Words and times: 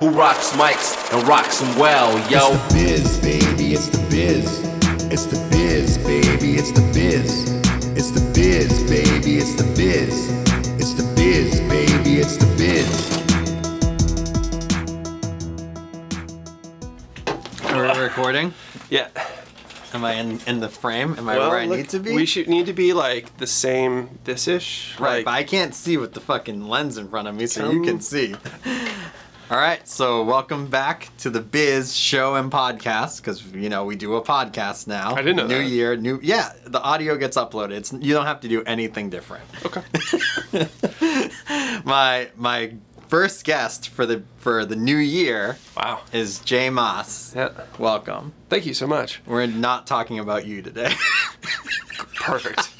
who 0.00 0.10
rocks 0.10 0.50
mics 0.52 0.94
and 1.14 1.26
rocks 1.26 1.60
them 1.60 1.78
well, 1.78 2.12
yo. 2.30 2.50
It's 2.52 2.68
the 2.68 2.74
biz, 2.74 3.20
baby, 3.20 3.72
it's 3.72 3.88
the 3.88 3.98
biz. 4.10 4.62
It's 5.10 5.24
the 5.24 5.48
biz, 5.50 5.96
baby, 5.98 6.56
it's 6.56 6.70
the 6.72 6.82
biz. 6.92 7.50
It's 7.96 8.10
the 8.10 8.20
biz, 8.34 8.82
baby, 8.90 9.38
it's 9.38 9.54
the 9.54 9.64
biz. 9.74 10.28
It's 10.78 10.92
the 10.92 11.14
biz, 11.16 11.60
baby, 11.60 12.18
it's 12.20 12.36
the 12.36 12.46
biz. 12.58 13.16
We're 17.72 18.02
recording. 18.02 18.52
Yeah. 18.90 19.08
Am 19.94 20.04
I 20.04 20.14
in, 20.14 20.40
in 20.46 20.60
the 20.60 20.68
frame? 20.68 21.14
Am 21.16 21.26
I 21.26 21.38
where 21.38 21.58
I 21.58 21.64
look, 21.64 21.78
need 21.78 21.88
to 21.90 22.00
be? 22.00 22.14
We 22.14 22.26
should 22.26 22.48
need 22.48 22.66
to 22.66 22.74
be 22.74 22.92
like 22.92 23.38
the 23.38 23.46
same 23.46 24.18
this 24.24 24.46
ish. 24.46 24.94
Right, 25.00 25.16
Like, 25.16 25.24
but 25.24 25.30
I 25.30 25.42
can't 25.44 25.74
see 25.74 25.96
with 25.96 26.12
the 26.12 26.20
fucking 26.20 26.68
lens 26.68 26.98
in 26.98 27.08
front 27.08 27.28
of 27.28 27.34
me, 27.34 27.46
so 27.46 27.70
you 27.70 27.82
can 27.82 28.00
see. 28.02 28.34
All 29.48 29.56
right, 29.58 29.86
so 29.86 30.24
welcome 30.24 30.66
back 30.66 31.08
to 31.18 31.30
the 31.30 31.40
Biz 31.40 31.94
Show 31.96 32.34
and 32.34 32.50
Podcast 32.50 33.18
because 33.18 33.44
you 33.52 33.68
know 33.68 33.84
we 33.84 33.94
do 33.94 34.16
a 34.16 34.22
podcast 34.22 34.88
now. 34.88 35.12
I 35.14 35.18
didn't 35.22 35.36
know 35.36 35.46
New 35.46 35.58
that. 35.62 35.68
year, 35.68 35.96
new 35.96 36.18
yeah. 36.20 36.52
The 36.64 36.82
audio 36.82 37.16
gets 37.16 37.36
uploaded. 37.36 37.70
It's 37.72 37.92
you 37.92 38.12
don't 38.12 38.26
have 38.26 38.40
to 38.40 38.48
do 38.48 38.64
anything 38.64 39.08
different. 39.08 39.44
Okay. 39.64 39.82
My 41.84 42.28
my 42.36 42.74
first 43.06 43.44
guest 43.44 43.88
for 43.90 44.04
the 44.04 44.24
for 44.38 44.64
the 44.64 44.74
new 44.74 44.96
year 44.96 45.58
Wow. 45.76 46.00
is 46.12 46.40
Jay 46.40 46.68
Maas. 46.68 47.32
Yeah. 47.36 47.50
Welcome. 47.78 48.32
Thank 48.48 48.66
you 48.66 48.74
so 48.74 48.88
much. 48.88 49.20
We're 49.26 49.46
not 49.46 49.86
talking 49.86 50.18
about 50.18 50.44
you 50.44 50.60
today. 50.60 50.90
Perfect. 52.16 52.70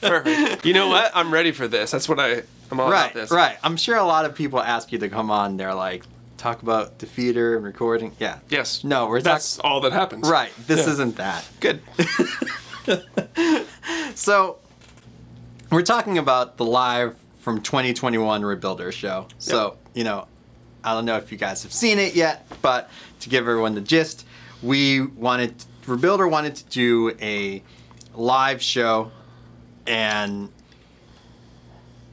Perfect. 0.00 0.64
You 0.66 0.74
know 0.74 0.88
what? 0.88 1.10
I'm 1.14 1.32
ready 1.32 1.52
for 1.52 1.68
this. 1.68 1.90
That's 1.90 2.08
what 2.08 2.18
I. 2.20 2.42
I'm 2.70 2.80
all 2.80 2.90
right, 2.90 3.10
about 3.10 3.14
this. 3.14 3.30
right. 3.30 3.58
I'm 3.62 3.76
sure 3.76 3.96
a 3.96 4.04
lot 4.04 4.24
of 4.24 4.34
people 4.34 4.58
ask 4.60 4.92
you 4.92 4.98
to 5.00 5.08
come 5.10 5.30
on. 5.30 5.56
They're 5.58 5.74
like, 5.74 6.04
talk 6.38 6.62
about 6.62 6.98
Defeater 6.98 7.54
and 7.56 7.64
recording. 7.64 8.12
Yeah. 8.18 8.38
Yes. 8.48 8.82
No, 8.82 9.06
we're 9.08 9.20
That's 9.20 9.56
talking. 9.56 9.70
all 9.70 9.80
that 9.82 9.92
happens. 9.92 10.28
Right. 10.28 10.50
This 10.66 10.86
Yeah. 10.86 10.92
isn't 10.94 11.16
that. 11.16 11.44
Good. 11.60 11.82
So, 14.14 14.58
we're 15.70 15.82
talking 15.82 16.18
about 16.18 16.58
the 16.58 16.64
live 16.66 17.16
from 17.40 17.62
2021 17.62 18.42
Rebuilder 18.42 18.92
show. 18.92 19.26
So, 19.38 19.76
you 19.94 20.04
know, 20.04 20.26
I 20.84 20.92
don't 20.92 21.06
know 21.06 21.16
if 21.16 21.32
you 21.32 21.38
guys 21.38 21.62
have 21.62 21.72
seen 21.72 21.98
it 21.98 22.14
yet, 22.14 22.46
but 22.60 22.90
to 23.20 23.28
give 23.30 23.48
everyone 23.48 23.74
the 23.74 23.80
gist, 23.80 24.26
we 24.62 25.00
wanted, 25.00 25.54
Rebuilder 25.86 26.30
wanted 26.30 26.56
to 26.56 26.64
do 26.66 27.16
a 27.20 27.62
live 28.14 28.62
show, 28.62 29.10
and 29.86 30.50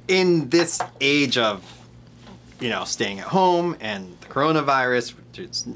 in 0.08 0.50
this 0.50 0.80
age 1.00 1.38
of, 1.38 1.64
you 2.60 2.70
know, 2.70 2.84
staying 2.84 3.20
at 3.20 3.28
home 3.28 3.78
and 3.80 4.18
the 4.22 4.28
coronavirus, 4.28 5.14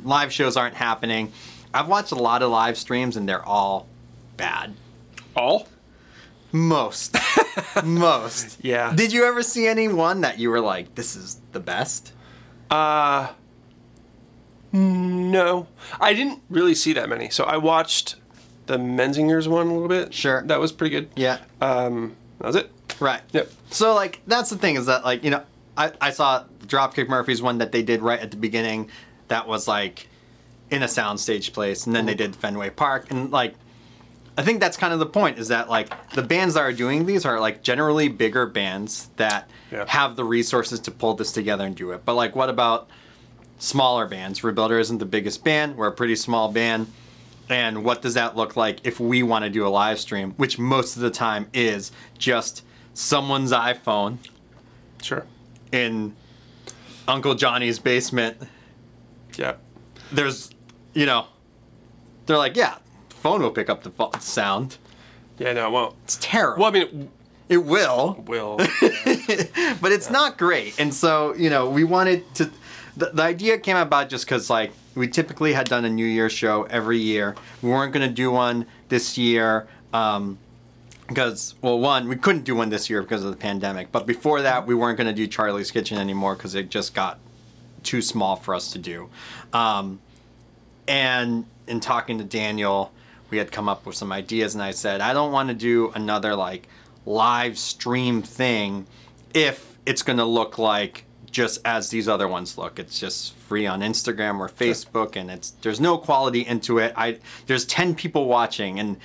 live 0.04 0.34
shows 0.34 0.58
aren't 0.58 0.76
happening. 0.76 1.32
I've 1.74 1.88
watched 1.88 2.12
a 2.12 2.16
lot 2.16 2.44
of 2.44 2.52
live 2.52 2.78
streams, 2.78 3.18
and 3.18 3.28
they're 3.28 3.46
all 3.46 3.88
bad. 4.38 4.74
All? 5.36 5.68
Most. 6.52 7.16
Most. 7.84 8.64
Yeah. 8.64 8.94
Did 8.96 9.12
you 9.12 9.26
ever 9.26 9.42
see 9.42 9.68
anyone 9.68 10.22
that 10.22 10.38
you 10.40 10.50
were 10.50 10.62
like, 10.62 10.96
this 10.96 11.16
is 11.16 11.42
the 11.52 11.60
best? 11.60 12.14
Uh. 12.70 13.30
No, 14.72 15.68
I 16.02 16.14
didn't 16.14 16.42
really 16.50 16.74
see 16.74 16.94
that 16.94 17.08
many. 17.08 17.30
So 17.30 17.44
I 17.44 17.58
watched 17.58 18.16
the 18.66 18.78
Menzingers 18.78 19.48
one 19.48 19.68
a 19.68 19.74
little 19.74 19.88
bit. 19.88 20.14
Sure. 20.14 20.42
That 20.44 20.60
was 20.60 20.72
pretty 20.72 20.96
good. 20.96 21.10
Yeah. 21.16 21.40
Um. 21.62 22.16
That 22.40 22.48
was 22.48 22.56
it. 22.56 22.72
Right. 23.00 23.22
Yep. 23.32 23.50
So, 23.72 23.94
like, 23.96 24.22
that's 24.28 24.50
the 24.50 24.58
thing 24.58 24.76
is 24.76 24.86
that, 24.86 25.04
like, 25.04 25.24
you 25.24 25.30
know, 25.32 25.44
I, 25.76 25.92
I 26.00 26.12
saw 26.12 26.44
Dropkick 26.66 27.08
Murphys 27.10 27.42
one 27.42 27.58
that 27.58 27.72
they 27.72 27.82
did 27.82 28.02
right 28.02 28.20
at 28.20 28.32
the 28.32 28.38
beginning 28.38 28.90
that 29.30 29.48
was, 29.48 29.68
like, 29.68 30.08
in 30.70 30.84
a 30.84 30.88
soundstage 30.88 31.54
place, 31.54 31.86
and 31.88 31.96
then 31.96 32.06
they 32.06 32.14
did 32.16 32.36
Fenway 32.36 32.70
Park. 32.70 33.10
And, 33.12 33.32
like, 33.32 33.56
I 34.38 34.44
think 34.44 34.60
that's 34.60 34.78
kind 34.78 34.94
of 34.94 35.00
the 35.00 35.06
point 35.08 35.40
is 35.40 35.48
that, 35.48 35.70
like, 35.70 35.90
the 36.12 36.22
bands 36.22 36.54
that 36.54 36.62
are 36.62 36.74
doing 36.74 37.06
these 37.06 37.26
are, 37.26 37.40
like, 37.40 37.64
generally 37.64 38.10
bigger 38.10 38.46
bands 38.46 39.10
that 39.18 39.50
Yeah. 39.72 39.86
have 39.88 40.16
the 40.16 40.24
resources 40.24 40.80
to 40.82 40.92
pull 40.92 41.16
this 41.16 41.32
together 41.32 41.66
and 41.66 41.76
do 41.76 41.92
it. 41.92 42.04
But, 42.06 42.14
like, 42.14 42.36
what 42.36 42.50
about 42.50 42.88
smaller 43.58 44.08
bands? 44.08 44.42
Rebuilder 44.42 44.80
isn't 44.80 45.00
the 45.00 45.06
biggest 45.06 45.44
band, 45.44 45.78
we're 45.78 45.88
a 45.88 45.92
pretty 45.92 46.16
small 46.16 46.52
band. 46.52 46.92
And 47.50 47.84
what 47.84 48.02
does 48.02 48.14
that 48.14 48.36
look 48.36 48.56
like 48.56 48.80
if 48.86 49.00
we 49.00 49.22
want 49.22 49.44
to 49.44 49.50
do 49.50 49.68
a 49.68 49.70
live 49.70 50.00
stream, 50.00 50.32
which 50.38 50.58
most 50.58 50.96
of 50.96 51.02
the 51.02 51.12
time 51.12 51.48
is 51.54 51.92
just 52.18 52.64
someone's 52.94 53.52
iPhone 53.52 54.18
Sure. 55.02 55.26
in 55.72 56.16
Uncle 57.08 57.36
Johnny's 57.36 57.80
basement? 57.80 58.38
Yeah. 59.38 59.56
There's, 60.12 60.52
you 60.94 61.06
know, 61.06 61.28
they're 62.26 62.38
like, 62.38 62.56
yeah, 62.56 62.78
phone 63.10 63.42
will 63.42 63.52
pick 63.52 63.70
up 63.70 63.84
the 63.84 64.20
sound. 64.20 64.78
Yeah. 65.38 65.54
No, 65.54 65.68
it 65.68 65.72
won't. 65.72 65.96
It's 66.06 66.18
terrible. 66.22 66.62
Well, 66.64 66.70
I 66.70 66.74
mean, 66.74 67.10
it 67.50 67.58
will, 67.58 68.24
will. 68.28 68.58
but 69.82 69.92
it's 69.92 70.10
not 70.10 70.38
great. 70.38 70.80
And 70.80 70.94
so, 70.94 71.36
you 71.36 71.50
know, 71.50 71.70
we 71.70 71.84
wanted 71.84 72.34
to. 72.36 72.50
The, 72.96 73.08
the 73.08 73.24
idea 73.24 73.58
came 73.58 73.76
about 73.76 74.10
just 74.10 74.26
because, 74.26 74.50
like, 74.50 74.72
we 74.96 75.08
typically 75.08 75.54
had 75.54 75.68
done 75.68 75.86
a 75.86 75.90
New 75.90 76.06
Year's 76.06 76.34
show 76.34 76.64
every 76.64 77.00
year. 77.00 77.36
We 77.62 77.70
weren't 77.70 77.94
going 77.94 78.08
to 78.08 78.14
do 78.14 78.32
one 78.32 78.66
this 78.90 79.18
year. 79.18 79.68
Um, 79.94 80.38
because 81.08 81.56
well 81.62 81.80
one 81.80 82.08
we 82.08 82.16
couldn't 82.16 82.44
do 82.44 82.56
one 82.56 82.70
this 82.70 82.90
year 82.90 83.02
because 83.02 83.24
of 83.24 83.32
the 83.32 83.38
pandemic 83.38 83.92
but 83.92 84.06
before 84.08 84.42
that 84.42 84.66
we 84.66 84.74
weren't 84.74 84.98
going 84.98 85.08
to 85.08 85.14
do 85.14 85.28
charlie's 85.28 85.70
kitchen 85.70 85.98
anymore 85.98 86.34
because 86.34 86.56
it 86.56 86.70
just 86.70 86.94
got 86.94 87.20
too 87.84 88.02
small 88.02 88.36
for 88.36 88.56
us 88.56 88.72
to 88.72 88.80
do 88.80 89.10
um, 89.52 90.00
and 90.88 91.46
in 91.68 91.80
talking 91.80 92.18
to 92.18 92.24
daniel 92.24 92.92
we 93.30 93.38
had 93.38 93.52
come 93.52 93.68
up 93.68 93.86
with 93.86 93.96
some 93.96 94.12
ideas 94.14 94.54
and 94.54 94.64
i 94.64 94.72
said 94.72 95.02
i 95.02 95.14
don't 95.14 95.32
want 95.32 95.50
to 95.50 95.56
do 95.56 95.92
another 95.94 96.36
like 96.36 96.68
live 97.06 97.58
stream 97.58 98.22
thing 98.22 98.88
if 99.34 99.78
it's 99.86 100.04
going 100.04 100.18
to 100.18 100.26
look 100.26 100.58
like 100.58 101.04
just 101.34 101.60
as 101.66 101.90
these 101.90 102.08
other 102.08 102.28
ones 102.30 102.58
look 102.58 102.80
it's 102.80 102.98
just 103.00 103.36
free 103.36 103.66
on 103.68 103.82
instagram 103.82 104.40
or 104.40 104.48
facebook 104.48 105.16
and 105.18 105.30
it's 105.30 105.50
there's 105.62 105.82
no 105.82 105.98
quality 105.98 106.46
into 106.46 106.78
it 106.78 106.94
i 106.96 107.18
there's 107.48 107.66
10 107.66 107.96
people 107.96 108.28
watching 108.28 108.80
and 108.80 108.98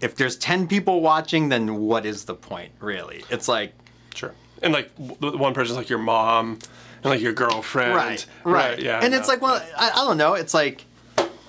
if 0.00 0.14
there's 0.16 0.36
10 0.36 0.66
people 0.68 1.00
watching 1.02 1.48
then 1.50 1.76
what 1.76 2.06
is 2.06 2.24
the 2.24 2.34
point 2.34 2.72
really 2.80 3.22
it's 3.28 3.48
like 3.48 3.74
Sure. 4.14 4.32
And 4.62 4.72
like 4.72 4.90
one 4.96 5.54
person's 5.54 5.76
like 5.76 5.88
your 5.88 5.98
mom, 5.98 6.58
and 7.02 7.04
like 7.06 7.20
your 7.20 7.32
girlfriend. 7.32 7.94
right 7.94 8.26
right, 8.44 8.78
Yeah. 8.78 9.00
and 9.02 9.12
it's 9.14 9.26
like 9.26 9.42
well 9.42 9.60
I, 9.76 9.90
I 9.90 10.04
don't 10.06 10.18
know 10.18 10.34
it's 10.34 10.54
like 10.54 10.84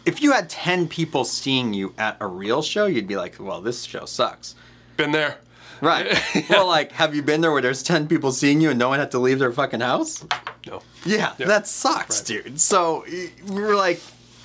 if 0.05 0.21
you 0.23 0.31
had 0.31 0.49
10 0.49 0.87
people 0.87 1.23
seeing 1.25 1.73
you 1.73 1.93
at 1.97 2.17
a 2.19 2.25
real 2.27 2.61
show 2.63 2.87
you'd 2.87 3.07
be 3.07 3.17
like 3.17 3.35
well 3.39 3.61
this 3.61 3.83
show 3.83 4.05
sucks 4.05 4.55
been 4.97 5.11
there. 5.11 5.37
Right 5.83 6.19
well 6.49 6.65
like 6.67 6.91
have 6.93 7.13
you 7.15 7.21
been 7.21 7.41
there 7.41 7.51
where 7.51 7.61
there's 7.61 7.83
10 7.83 8.07
people 8.07 8.31
seeing 8.31 8.61
you 8.61 8.69
and 8.69 8.79
no 8.79 8.89
one 8.89 8.99
had 8.99 9.11
to 9.11 9.19
leave 9.19 9.39
their 9.39 9.51
fucking 9.51 9.81
house 9.81 10.25
No. 10.67 10.81
yeah, 11.05 11.33
Yeah. 11.37 11.47
that 11.47 11.67
sucks, 11.67 12.19
Right. 12.29 12.43
dude. 12.45 12.59
So 12.59 13.03
we 13.07 13.61
were 13.61 13.75
like, 13.75 13.99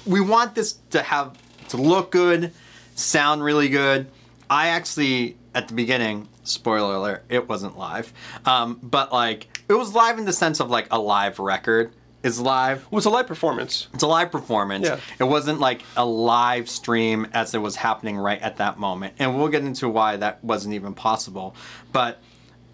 we 0.05 0.21
want 0.21 0.55
this 0.55 0.75
to 0.91 1.01
have 1.03 1.37
to 1.69 1.77
look 1.77 2.11
good, 2.11 2.53
sound 2.97 3.45
really 3.45 3.69
good. 3.69 4.09
I 4.51 4.69
actually, 4.69 5.37
at 5.55 5.69
the 5.69 5.75
beginning, 5.75 6.27
spoiler 6.45 6.95
alert, 6.97 7.25
it 7.29 7.49
wasn't 7.49 7.79
live, 7.79 8.13
um, 8.47 8.79
but 8.83 9.13
like 9.13 9.47
it 9.69 9.75
was 9.75 9.95
live 9.95 10.19
in 10.19 10.25
the 10.25 10.33
sense 10.33 10.59
of 10.61 10.71
like 10.71 10.89
a 10.91 10.99
live 10.99 11.39
record 11.39 11.93
is 12.29 12.41
live. 12.41 12.87
Well, 12.91 12.99
it's 12.99 13.07
a 13.07 13.11
live 13.11 13.27
performance. 13.27 13.89
It's 13.95 14.03
a 14.03 14.07
live 14.07 14.31
performance. 14.31 14.87
Yeah. 14.87 15.01
It 15.19 15.25
wasn't 15.25 15.59
like 15.59 15.83
a 15.97 16.05
live 16.05 16.69
stream 16.69 17.27
as 17.33 17.55
it 17.55 17.59
was 17.59 17.77
happening 17.77 18.17
right 18.17 18.41
at 18.41 18.59
that 18.59 18.79
moment. 18.79 19.15
And 19.19 19.37
we'll 19.37 19.49
get 19.49 19.65
into 19.65 19.89
why 19.89 20.17
that 20.17 20.43
wasn't 20.45 20.75
even 20.75 20.95
possible. 20.95 21.57
But 21.93 22.21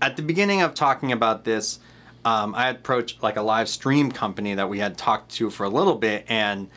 at 0.03 0.17
the 0.17 0.23
beginning 0.23 0.61
of 0.61 0.75
talking 0.75 1.13
about 1.13 1.45
this, 1.45 1.79
um, 2.25 2.55
I 2.55 2.69
approached 2.69 3.23
like 3.23 3.37
a 3.37 3.43
live 3.43 3.69
stream 3.69 4.11
company 4.11 4.55
that 4.55 4.69
we 4.69 4.79
had 4.79 4.97
talked 4.99 5.33
to 5.37 5.51
for 5.51 5.65
a 5.65 5.69
little 5.69 5.95
bit, 5.95 6.25
and 6.29 6.69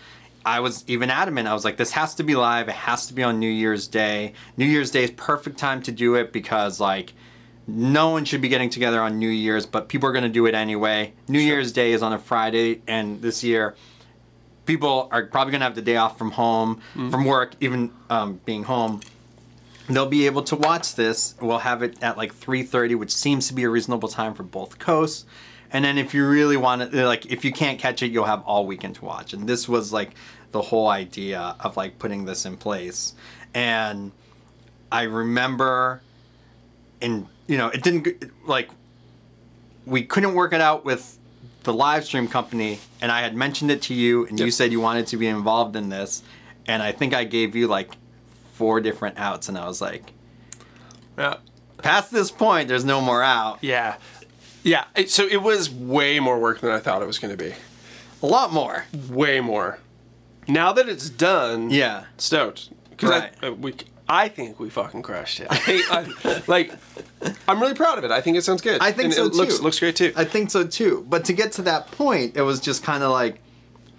I 0.46 0.60
was 0.60 0.84
even 0.88 1.10
adamant. 1.10 1.48
I 1.48 1.54
was 1.54 1.66
like, 1.66 1.78
this 1.78 1.92
has 1.92 2.16
to 2.16 2.24
be 2.24 2.36
live. 2.36 2.70
It 2.70 2.76
has 2.76 3.08
to 3.08 3.14
be 3.14 3.24
on 3.24 3.40
New 3.40 3.50
Year's 3.50 3.88
Day. 3.88 4.34
New 4.56 4.66
Year's 4.66 4.92
Day 4.92 5.04
is 5.04 5.12
perfect 5.12 5.58
time 5.58 5.82
to 5.84 5.92
do 5.92 6.16
it 6.16 6.32
because 6.32 6.80
like 6.80 7.14
no 7.68 8.10
one 8.10 8.24
should 8.24 8.40
be 8.40 8.48
getting 8.48 8.70
together 8.70 9.02
on 9.02 9.20
New 9.20 9.30
Year's, 9.30 9.66
but 9.66 9.90
people 9.90 10.08
are 10.08 10.14
going 10.14 10.24
to 10.24 10.30
do 10.30 10.46
it 10.46 10.56
anyway. 10.56 11.14
New 11.28 11.40
Year's 11.40 11.74
Day 11.74 11.92
is 11.92 12.02
on 12.02 12.14
a 12.14 12.20
Friday, 12.20 12.82
and 12.88 13.22
this 13.22 13.44
year, 13.44 13.76
people 14.66 15.10
are 15.12 15.26
probably 15.26 15.52
going 15.52 15.60
to 15.60 15.66
have 15.66 15.76
the 15.76 15.82
day 15.82 15.98
off 15.98 16.18
from 16.18 16.32
home, 16.32 16.82
from 17.12 17.26
work, 17.26 17.56
even 17.60 17.92
um, 18.10 18.40
being 18.46 18.64
home. 18.64 19.02
They'll 19.90 20.06
be 20.06 20.26
able 20.26 20.44
to 20.44 20.56
watch 20.56 20.96
this. 20.96 21.36
We'll 21.42 21.60
have 21.60 21.82
it 21.82 22.02
at 22.02 22.18
like 22.18 22.34
3:30, 22.34 22.96
which 22.96 23.14
seems 23.14 23.48
to 23.50 23.54
be 23.54 23.64
a 23.64 23.70
reasonable 23.70 24.10
time 24.10 24.34
for 24.34 24.44
both 24.44 24.80
coasts. 24.80 25.26
And 25.72 25.84
then 25.84 25.98
if 25.98 26.14
you 26.14 26.28
really 26.28 26.56
want 26.56 26.82
it, 26.82 26.94
like, 26.94 27.26
if 27.26 27.44
you 27.44 27.52
can't 27.52 27.78
catch 27.80 28.02
it, 28.02 28.12
you'll 28.12 28.26
have 28.26 28.44
all 28.44 28.66
weekend 28.66 28.96
to 28.96 29.06
watch. 29.06 29.34
And 29.34 29.48
this 29.48 29.68
was 29.68 29.92
like 29.92 30.12
the 30.52 30.62
whole 30.62 30.88
idea 30.88 31.56
of 31.60 31.76
like 31.76 32.00
putting 32.00 32.24
this 32.24 32.46
in 32.46 32.56
place. 32.56 33.14
And 33.54 34.12
I 34.92 35.04
remember, 35.04 36.02
in 37.02 37.28
you 37.48 37.58
know, 37.58 37.68
it 37.70 37.84
didn't 37.84 38.32
like 38.46 38.70
we 39.86 40.04
couldn't 40.04 40.34
work 40.34 40.54
it 40.54 40.62
out 40.62 40.84
with 40.86 41.18
the 41.64 41.74
live 41.74 42.04
stream 42.06 42.28
company, 42.28 42.80
and 43.02 43.12
I 43.12 43.22
had 43.22 43.36
mentioned 43.36 43.72
it 43.72 43.82
to 43.84 43.94
you, 43.94 44.26
and 44.28 44.40
you 44.40 44.52
said 44.52 44.72
you 44.72 44.80
wanted 44.82 45.08
to 45.08 45.18
be 45.18 45.28
involved 45.28 45.76
in 45.76 45.90
this, 45.90 46.24
and 46.66 46.82
I 46.84 46.92
think 46.92 47.14
I 47.14 47.24
gave 47.24 47.56
you 47.56 47.68
like 47.68 47.92
four 48.54 48.80
different 48.82 49.18
outs, 49.18 49.50
and 49.50 49.58
I 49.58 49.68
was 49.68 49.82
like, 49.82 50.14
Yeah. 51.18 51.36
past 51.80 52.12
this 52.12 52.32
point, 52.32 52.68
there's 52.68 52.86
no 52.86 53.02
more 53.02 53.22
out. 53.24 53.60
Yeah. 53.62 53.96
Yeah. 54.64 54.86
It- 54.96 55.10
so 55.10 55.26
it 55.26 55.42
was 55.42 55.70
way 55.70 56.20
more 56.20 56.40
work 56.40 56.60
than 56.62 56.72
I 56.72 56.80
thought 56.80 57.02
it 57.02 57.08
was 57.08 57.20
going 57.20 57.36
to 57.38 57.42
be. 57.44 57.54
A 58.24 58.26
lot 58.26 58.52
more. 58.52 58.86
Way 59.10 59.40
more. 59.42 59.80
Now 60.48 60.74
that 60.74 60.88
it's 60.90 61.10
done, 61.10 61.70
Yeah. 61.70 62.06
stoked. 62.18 62.70
Because 62.90 63.10
Right. 63.12 63.34
I, 63.44 63.48
uh, 63.48 63.52
we, 63.52 63.76
I 64.10 64.30
think 64.30 64.60
we 64.60 64.70
fucking 64.70 65.02
crushed 65.02 65.42
it. 65.42 65.48
I 65.52 65.58
think, 65.58 65.92
I, 65.92 66.42
like, 66.48 66.74
I'm 67.48 67.60
really 67.62 67.74
proud 67.74 67.98
of 67.98 68.04
it. 68.04 68.12
I 68.12 68.22
think 68.22 68.38
it 68.38 68.44
sounds 68.44 68.62
good. 68.62 68.82
I 68.82 68.92
think 68.92 69.06
and 69.06 69.14
so 69.14 69.26
it 69.26 69.34
too. 69.34 69.62
looks 69.62 69.80
great 69.80 69.96
too. 69.96 70.14
I 70.16 70.24
think 70.24 70.52
so 70.52 70.66
too. 70.66 71.06
But 71.10 71.26
to 71.26 71.34
get 71.34 71.52
to 71.54 71.62
that 71.64 71.92
point, 71.92 72.38
it 72.38 72.42
was 72.42 72.60
just 72.60 72.84
kind 72.84 73.04
of 73.04 73.12
like, 73.12 73.40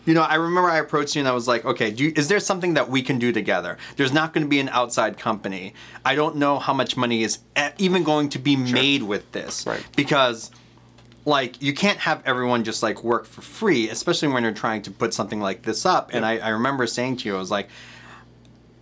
you 0.06 0.14
know, 0.14 0.22
I 0.22 0.36
remember 0.36 0.70
I 0.70 0.78
approached 0.78 1.14
you 1.16 1.20
and 1.20 1.28
I 1.28 1.32
was 1.32 1.46
like, 1.46 1.66
okay, 1.66 1.90
do 1.90 2.04
you, 2.04 2.12
is 2.16 2.28
there 2.28 2.40
something 2.40 2.74
that 2.74 2.88
we 2.88 3.02
can 3.02 3.18
do 3.18 3.30
together? 3.30 3.76
There's 3.96 4.12
not 4.12 4.32
going 4.32 4.44
to 4.44 4.48
be 4.48 4.58
an 4.58 4.70
outside 4.70 5.18
company. 5.18 5.74
I 6.02 6.14
don't 6.14 6.36
know 6.36 6.58
how 6.58 6.72
much 6.72 6.96
money 6.96 7.22
is 7.22 7.40
even 7.76 8.04
going 8.04 8.30
to 8.30 8.38
be 8.38 8.56
made 8.56 9.02
with 9.02 9.30
this. 9.32 9.66
Right. 9.66 9.84
Because, 9.96 10.50
like, 11.26 11.60
you 11.60 11.74
can't 11.74 11.98
have 11.98 12.22
everyone 12.24 12.64
just 12.64 12.82
like 12.82 13.04
work 13.04 13.26
for 13.26 13.42
free, 13.42 13.90
especially 13.90 14.28
when 14.28 14.44
you're 14.44 14.52
trying 14.52 14.80
to 14.82 14.90
put 14.90 15.12
something 15.12 15.40
like 15.40 15.62
this 15.62 15.84
up. 15.84 16.10
And 16.14 16.24
I, 16.24 16.38
I 16.38 16.48
remember 16.50 16.86
saying 16.86 17.18
to 17.18 17.28
you, 17.28 17.36
I 17.36 17.38
was 17.38 17.50
like, 17.50 17.68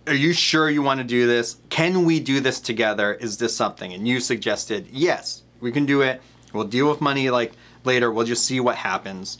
are 0.07 0.13
you 0.15 0.33
sure 0.33 0.69
you 0.69 0.81
want 0.81 0.99
to 0.99 1.03
do 1.03 1.27
this? 1.27 1.57
Can 1.69 2.05
we 2.05 2.19
do 2.19 2.39
this 2.39 2.59
together? 2.59 3.13
Is 3.13 3.37
this 3.37 3.55
something? 3.55 3.93
And 3.93 4.07
you 4.07 4.19
suggested, 4.19 4.87
yes, 4.91 5.43
we 5.59 5.71
can 5.71 5.85
do 5.85 6.01
it. 6.01 6.21
We'll 6.53 6.63
deal 6.65 6.89
with 6.89 7.01
money 7.01 7.29
like 7.29 7.53
later. 7.83 8.11
We'll 8.11 8.25
just 8.25 8.45
see 8.45 8.59
what 8.59 8.75
happens. 8.75 9.39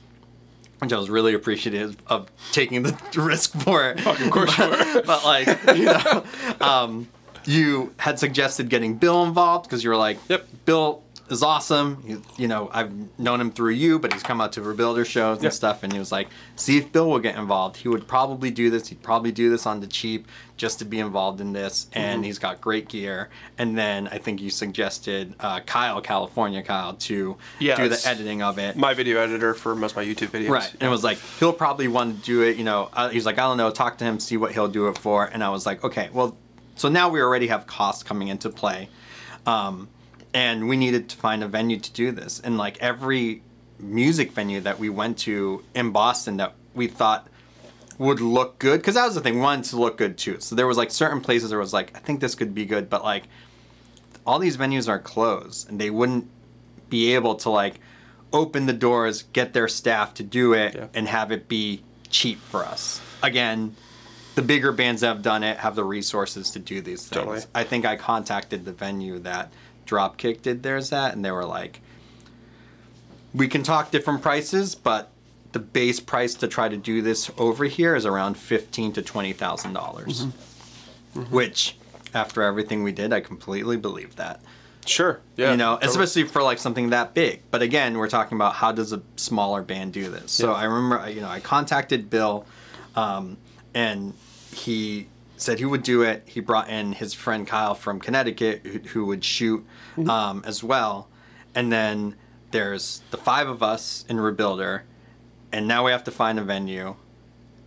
Which 0.80 0.94
I 0.94 0.98
was 0.98 1.10
really 1.10 1.34
appreciative 1.34 1.98
of 2.06 2.30
taking 2.52 2.84
the 2.84 2.96
risk 3.16 3.54
for 3.62 3.90
it. 3.90 4.06
of 4.06 4.30
course 4.31 4.56
you 4.58 4.66
were. 4.69 5.02
but 5.06 5.24
like, 5.24 5.48
you 5.75 5.86
know, 5.86 6.24
um, 6.62 7.08
you 7.46 7.94
had 7.98 8.19
suggested 8.19 8.69
getting 8.69 8.96
Bill 8.96 9.24
involved 9.24 9.66
because 9.68 9.84
you 9.84 9.90
were 9.90 9.96
like, 9.98 10.18
Yep. 10.30 10.46
Bill 10.66 11.02
is 11.30 11.44
awesome. 11.44 12.02
You, 12.06 12.22
you 12.38 12.48
know, 12.48 12.70
I've 12.74 12.92
known 13.20 13.42
him 13.42 13.52
through 13.52 13.72
you, 13.72 14.00
but 14.00 14.14
he's 14.14 14.24
come 14.24 14.40
out 14.40 14.54
to 14.54 14.62
Rebuilder 14.62 15.06
shows 15.06 15.38
and 15.38 15.44
Yep. 15.46 15.54
stuff. 15.54 15.84
And 15.84 15.92
he 15.92 16.00
was 16.00 16.12
like, 16.12 16.28
see 16.56 16.78
if 16.78 16.92
Bill 16.92 17.10
will 17.10 17.20
get 17.20 17.36
involved. 17.36 17.78
He 17.78 17.88
would 17.90 18.08
probably 18.08 18.50
do 18.52 18.70
this. 18.70 18.88
He'd 18.88 19.02
probably 19.04 19.32
do 19.32 19.50
this 19.50 19.66
on 19.66 19.80
the 19.82 19.88
cheap 19.88 20.28
just 20.56 20.80
to 20.80 20.86
be 20.86 21.00
involved 21.00 21.40
in 21.42 21.54
this. 21.54 21.88
And 21.94 22.24
he's 22.26 22.40
got 22.40 22.62
great 22.62 22.88
gear. 22.88 23.30
And 23.58 23.78
then 23.78 24.08
I 24.08 24.18
think 24.18 24.42
you 24.42 24.50
suggested 24.50 25.36
uh, 25.40 25.60
Kyle, 25.62 26.02
California 26.02 26.64
Kyle, 26.64 26.94
to 26.94 27.38
Yeah, 27.60 27.76
do 27.76 27.90
the 27.90 28.02
editing 28.06 28.42
of 28.42 28.58
it. 28.58 28.76
My 28.76 28.94
video 28.94 29.20
editor 29.20 29.54
for 29.54 29.76
most 29.76 29.92
of 29.92 29.98
my 29.98 30.06
YouTube 30.06 30.30
videos. 30.30 30.50
Right. 30.50 30.72
And 30.74 30.84
it 30.84 30.90
was 30.90 31.04
like, 31.04 31.18
he'll 31.40 31.54
probably 31.54 31.88
want 31.88 32.18
to 32.20 32.26
do 32.26 32.42
it, 32.42 32.58
you 32.58 32.64
know. 32.64 32.90
Uh, 32.94 33.10
he's 33.10 33.26
like, 33.26 33.38
I 33.38 33.42
don't 33.42 33.58
know, 33.58 33.70
talk 33.70 33.98
to 34.00 34.06
him, 34.06 34.20
see 34.20 34.38
what 34.38 34.54
he'll 34.54 34.68
do 34.70 34.88
it 34.88 34.98
for. 34.98 35.26
And 35.26 35.44
I 35.44 35.50
was 35.50 35.66
like, 35.66 35.84
okay, 35.84 36.10
well, 36.14 36.38
so 36.76 36.90
now 36.90 37.10
we 37.10 37.22
already 37.22 37.48
have 37.48 37.68
costs 37.68 38.02
coming 38.04 38.28
into 38.30 38.50
play. 38.50 38.88
Um, 39.46 39.90
and 40.38 40.69
we 40.69 40.78
needed 40.78 41.10
to 41.10 41.18
find 41.18 41.44
a 41.44 41.48
venue 41.48 41.80
to 41.80 41.92
do 41.94 42.12
this. 42.12 42.39
And 42.39 42.60
like 42.60 42.78
every 42.78 43.42
music 43.80 44.31
venue 44.34 44.62
that 44.62 44.78
we 44.78 44.88
went 44.88 45.18
to 45.19 45.63
in 45.74 45.89
Boston 45.92 46.38
that 46.38 46.54
we 46.75 46.86
thought 46.86 47.28
would 47.98 48.22
look 48.22 48.60
good, 48.60 48.80
because 48.80 48.94
that 48.94 49.06
was 49.06 49.16
the 49.16 49.22
thing, 49.22 49.34
we 49.36 49.42
wanted 49.42 49.66
to 49.66 49.78
look 49.80 49.98
good 49.98 50.16
too. 50.16 50.39
So 50.39 50.54
there 50.54 50.68
was 50.68 50.78
like 50.78 50.92
certain 50.92 51.22
places 51.22 51.50
where 51.50 51.60
it 51.60 51.63
was 51.63 51.74
like, 51.74 51.98
I 51.98 52.00
think 52.01 52.19
this 52.19 52.36
could 52.36 52.54
be 52.54 52.66
good, 52.66 52.88
but 52.88 53.04
like 53.04 53.24
all 54.28 54.38
these 54.38 54.57
venues 54.57 54.88
are 54.88 55.00
closed 55.00 55.68
and 55.69 55.81
they 55.81 55.89
wouldn't 55.89 56.30
be 56.88 57.16
able 57.16 57.33
to 57.38 57.50
like 57.50 57.80
open 58.31 58.68
the 58.68 58.74
doors, 58.74 59.24
get 59.33 59.54
their 59.54 59.68
staff 59.68 60.13
to 60.16 60.24
do 60.24 60.54
it, 60.54 60.75
Yeah. 60.75 60.88
and 60.94 61.07
have 61.07 61.31
it 61.31 61.48
be 61.48 61.81
cheap 62.12 62.40
for 62.42 62.63
us. 62.63 63.01
Again, 63.24 63.75
the 64.36 64.44
bigger 64.44 64.72
bands 64.72 65.01
that 65.01 65.07
have 65.07 65.24
done 65.24 65.42
it 65.44 65.57
have 65.57 65.75
the 65.75 65.83
resources 65.83 66.51
to 66.51 66.60
do 66.60 66.80
these 66.80 67.07
things. 67.07 67.24
Totally. 67.25 67.42
I 67.56 67.63
think 67.63 67.86
I 67.86 67.95
contacted 67.95 68.66
the 68.66 68.72
venue 68.72 69.18
that 69.19 69.51
Dropkick 69.88 70.42
did 70.42 70.63
theirs 70.63 70.92
at, 70.92 71.13
and 71.16 71.24
they 71.25 71.31
were 71.31 71.45
like, 71.45 71.81
"We 73.34 73.48
can 73.48 73.63
talk 73.63 73.92
different 73.92 74.22
prices, 74.22 74.75
but 74.75 75.10
the 75.54 75.60
base 75.60 76.00
price 76.00 76.34
to 76.36 76.48
try 76.48 76.69
to 76.69 76.78
do 76.78 77.01
this 77.01 77.31
over 77.38 77.66
here 77.66 77.95
is 77.95 78.06
around 78.06 78.38
fifteen 78.38 78.92
to 78.94 79.01
twenty 79.01 79.34
thousand 79.34 79.74
dollars." 79.74 80.25
Mm-hmm. 81.16 81.34
Which, 81.34 81.75
after 82.13 82.44
everything 82.44 82.84
we 82.84 82.92
did, 82.92 83.12
I 83.12 83.22
completely 83.22 83.78
believe 83.78 84.16
that 84.18 84.42
Sure. 84.86 85.19
Yeah. 85.36 85.51
you 85.51 85.57
know, 85.57 85.75
totally. 85.75 85.90
especially 85.90 86.24
for 86.30 86.42
like 86.44 86.60
something 86.60 86.92
that 86.92 87.13
big. 87.13 87.42
But 87.51 87.62
again, 87.62 87.98
we're 87.98 88.07
talking 88.07 88.38
about 88.38 88.54
how 88.56 88.72
does 88.72 88.94
a 88.94 89.01
smaller 89.18 89.62
band 89.62 89.94
do 89.94 90.10
this. 90.10 90.31
So 90.31 90.51
Yeah. 90.51 90.57
I 90.57 90.63
remember, 90.63 91.10
you 91.10 91.22
know, 91.22 91.28
I 91.28 91.40
contacted 91.42 92.10
Bill, 92.10 92.45
um, 92.95 93.38
and 93.74 94.13
he 94.54 95.07
said 95.38 95.60
he 95.60 95.66
would 95.66 95.84
do 95.84 96.01
it. 96.01 96.24
He 96.25 96.39
brought 96.39 96.69
in 96.69 96.94
his 96.94 97.13
friend 97.13 97.45
Kyle 97.48 97.75
from 97.75 98.00
Connecticut, 98.00 98.66
who, 98.66 98.80
who 98.89 99.06
would 99.06 99.24
shoot 99.24 99.66
Mm-hmm. 99.98 100.10
um, 100.10 100.44
as 100.45 100.63
well. 100.63 101.07
And 101.56 101.72
then 101.72 102.16
there's 102.51 103.01
the 103.10 103.18
five 103.18 103.48
of 103.48 103.63
us 103.63 104.06
in 104.07 104.18
Rebuilder, 104.18 104.81
and 105.51 105.68
now 105.68 105.86
we 105.86 105.92
have 105.92 106.04
to 106.04 106.12
find 106.12 106.38
a 106.38 106.44
venue. 106.44 106.95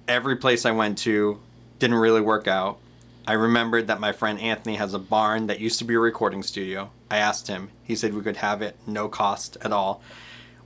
Every 0.07 0.37
place 0.37 0.65
I 0.65 0.71
went 0.71 0.97
to 0.99 1.41
didn't 1.81 1.97
really 1.97 2.21
work 2.21 2.47
out. 2.47 2.79
I 3.27 3.33
remembered 3.35 3.87
that 3.89 3.99
my 4.01 4.13
friend 4.13 4.41
Anthony 4.41 4.77
has 4.77 4.95
a 4.95 4.99
barn 4.99 5.47
that 5.49 5.61
used 5.61 5.79
to 5.81 5.85
be 5.85 5.95
a 5.95 5.99
recording 5.99 6.43
studio. 6.43 6.91
I 7.11 7.19
asked 7.19 7.49
him. 7.49 7.71
He 7.85 7.97
said 7.97 8.15
we 8.15 8.23
could 8.23 8.37
have 8.37 8.63
it 8.63 8.77
no 8.87 9.09
cost 9.09 9.57
at 9.63 9.73
all, 9.73 10.03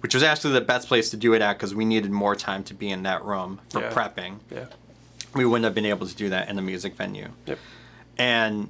which 0.00 0.14
was 0.14 0.22
actually 0.22 0.52
the 0.54 0.60
best 0.60 0.86
place 0.88 1.08
to 1.10 1.16
do 1.16 1.32
it 1.34 1.40
at 1.42 1.54
because 1.54 1.74
we 1.74 1.84
needed 1.84 2.10
more 2.10 2.36
time 2.36 2.62
to 2.64 2.74
be 2.74 2.90
in 2.90 3.02
that 3.04 3.24
room 3.24 3.60
for 3.70 3.80
Yeah. 3.80 3.90
prepping. 3.90 4.38
Yeah. 4.50 4.66
We 5.34 5.44
wouldn't 5.44 5.64
have 5.64 5.74
been 5.74 5.86
able 5.86 6.06
to 6.06 6.14
do 6.14 6.28
that 6.30 6.48
in 6.48 6.58
a 6.58 6.62
music 6.62 6.94
venue. 6.94 7.28
Yep. 7.46 7.58
And 8.18 8.68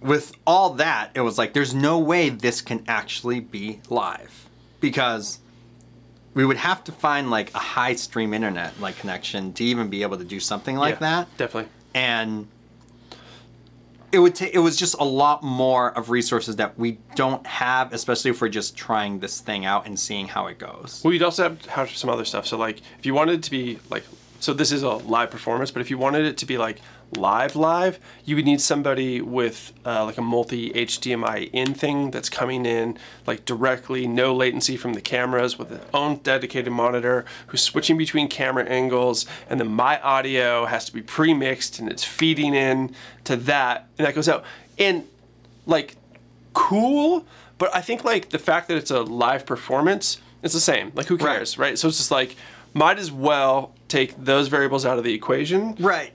with 0.00 0.32
all 0.46 0.70
that, 0.74 1.10
it 1.14 1.20
was 1.20 1.38
like, 1.38 1.52
there's 1.52 1.74
no 1.74 1.98
way 1.98 2.28
this 2.30 2.60
can 2.60 2.84
actually 2.88 3.40
be 3.40 3.80
live 3.88 4.48
because 4.80 5.38
we 6.34 6.44
would 6.44 6.56
have 6.58 6.82
to 6.84 6.92
find 6.92 7.30
like 7.30 7.54
a 7.54 7.58
high 7.58 7.94
stream 7.94 8.34
internet 8.34 8.78
like 8.80 8.98
connection 8.98 9.52
to 9.54 9.64
even 9.64 9.88
be 9.88 10.02
able 10.02 10.18
to 10.18 10.24
do 10.24 10.40
something 10.40 10.76
like 10.76 10.94
Yeah, 10.96 10.98
that 11.00 11.36
Definitely. 11.38 11.70
and 11.94 12.48
it 14.12 14.18
would 14.18 14.34
take 14.34 14.52
it 14.54 14.58
was 14.58 14.76
just 14.76 14.94
a 14.98 15.04
lot 15.04 15.42
more 15.42 15.96
of 15.96 16.10
resources 16.10 16.56
that 16.56 16.78
we 16.78 16.98
don't 17.14 17.46
have 17.46 17.92
especially 17.92 18.30
if 18.32 18.40
we're 18.40 18.48
just 18.48 18.76
trying 18.76 19.20
this 19.20 19.40
thing 19.40 19.64
out 19.64 19.86
and 19.86 19.98
seeing 19.98 20.26
how 20.28 20.48
it 20.48 20.58
goes 20.58 21.00
Well, 21.04 21.12
you'd 21.14 21.22
also 21.22 21.44
have, 21.44 21.64
have 21.66 21.90
some 21.96 22.10
other 22.10 22.24
stuff. 22.24 22.46
So, 22.46 22.58
like, 22.58 22.80
if 22.98 23.06
you 23.06 23.14
wanted 23.14 23.42
to 23.44 23.50
be 23.50 23.78
like, 23.88 24.04
so 24.44 24.52
this 24.52 24.70
is 24.72 24.82
a 24.82 24.90
live 24.90 25.30
performance, 25.30 25.70
but 25.70 25.80
if 25.80 25.88
you 25.88 25.96
wanted 25.96 26.26
it 26.26 26.36
to 26.36 26.44
be 26.44 26.58
like 26.58 26.78
live, 27.16 27.56
live, 27.56 27.98
you 28.26 28.36
would 28.36 28.44
need 28.44 28.60
somebody 28.60 29.22
with 29.22 29.72
uh, 29.86 30.04
like 30.04 30.18
a 30.18 30.22
multi 30.22 30.70
HDMI 30.70 31.48
in 31.54 31.72
thing 31.72 32.10
that's 32.10 32.28
coming 32.28 32.66
in 32.66 32.98
like 33.26 33.46
directly, 33.46 34.06
no 34.06 34.34
latency 34.34 34.76
from 34.76 34.92
the 34.92 35.00
cameras, 35.00 35.58
with 35.58 35.72
its 35.72 35.86
own 35.94 36.16
dedicated 36.18 36.70
monitor, 36.70 37.24
who's 37.46 37.62
switching 37.62 37.96
between 37.96 38.28
camera 38.28 38.64
angles, 38.66 39.24
and 39.48 39.58
then 39.58 39.68
my 39.68 39.98
audio 40.02 40.66
has 40.66 40.84
to 40.84 40.92
be 40.92 41.00
pre-mixed 41.00 41.78
and 41.78 41.88
it's 41.90 42.04
feeding 42.04 42.52
in 42.54 42.94
to 43.24 43.36
that, 43.36 43.88
and 43.96 44.06
that 44.06 44.14
goes 44.14 44.28
out. 44.28 44.44
And 44.78 45.04
like 45.64 45.96
cool, 46.52 47.24
but 47.56 47.74
I 47.74 47.80
think 47.80 48.04
like 48.04 48.28
the 48.28 48.38
fact 48.38 48.68
that 48.68 48.76
it's 48.76 48.90
a 48.90 49.00
live 49.00 49.46
performance, 49.46 50.18
it's 50.42 50.52
the 50.52 50.60
same. 50.60 50.92
Like 50.94 51.06
who 51.06 51.16
Right. 51.16 51.36
cares, 51.36 51.56
right? 51.56 51.78
So 51.78 51.88
it's 51.88 51.96
just 51.96 52.10
like 52.10 52.36
might 52.74 52.98
as 52.98 53.10
well 53.10 53.72
take 53.98 54.14
those 54.24 54.48
variables 54.48 54.84
out 54.84 54.98
of 54.98 55.04
the 55.04 55.14
equation, 55.14 55.76
right 55.78 56.12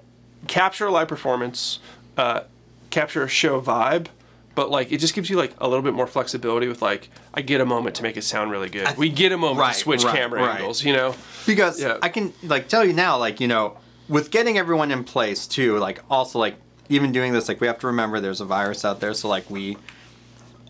capture 0.48 0.86
a 0.88 0.92
live 0.92 1.08
performance, 1.08 1.80
uh, 2.18 2.42
capture 2.90 3.24
a 3.24 3.28
show 3.28 3.62
vibe, 3.62 4.08
but 4.56 4.70
like 4.72 4.92
it 4.92 4.98
just 5.00 5.14
gives 5.14 5.30
you 5.30 5.36
like 5.38 5.54
a 5.60 5.68
little 5.68 5.84
bit 5.84 5.94
more 5.94 6.08
flexibility 6.08 6.68
with 6.68 6.82
like 6.82 7.10
I 7.34 7.42
get 7.42 7.60
a 7.62 7.66
moment 7.66 7.96
to 7.98 8.04
make 8.04 8.16
it 8.18 8.24
sound 8.24 8.50
really 8.52 8.70
good. 8.70 8.98
we 8.98 9.10
get 9.10 9.32
a 9.32 9.38
moment 9.38 9.60
Right, 9.60 9.74
to 9.74 9.80
switch 9.80 10.04
right, 10.04 10.16
camera 10.16 10.42
right. 10.42 10.56
angles, 10.60 10.84
you 10.84 10.94
know. 10.94 11.14
because 11.46 11.80
Yeah. 11.82 11.98
i 12.02 12.10
can 12.10 12.34
like 12.44 12.68
tell 12.68 12.84
you 12.86 12.94
now 12.94 13.18
like 13.18 13.40
you 13.40 13.48
know 13.48 13.78
with 14.08 14.32
getting 14.32 14.58
everyone 14.58 14.92
in 14.92 15.04
place 15.04 15.46
too 15.48 15.78
like 15.78 16.00
also 16.10 16.40
like 16.40 16.56
even 16.90 17.12
doing 17.12 17.32
this 17.34 17.48
like 17.48 17.60
we 17.62 17.68
have 17.68 17.80
to 17.80 17.88
remember 17.88 18.20
there's 18.20 18.42
a 18.42 18.46
virus 18.46 18.84
out 18.86 19.00
there 19.02 19.14
so 19.14 19.28
like 19.28 19.50
we 19.50 19.78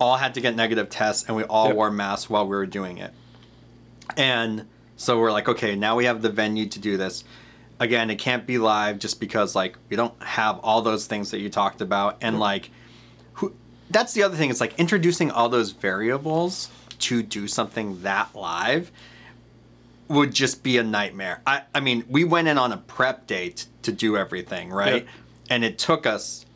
all 0.01 0.17
had 0.17 0.33
to 0.33 0.41
get 0.41 0.55
negative 0.55 0.89
tests 0.89 1.25
and 1.27 1.35
we 1.37 1.43
all 1.43 1.67
Yep. 1.67 1.75
wore 1.75 1.91
masks 1.91 2.29
while 2.29 2.43
we 2.45 2.55
were 2.55 2.65
doing 2.65 2.97
it 2.97 3.13
and 4.17 4.65
so 4.99 5.17
we're 5.17 5.31
like 5.31 5.47
okay 5.47 5.75
now 5.75 5.95
we 5.95 6.03
have 6.05 6.21
the 6.21 6.29
venue 6.29 6.65
to 6.67 6.77
do 6.79 6.97
this 6.97 7.23
again 7.79 8.09
it 8.09 8.15
can't 8.17 8.45
be 8.45 8.57
live 8.57 8.99
just 8.99 9.19
because 9.19 9.55
like 9.55 9.77
we 9.89 9.95
don't 9.95 10.21
have 10.21 10.59
all 10.59 10.81
those 10.81 11.07
things 11.07 11.31
that 11.31 11.39
you 11.39 11.49
talked 11.49 11.79
about 11.81 12.17
and 12.21 12.37
like 12.39 12.69
who 13.33 13.53
that's 13.89 14.13
the 14.13 14.21
other 14.23 14.35
thing 14.35 14.49
it's 14.49 14.59
like 14.61 14.77
introducing 14.77 15.31
all 15.31 15.47
those 15.47 15.71
variables 15.71 16.69
to 16.99 17.23
do 17.23 17.47
something 17.47 18.01
that 18.01 18.35
live 18.35 18.91
would 20.09 20.33
just 20.33 20.63
be 20.63 20.77
a 20.79 20.83
nightmare. 20.83 21.39
I, 21.45 21.61
I 21.73 21.79
mean, 21.81 22.03
we 22.09 22.23
went 22.23 22.47
in 22.47 22.57
on 22.57 22.71
a 22.71 22.77
prep 22.77 23.27
date 23.27 23.67
to 23.83 23.91
do 23.91 24.17
everything, 24.17 24.71
right? 24.71 25.05
And 25.51 25.63
it 25.63 25.77
took 25.77 26.07
us 26.07 26.47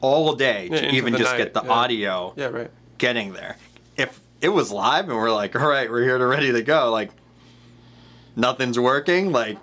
all 0.00 0.34
day 0.34 0.68
Yeah, 0.70 0.80
to 0.80 0.88
even 0.90 1.16
just 1.16 1.32
night, 1.32 1.38
get 1.38 1.54
the 1.54 1.62
yeah. 1.64 1.70
audio 1.72 2.34
Yeah, 2.36 2.46
right. 2.46 2.70
getting 2.98 3.32
there. 3.32 3.56
If 3.96 4.20
it 4.40 4.50
was 4.50 4.70
live 4.70 5.08
and 5.08 5.18
we're 5.18 5.32
like, 5.32 5.56
all 5.56 5.66
right, 5.68 5.90
we're 5.90 6.04
here 6.04 6.18
to 6.18 6.24
ready 6.24 6.52
to 6.52 6.62
go, 6.62 6.92
like 6.92 7.10
nothing's 8.36 8.78
working. 8.78 9.32
Like, 9.32 9.58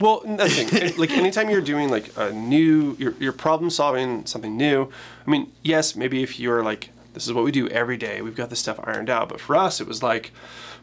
Well, 0.00 0.22
and 0.24 0.38
that's 0.38 0.56
the 0.56 0.64
thing. 0.64 0.96
like 0.96 1.10
anytime 1.10 1.48
you're 1.50 1.60
doing 1.60 1.88
like 1.90 2.10
a 2.16 2.32
new, 2.32 2.96
you're, 2.98 3.14
you're 3.18 3.32
problem 3.32 3.70
solving 3.70 4.26
something 4.26 4.56
new. 4.56 4.90
I 5.26 5.30
mean, 5.30 5.52
yes, 5.62 5.94
maybe 5.96 6.22
if 6.22 6.38
you're 6.40 6.62
like, 6.62 6.90
this 7.14 7.26
is 7.26 7.32
what 7.32 7.44
we 7.44 7.52
do 7.52 7.68
every 7.68 7.96
day. 7.96 8.22
We've 8.22 8.34
got 8.34 8.50
this 8.50 8.58
stuff 8.60 8.80
ironed 8.84 9.10
out. 9.10 9.28
But 9.28 9.40
for 9.40 9.54
us, 9.54 9.80
it 9.80 9.86
was 9.86 10.02
like, 10.02 10.32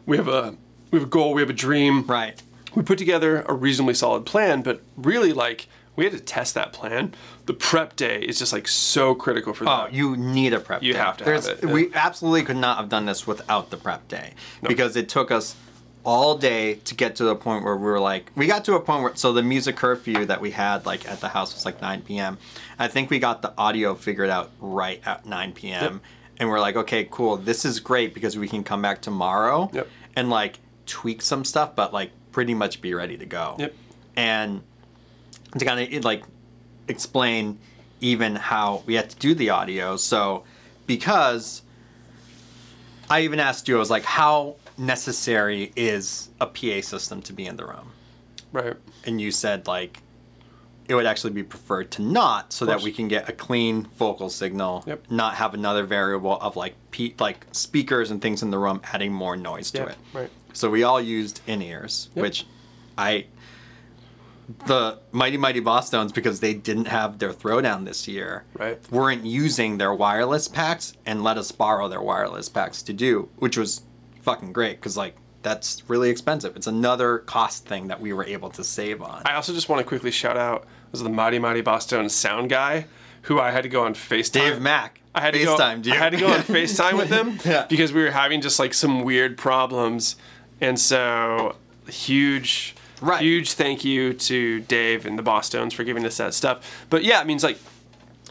we 0.06 0.16
have 0.16 0.28
a 0.28 0.54
we 0.90 0.98
have 0.98 1.06
a 1.06 1.10
goal, 1.10 1.34
we 1.34 1.42
have 1.42 1.50
a 1.50 1.54
dream. 1.54 2.04
right. 2.06 2.40
We 2.74 2.82
put 2.82 2.98
together 2.98 3.42
a 3.48 3.52
reasonably 3.52 3.94
solid 3.94 4.24
plan, 4.26 4.62
but 4.62 4.80
really 4.96 5.32
like 5.32 5.66
we 5.96 6.04
had 6.04 6.12
to 6.12 6.20
test 6.20 6.54
that 6.54 6.72
plan. 6.72 7.12
The 7.46 7.52
prep 7.52 7.96
day 7.96 8.20
is 8.20 8.38
just 8.38 8.52
like 8.52 8.68
so 8.68 9.14
critical 9.14 9.52
for 9.52 9.64
oh, 9.64 9.66
that. 9.66 9.88
Oh, 9.90 9.92
you 9.92 10.16
need 10.16 10.52
a 10.52 10.60
prep 10.60 10.82
You 10.82 10.92
day. 10.92 10.98
have 11.00 11.16
to 11.18 11.24
have 11.24 11.46
it. 11.48 11.64
We 11.64 11.92
absolutely 11.94 12.44
could 12.44 12.56
not 12.56 12.78
have 12.78 12.88
done 12.88 13.06
this 13.06 13.26
without 13.26 13.70
the 13.70 13.76
prep 13.76 14.06
day 14.06 14.34
because 14.62 14.94
it 14.96 15.08
took 15.08 15.30
us 15.32 15.56
all 16.04 16.38
day 16.38 16.74
to 16.76 16.94
get 16.94 17.16
to 17.16 17.24
the 17.24 17.36
point 17.36 17.64
where 17.64 17.76
we 17.76 17.82
were 17.84 18.00
like, 18.00 18.30
we 18.34 18.46
got 18.46 18.64
to 18.64 18.74
a 18.74 18.80
point 18.80 19.02
where, 19.02 19.14
so 19.16 19.32
the 19.32 19.42
music 19.42 19.76
curfew 19.76 20.24
that 20.24 20.40
we 20.40 20.50
had 20.50 20.86
like 20.86 21.06
at 21.08 21.20
the 21.20 21.28
house 21.28 21.54
was 21.54 21.64
like 21.64 21.80
9 21.82 22.02
p.m. 22.02 22.38
I 22.78 22.88
think 22.88 23.10
we 23.10 23.18
got 23.18 23.42
the 23.42 23.52
audio 23.58 23.94
figured 23.94 24.30
out 24.30 24.50
right 24.60 25.00
at 25.06 25.26
9 25.26 25.52
p.m. 25.52 25.82
Yep. 25.94 26.02
And 26.38 26.48
we're 26.48 26.60
like, 26.60 26.76
okay, 26.76 27.06
cool. 27.10 27.36
This 27.36 27.64
is 27.66 27.80
great 27.80 28.14
because 28.14 28.38
we 28.38 28.48
can 28.48 28.64
come 28.64 28.80
back 28.80 29.02
tomorrow 29.02 29.70
Yep. 29.74 29.88
and 30.16 30.30
like 30.30 30.58
tweak 30.86 31.20
some 31.20 31.44
stuff, 31.44 31.76
but 31.76 31.92
like 31.92 32.10
pretty 32.32 32.54
much 32.54 32.80
be 32.80 32.94
ready 32.94 33.18
to 33.18 33.26
go. 33.26 33.56
Yep. 33.58 33.74
And 34.16 34.62
to 35.58 35.64
kind 35.64 35.94
of 35.94 36.04
like 36.04 36.24
explain 36.88 37.58
even 38.00 38.36
how 38.36 38.82
we 38.86 38.94
had 38.94 39.10
to 39.10 39.16
do 39.16 39.34
the 39.34 39.50
audio. 39.50 39.96
So 39.98 40.44
because 40.86 41.60
I 43.10 43.20
even 43.20 43.38
asked 43.40 43.68
you, 43.68 43.76
I 43.76 43.78
was 43.78 43.90
like, 43.90 44.04
how 44.04 44.56
necessary 44.80 45.72
is 45.76 46.30
a 46.40 46.46
PA 46.46 46.80
system 46.80 47.22
to 47.22 47.32
be 47.32 47.46
in 47.46 47.56
the 47.56 47.64
room? 47.66 47.92
Right. 48.52 48.74
And 49.04 49.20
you 49.20 49.30
said 49.30 49.66
like 49.66 49.98
it 50.88 50.94
would 50.96 51.06
actually 51.06 51.30
be 51.32 51.44
preferred 51.44 51.88
to 51.92 52.02
not 52.02 52.52
so 52.52 52.64
that 52.66 52.82
we 52.82 52.90
can 52.90 53.06
get 53.06 53.28
a 53.28 53.32
clean 53.32 53.84
vocal 53.96 54.28
signal, 54.28 54.82
Yep. 54.88 55.04
not 55.08 55.34
have 55.36 55.54
another 55.54 55.84
variable 55.84 56.36
of 56.40 56.56
like 56.56 56.74
pe- 56.90 57.14
like 57.20 57.46
speakers 57.52 58.10
and 58.10 58.20
things 58.20 58.42
in 58.42 58.50
the 58.50 58.58
room 58.58 58.80
adding 58.92 59.12
more 59.12 59.36
noise 59.36 59.70
to 59.70 59.78
Yeah. 59.82 59.88
it. 59.90 59.96
Right. 60.12 60.30
So 60.52 60.68
we 60.68 60.82
all 60.82 61.00
used 61.00 61.42
in 61.46 61.62
ears, 61.62 62.08
Yep. 62.16 62.22
which 62.22 62.46
I 62.98 63.26
the 64.66 64.98
Mighty 65.12 65.36
Mighty 65.36 65.60
Bosstones 65.60 66.12
because 66.12 66.40
they 66.40 66.54
didn't 66.54 66.86
have 66.86 67.20
their 67.20 67.32
throwdown 67.32 67.84
this 67.84 68.08
year. 68.08 68.42
Right. 68.58 68.80
Weren't 68.90 69.24
using 69.24 69.78
their 69.78 69.94
wireless 69.94 70.48
packs 70.48 70.92
and 71.06 71.22
let 71.22 71.38
us 71.38 71.52
borrow 71.52 71.86
their 71.88 72.02
wireless 72.02 72.48
packs 72.48 72.82
to 72.82 72.92
do, 72.92 73.28
which 73.36 73.56
was 73.56 73.82
fucking 74.22 74.52
great 74.52 74.76
because 74.76 74.96
like 74.96 75.14
that's 75.42 75.82
really 75.88 76.10
expensive. 76.10 76.54
It's 76.56 76.66
another 76.66 77.18
cost 77.18 77.66
thing 77.66 77.88
that 77.88 78.00
we 78.00 78.12
were 78.12 78.24
able 78.24 78.50
to 78.50 78.62
save 78.62 79.00
on. 79.02 79.22
I 79.24 79.34
also 79.34 79.52
just 79.54 79.68
want 79.68 79.80
to 79.80 79.88
quickly 79.88 80.10
shout 80.10 80.36
out 80.36 80.66
was 80.92 81.02
the 81.02 81.08
Mighty 81.08 81.38
Mighty 81.38 81.62
Bosstones 81.62 82.10
sound 82.10 82.50
guy 82.50 82.86
who 83.22 83.38
I 83.40 83.50
had 83.50 83.62
to 83.62 83.68
go 83.68 83.84
on 83.84 83.94
FaceTime. 83.94 84.32
Dave 84.32 84.60
Mack. 84.60 85.00
I 85.14 85.20
had 85.20 85.34
to 85.34 85.44
go. 85.44 85.56
You. 85.56 85.92
I 85.92 85.96
had 85.96 86.12
to 86.12 86.18
go 86.18 86.28
on 86.28 86.40
FaceTime 86.40 86.96
with 86.96 87.10
him 87.10 87.38
Yeah. 87.44 87.66
because 87.68 87.92
we 87.92 88.02
were 88.02 88.10
having 88.10 88.40
just 88.40 88.58
like 88.58 88.74
some 88.74 89.02
weird 89.02 89.36
problems, 89.38 90.16
and 90.60 90.78
so 90.78 91.56
huge, 91.88 92.74
Right. 93.00 93.20
huge 93.22 93.52
thank 93.52 93.84
you 93.84 94.12
to 94.14 94.60
Dave 94.60 95.06
and 95.06 95.18
the 95.18 95.22
Bosstones 95.22 95.72
for 95.72 95.84
giving 95.84 96.04
us 96.04 96.16
that 96.18 96.34
stuff. 96.34 96.86
But 96.90 97.02
yeah, 97.04 97.20
it 97.20 97.26
means 97.26 97.42
like 97.42 97.58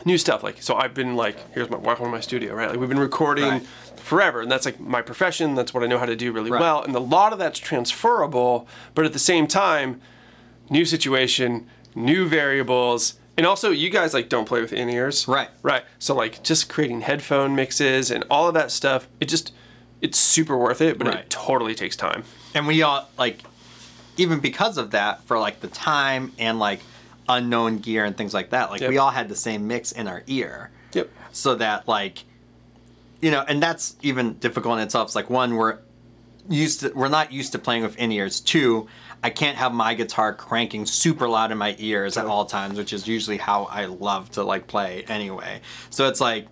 new 0.06 0.18
stuff. 0.18 0.44
Like 0.44 0.62
so, 0.62 0.76
I've 0.76 0.94
been 0.94 1.16
like, 1.16 1.38
here's 1.54 1.70
my 1.70 1.78
welcome 1.78 2.06
to 2.06 2.12
my 2.12 2.20
studio, 2.20 2.54
right? 2.54 2.70
Like 2.70 2.80
we've 2.80 2.90
been 2.90 3.00
recording 3.00 3.46
Right. 3.50 3.66
forever, 3.98 4.42
and 4.42 4.52
that's 4.52 4.66
like 4.66 4.80
my 4.80 5.02
profession. 5.02 5.56
That's 5.56 5.74
what 5.74 5.84
I 5.84 5.88
know 5.88 5.98
how 6.00 6.06
to 6.06 6.16
do 6.16 6.32
really 6.32 6.52
Right. 6.52 6.62
well, 6.62 6.84
and 6.84 6.96
a 6.96 7.00
lot 7.00 7.34
of 7.34 7.40
that's 7.40 7.60
transferable. 7.60 8.68
But 8.96 9.06
at 9.06 9.14
the 9.14 9.20
same 9.20 9.48
time, 9.48 10.02
new 10.70 10.86
situation, 10.86 11.68
new 11.96 12.28
variables, 12.28 13.16
and 13.38 13.46
also 13.46 13.72
you 13.72 13.90
guys 13.90 14.14
like 14.14 14.30
don't 14.30 14.46
play 14.46 14.62
with 14.62 14.74
in 14.74 14.90
ears, 14.90 15.28
Right. 15.28 15.50
Right. 15.64 15.84
So 15.98 16.14
like 16.16 16.44
just 16.44 16.70
creating 16.70 17.02
headphone 17.02 17.56
mixes 17.56 18.12
and 18.12 18.24
all 18.30 18.48
of 18.48 18.54
that 18.54 18.72
stuff, 18.72 19.08
it 19.20 19.26
just 19.30 19.54
it's 20.02 20.18
super 20.18 20.56
worth 20.58 20.80
it, 20.82 20.98
but 20.98 21.08
Right. 21.08 21.18
it 21.20 21.30
totally 21.30 21.76
takes 21.76 21.96
time. 21.96 22.24
and 22.56 22.66
we 22.68 22.82
all 22.82 23.08
like 23.18 23.44
even 24.18 24.40
because 24.40 24.78
of 24.78 24.92
that 24.92 25.24
for 25.24 25.38
like 25.40 25.62
the 25.62 25.68
time 25.68 26.32
and 26.40 26.58
like 26.60 26.80
unknown 27.30 27.78
gear 27.78 28.04
and 28.06 28.18
things 28.18 28.34
like 28.34 28.50
that. 28.50 28.72
Like 28.72 28.82
Yep. 28.82 28.90
we 28.90 28.98
all 28.98 29.12
had 29.12 29.30
the 29.30 29.36
same 29.36 29.68
mix 29.68 29.92
in 29.92 30.08
our 30.08 30.24
ear. 30.28 30.72
Yep. 30.94 31.10
so 31.32 31.56
that 31.56 31.88
like 31.88 32.24
you 33.22 33.30
know 33.32 33.44
and 33.48 33.62
that's 33.62 33.96
even 34.02 34.34
difficult 34.40 34.78
in 34.80 34.84
itself. 34.84 35.10
It's 35.10 35.16
like 35.16 35.30
one 35.30 35.56
we're 35.56 35.78
used 36.50 36.80
to 36.82 36.92
we're 36.96 37.10
not 37.10 37.32
used 37.32 37.52
to 37.52 37.60
playing 37.60 37.84
with 37.84 37.96
in 37.98 38.12
ears 38.12 38.40
two 38.40 38.88
i 39.22 39.30
can't 39.30 39.56
have 39.56 39.72
my 39.72 39.94
guitar 39.94 40.34
cranking 40.34 40.84
super 40.84 41.30
loud 41.30 41.52
in 41.52 41.58
my 41.60 41.76
ears 41.78 42.18
at 42.18 42.26
all 42.26 42.44
times 42.46 42.76
which 42.76 42.92
is 42.92 43.08
usually 43.08 43.38
how 43.38 43.66
i 43.66 43.86
love 43.86 44.32
to 44.32 44.44
like 44.44 44.66
play 44.66 45.04
anyway. 45.08 45.62
So 45.92 46.08
it's 46.08 46.20
like 46.20 46.48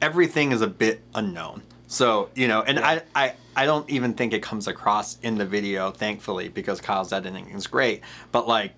everything 0.00 0.52
is 0.52 0.62
a 0.62 0.66
bit 0.66 1.02
unknown. 1.14 1.62
So 1.88 2.30
you 2.34 2.48
know 2.48 2.62
and 2.62 2.78
I, 2.78 3.02
I 3.14 3.34
i 3.54 3.66
don't 3.66 3.88
even 3.90 4.14
think 4.14 4.32
it 4.32 4.42
comes 4.42 4.66
across 4.66 5.18
in 5.20 5.36
the 5.36 5.44
video 5.44 5.90
thankfully 5.90 6.48
because 6.48 6.80
kyle's 6.80 7.12
editing 7.12 7.50
is 7.50 7.66
great. 7.66 8.00
But 8.32 8.48
like 8.48 8.72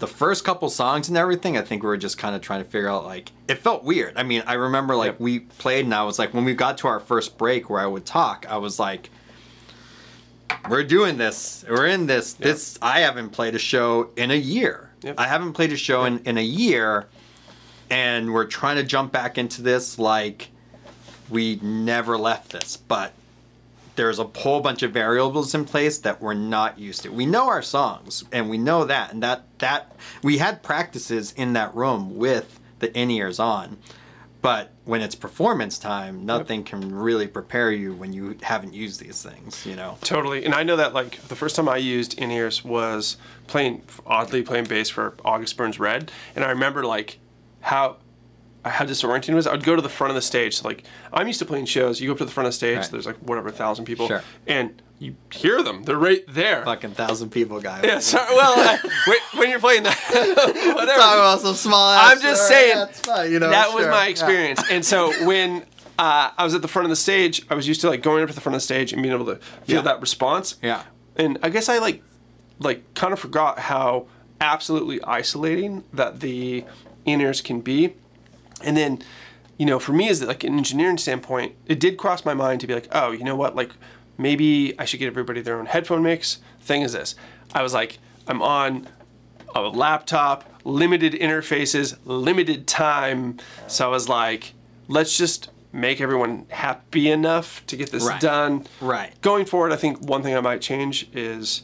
the 0.00 0.06
first 0.06 0.44
couple 0.44 0.68
songs 0.70 1.08
and 1.08 1.16
everything, 1.16 1.56
I 1.56 1.62
think 1.62 1.82
we 1.82 1.88
were 1.88 1.96
just 1.96 2.18
kind 2.18 2.34
of 2.34 2.40
trying 2.42 2.64
to 2.64 2.68
figure 2.68 2.88
out 2.88 3.04
like 3.04 3.30
it 3.48 3.56
felt 3.56 3.84
weird. 3.84 4.16
I 4.16 4.22
mean, 4.22 4.42
I 4.46 4.54
remember 4.54 4.96
like 4.96 5.12
Yep. 5.12 5.20
we 5.20 5.38
played 5.40 5.84
and 5.84 5.94
I 5.94 6.02
was 6.02 6.18
like 6.18 6.34
when 6.34 6.44
we 6.44 6.54
got 6.54 6.78
to 6.78 6.88
our 6.88 6.98
first 7.00 7.38
break 7.38 7.70
where 7.70 7.80
I 7.80 7.86
would 7.86 8.04
talk, 8.06 8.46
I 8.48 8.56
was 8.56 8.78
like 8.78 9.10
we're 10.68 10.84
doing 10.84 11.16
this. 11.16 11.64
We're 11.68 11.86
in 11.86 12.06
this. 12.06 12.32
This 12.32 12.78
I 12.82 13.00
haven't 13.00 13.30
played 13.30 13.54
a 13.54 13.58
show 13.58 14.10
in 14.16 14.30
a 14.30 14.34
year. 14.36 14.90
Yep. 15.02 15.14
I 15.18 15.26
haven't 15.26 15.52
played 15.52 15.72
a 15.72 15.76
show 15.76 16.04
in, 16.04 16.18
in 16.24 16.36
a 16.38 16.42
year 16.42 17.06
and 17.90 18.32
we're 18.32 18.46
trying 18.46 18.76
to 18.76 18.82
jump 18.82 19.12
back 19.12 19.38
into 19.38 19.62
this 19.62 19.98
like 19.98 20.48
we 21.28 21.56
never 21.62 22.18
left 22.18 22.52
this, 22.52 22.76
but 22.76 23.12
there's 24.00 24.18
a 24.18 24.24
whole 24.24 24.62
bunch 24.62 24.82
of 24.82 24.92
variables 24.92 25.54
in 25.54 25.62
place 25.66 25.98
that 25.98 26.22
we're 26.22 26.32
not 26.32 26.78
used 26.78 27.02
to. 27.02 27.12
We 27.12 27.26
know 27.26 27.48
our 27.50 27.60
songs 27.60 28.24
and 28.32 28.48
we 28.48 28.56
know 28.56 28.86
that 28.86 29.12
and 29.12 29.22
that 29.22 29.44
that 29.58 29.94
we 30.22 30.38
had 30.38 30.62
practices 30.62 31.34
in 31.36 31.52
that 31.52 31.74
room 31.74 32.16
with 32.16 32.58
the 32.78 32.90
in-ears 32.98 33.38
on. 33.38 33.76
But 34.40 34.72
when 34.86 35.02
it's 35.02 35.14
performance 35.14 35.78
time, 35.78 36.24
nothing 36.24 36.64
can 36.64 36.94
really 36.94 37.26
prepare 37.26 37.70
you 37.70 37.92
when 37.92 38.14
you 38.14 38.38
haven't 38.40 38.72
used 38.72 39.00
these 39.00 39.22
things, 39.22 39.66
you 39.66 39.76
know. 39.76 39.98
Totally. 40.00 40.46
And 40.46 40.54
I 40.54 40.62
know 40.62 40.76
that 40.76 40.94
like 40.94 41.20
the 41.28 41.36
first 41.36 41.54
time 41.54 41.68
I 41.68 41.76
used 41.76 42.18
in 42.18 42.30
ears 42.30 42.64
was 42.64 43.18
playing 43.48 43.82
oddly 44.06 44.40
playing 44.40 44.64
bass 44.64 44.88
for 44.88 45.14
August 45.26 45.58
Burns 45.58 45.78
Red, 45.78 46.10
and 46.34 46.42
I 46.42 46.48
remember 46.48 46.84
like 46.86 47.18
how 47.60 47.98
how 48.64 48.84
disorienting 48.84 49.30
it 49.30 49.34
was. 49.34 49.46
I 49.46 49.52
would 49.52 49.64
go 49.64 49.74
to 49.76 49.82
the 49.82 49.88
front 49.88 50.10
of 50.10 50.14
the 50.14 50.22
stage. 50.22 50.56
So 50.58 50.68
like 50.68 50.84
I'm 51.12 51.26
used 51.26 51.38
to 51.38 51.44
playing 51.46 51.66
shows. 51.66 52.00
You 52.00 52.08
go 52.08 52.12
up 52.12 52.18
to 52.18 52.24
the 52.24 52.30
front 52.30 52.46
of 52.46 52.52
the 52.52 52.56
stage. 52.56 52.76
Right. 52.78 52.90
There's 52.90 53.06
like 53.06 53.16
whatever 53.18 53.48
a 53.48 53.52
thousand 53.52 53.84
people, 53.86 54.06
Sure. 54.08 54.22
and 54.46 54.80
you 54.98 55.16
hear 55.32 55.62
them. 55.62 55.82
They're 55.84 55.96
right 55.96 56.22
there. 56.28 56.62
Fucking 56.64 56.92
thousand 56.92 57.30
people 57.30 57.60
guys. 57.60 57.84
Yeah. 57.84 58.00
Sorry. 58.00 58.34
Well, 58.34 58.52
I, 58.56 58.78
wait, 59.06 59.20
when 59.38 59.48
you're 59.50 59.60
playing 59.60 59.84
that, 59.84 59.96
whatever. 60.74 60.98
Talk 60.98 61.14
about 61.14 61.40
some 61.40 61.54
small 61.54 61.80
I'm 61.88 62.20
just 62.20 62.46
saying 62.48 62.74
that's 62.76 63.00
fine, 63.00 63.32
you 63.32 63.38
know. 63.38 63.48
that 63.50 63.72
was 63.72 63.84
sure, 63.84 63.90
my 63.90 64.04
yeah. 64.04 64.10
experience. 64.10 64.62
And 64.70 64.84
so 64.84 65.10
when 65.26 65.62
uh, 65.98 66.30
I 66.36 66.44
was 66.44 66.54
at 66.54 66.60
the 66.62 66.68
front 66.68 66.84
of 66.84 66.90
the 66.90 66.96
stage, 66.96 67.42
I 67.48 67.54
was 67.54 67.66
used 67.66 67.80
to 67.80 67.88
like 67.88 68.02
going 68.02 68.22
up 68.22 68.28
to 68.28 68.34
the 68.34 68.40
front 68.42 68.54
of 68.56 68.60
the 68.60 68.64
stage 68.64 68.92
and 68.92 69.02
being 69.02 69.14
able 69.14 69.26
to 69.26 69.36
feel 69.64 69.76
Yeah. 69.76 69.82
that 69.82 70.00
response. 70.02 70.56
Yeah. 70.62 70.82
And 71.16 71.38
I 71.42 71.48
guess 71.48 71.68
I 71.70 71.78
like 71.78 72.02
like 72.58 72.92
kind 72.94 73.14
of 73.14 73.18
forgot 73.18 73.58
how 73.58 74.06
absolutely 74.38 75.02
isolating 75.04 75.84
that 75.94 76.20
the 76.20 76.64
in-ears 77.06 77.40
can 77.40 77.60
be. 77.62 77.94
And 78.62 78.76
then, 78.76 79.02
you 79.58 79.66
know, 79.66 79.78
for 79.78 79.92
me 79.92 80.08
as 80.08 80.22
like 80.22 80.44
an 80.44 80.56
engineering 80.56 80.98
standpoint, 80.98 81.54
it 81.66 81.80
did 81.80 81.96
cross 81.96 82.24
my 82.24 82.34
mind 82.34 82.60
to 82.62 82.66
be 82.66 82.74
like, 82.74 82.88
oh, 82.92 83.10
you 83.12 83.24
know 83.24 83.36
what, 83.36 83.54
like 83.56 83.70
maybe 84.18 84.74
I 84.78 84.84
should 84.84 84.98
get 85.00 85.06
everybody 85.06 85.40
their 85.40 85.58
own 85.58 85.66
headphone 85.66 86.02
mix. 86.02 86.38
Thing 86.60 86.82
is 86.82 86.92
this. 86.92 87.14
I 87.54 87.62
was 87.62 87.72
like, 87.74 87.98
I'm 88.26 88.42
on 88.42 88.86
a 89.54 89.62
laptop, 89.62 90.44
limited 90.64 91.12
interfaces, 91.14 91.96
limited 92.04 92.66
time. 92.66 93.38
So 93.66 93.86
I 93.86 93.88
was 93.88 94.08
like, 94.08 94.52
let's 94.88 95.16
just 95.16 95.50
make 95.72 96.00
everyone 96.00 96.46
happy 96.50 97.10
enough 97.10 97.64
to 97.66 97.76
get 97.76 97.90
this 97.90 98.04
Right. 98.04 98.20
done. 98.20 98.66
Right. 98.80 99.18
Going 99.20 99.44
forward, 99.46 99.72
I 99.72 99.76
think 99.76 100.00
one 100.02 100.22
thing 100.22 100.36
I 100.36 100.40
might 100.40 100.60
change 100.60 101.08
is 101.12 101.62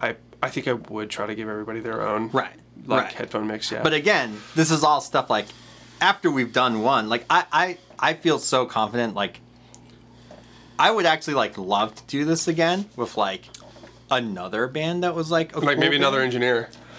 I 0.00 0.16
I 0.42 0.50
think 0.50 0.68
I 0.68 0.74
would 0.74 1.10
try 1.10 1.26
to 1.26 1.34
give 1.34 1.48
everybody 1.48 1.80
their 1.80 2.06
own 2.06 2.30
Right. 2.30 2.52
like 2.86 3.04
right. 3.04 3.12
headphone 3.12 3.46
mix. 3.48 3.72
Yeah. 3.72 3.82
But 3.82 3.92
again, 3.94 4.40
this 4.54 4.70
is 4.70 4.84
all 4.84 5.00
stuff 5.00 5.28
like 5.30 5.46
after 6.00 6.30
we've 6.30 6.52
done 6.52 6.82
one, 6.82 7.08
like 7.08 7.24
I, 7.28 7.44
I, 7.52 7.78
I 7.98 8.14
feel 8.14 8.38
so 8.38 8.66
confident. 8.66 9.14
Like 9.14 9.40
I 10.78 10.90
would 10.90 11.06
actually 11.06 11.34
like 11.34 11.58
love 11.58 11.94
to 11.94 12.02
do 12.06 12.24
this 12.24 12.48
again 12.48 12.88
with 12.96 13.16
like 13.16 13.44
another 14.10 14.66
band 14.66 15.02
that 15.02 15.14
was 15.14 15.30
like 15.30 15.54
like 15.54 15.64
cool 15.64 15.76
maybe 15.76 15.96
another 15.96 16.20
engineer. 16.20 16.70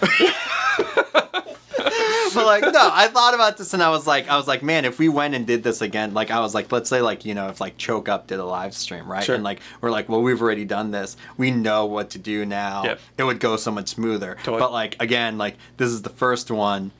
but 2.34 2.46
like 2.46 2.62
no, 2.62 2.90
I 2.92 3.08
thought 3.12 3.34
about 3.34 3.56
this 3.56 3.74
and 3.74 3.82
I 3.82 3.90
was 3.90 4.06
like, 4.06 4.28
I 4.28 4.36
was 4.36 4.46
like, 4.46 4.62
man, 4.62 4.84
if 4.84 4.98
we 4.98 5.08
went 5.08 5.34
and 5.34 5.46
did 5.46 5.62
this 5.62 5.80
again, 5.80 6.14
like 6.14 6.30
I 6.30 6.40
was 6.40 6.54
like, 6.54 6.70
let's 6.70 6.88
say 6.88 7.00
like 7.00 7.24
you 7.24 7.34
know 7.34 7.48
if 7.48 7.60
like 7.60 7.76
Choke 7.78 8.08
Up 8.08 8.26
did 8.26 8.38
a 8.38 8.44
live 8.44 8.74
stream, 8.74 9.10
right? 9.10 9.24
Sure. 9.24 9.34
And 9.34 9.44
like 9.44 9.60
we're 9.80 9.90
like, 9.90 10.08
well, 10.08 10.22
we've 10.22 10.40
already 10.40 10.64
done 10.64 10.90
this. 10.90 11.16
We 11.36 11.50
know 11.50 11.86
what 11.86 12.10
to 12.10 12.18
do 12.18 12.44
now. 12.44 12.84
Yep. 12.84 13.00
It 13.18 13.24
would 13.24 13.40
go 13.40 13.56
so 13.56 13.70
much 13.70 13.88
smoother. 13.88 14.36
Totally. 14.38 14.58
But 14.58 14.72
like 14.72 14.96
again, 15.00 15.38
like 15.38 15.56
this 15.76 15.90
is 15.90 16.02
the 16.02 16.10
first 16.10 16.50
one. 16.50 16.92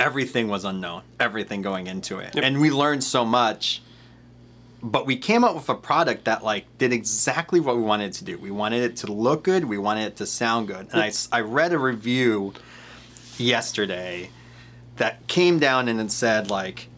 Everything 0.00 0.48
was 0.48 0.64
unknown. 0.64 1.02
Everything 1.20 1.62
going 1.62 1.86
into 1.86 2.18
it, 2.18 2.34
Yep. 2.34 2.42
and 2.44 2.60
we 2.60 2.70
learned 2.70 3.04
so 3.04 3.24
much. 3.24 3.82
But 4.82 5.04
we 5.04 5.16
came 5.18 5.44
up 5.44 5.54
with 5.54 5.68
a 5.68 5.74
product 5.74 6.24
that 6.24 6.42
like 6.42 6.64
did 6.78 6.90
exactly 6.92 7.60
what 7.60 7.76
we 7.76 7.82
wanted 7.82 8.06
it 8.06 8.12
to 8.14 8.24
do. 8.24 8.38
We 8.38 8.50
wanted 8.50 8.82
it 8.82 8.96
to 8.98 9.12
look 9.12 9.42
good. 9.44 9.66
We 9.66 9.76
wanted 9.76 10.04
it 10.06 10.16
to 10.16 10.26
sound 10.26 10.68
good. 10.68 10.88
And 10.90 11.02
I, 11.02 11.12
I 11.30 11.40
read 11.42 11.74
a 11.74 11.78
review 11.78 12.54
yesterday 13.36 14.30
that 14.96 15.26
came 15.26 15.58
down 15.58 15.88
and 15.88 16.00
it 16.00 16.10
said 16.10 16.50
like 16.50 16.88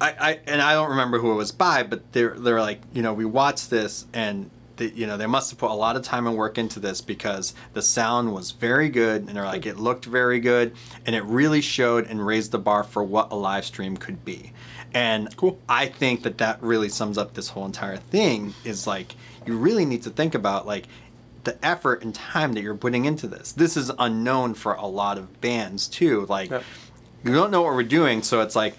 I, 0.00 0.14
I 0.18 0.40
and 0.46 0.62
I 0.62 0.72
don't 0.72 0.90
remember 0.90 1.18
who 1.18 1.32
it 1.32 1.34
was 1.34 1.52
by, 1.52 1.82
but 1.82 2.10
they're 2.12 2.38
they're 2.38 2.60
like, 2.60 2.80
you 2.94 3.02
know, 3.02 3.12
we 3.12 3.24
watched 3.26 3.68
this 3.68 4.06
and 4.14 4.50
the, 4.78 4.88
you 4.94 5.06
know 5.06 5.16
they 5.16 5.26
must 5.26 5.50
have 5.50 5.58
put 5.58 5.70
a 5.70 5.74
lot 5.74 5.94
of 5.96 6.02
time 6.02 6.26
and 6.26 6.36
work 6.36 6.56
into 6.58 6.80
this 6.80 7.00
because 7.00 7.54
the 7.74 7.82
sound 7.82 8.32
was 8.32 8.50
very 8.52 8.88
good 8.88 9.26
and 9.26 9.36
they're 9.36 9.44
like 9.44 9.66
it 9.66 9.76
looked 9.78 10.06
very 10.06 10.40
good 10.40 10.74
and 11.06 11.14
it 11.14 11.22
really 11.24 11.60
showed 11.60 12.06
and 12.06 12.24
raised 12.26 12.50
the 12.52 12.58
bar 12.58 12.82
for 12.82 13.02
what 13.02 13.30
a 13.30 13.34
live 13.34 13.64
stream 13.64 13.96
could 13.96 14.24
be. 14.24 14.52
And 14.94 15.36
Cool. 15.36 15.58
I 15.68 15.86
think 15.86 16.22
that 16.22 16.38
that 16.38 16.62
really 16.62 16.88
sums 16.88 17.18
up 17.18 17.34
this 17.34 17.48
whole 17.50 17.66
entire 17.66 17.98
thing 17.98 18.54
is 18.64 18.86
like 18.86 19.14
you 19.46 19.56
really 19.56 19.84
need 19.84 20.02
to 20.04 20.10
think 20.10 20.34
about 20.34 20.66
like 20.66 20.86
the 21.44 21.62
effort 21.64 22.02
and 22.02 22.14
time 22.14 22.52
that 22.54 22.62
you're 22.62 22.74
putting 22.74 23.04
into 23.04 23.26
this. 23.26 23.52
This 23.52 23.76
is 23.76 23.90
unknown 23.98 24.54
for 24.54 24.74
a 24.74 24.86
lot 24.86 25.18
of 25.18 25.40
bands 25.40 25.86
too. 25.88 26.26
Like 26.26 26.50
Yep. 26.50 26.62
we 27.24 27.32
don't 27.32 27.50
know 27.50 27.62
what 27.62 27.74
we're 27.74 27.82
doing, 27.84 28.22
so 28.22 28.40
it's 28.40 28.56
like 28.56 28.76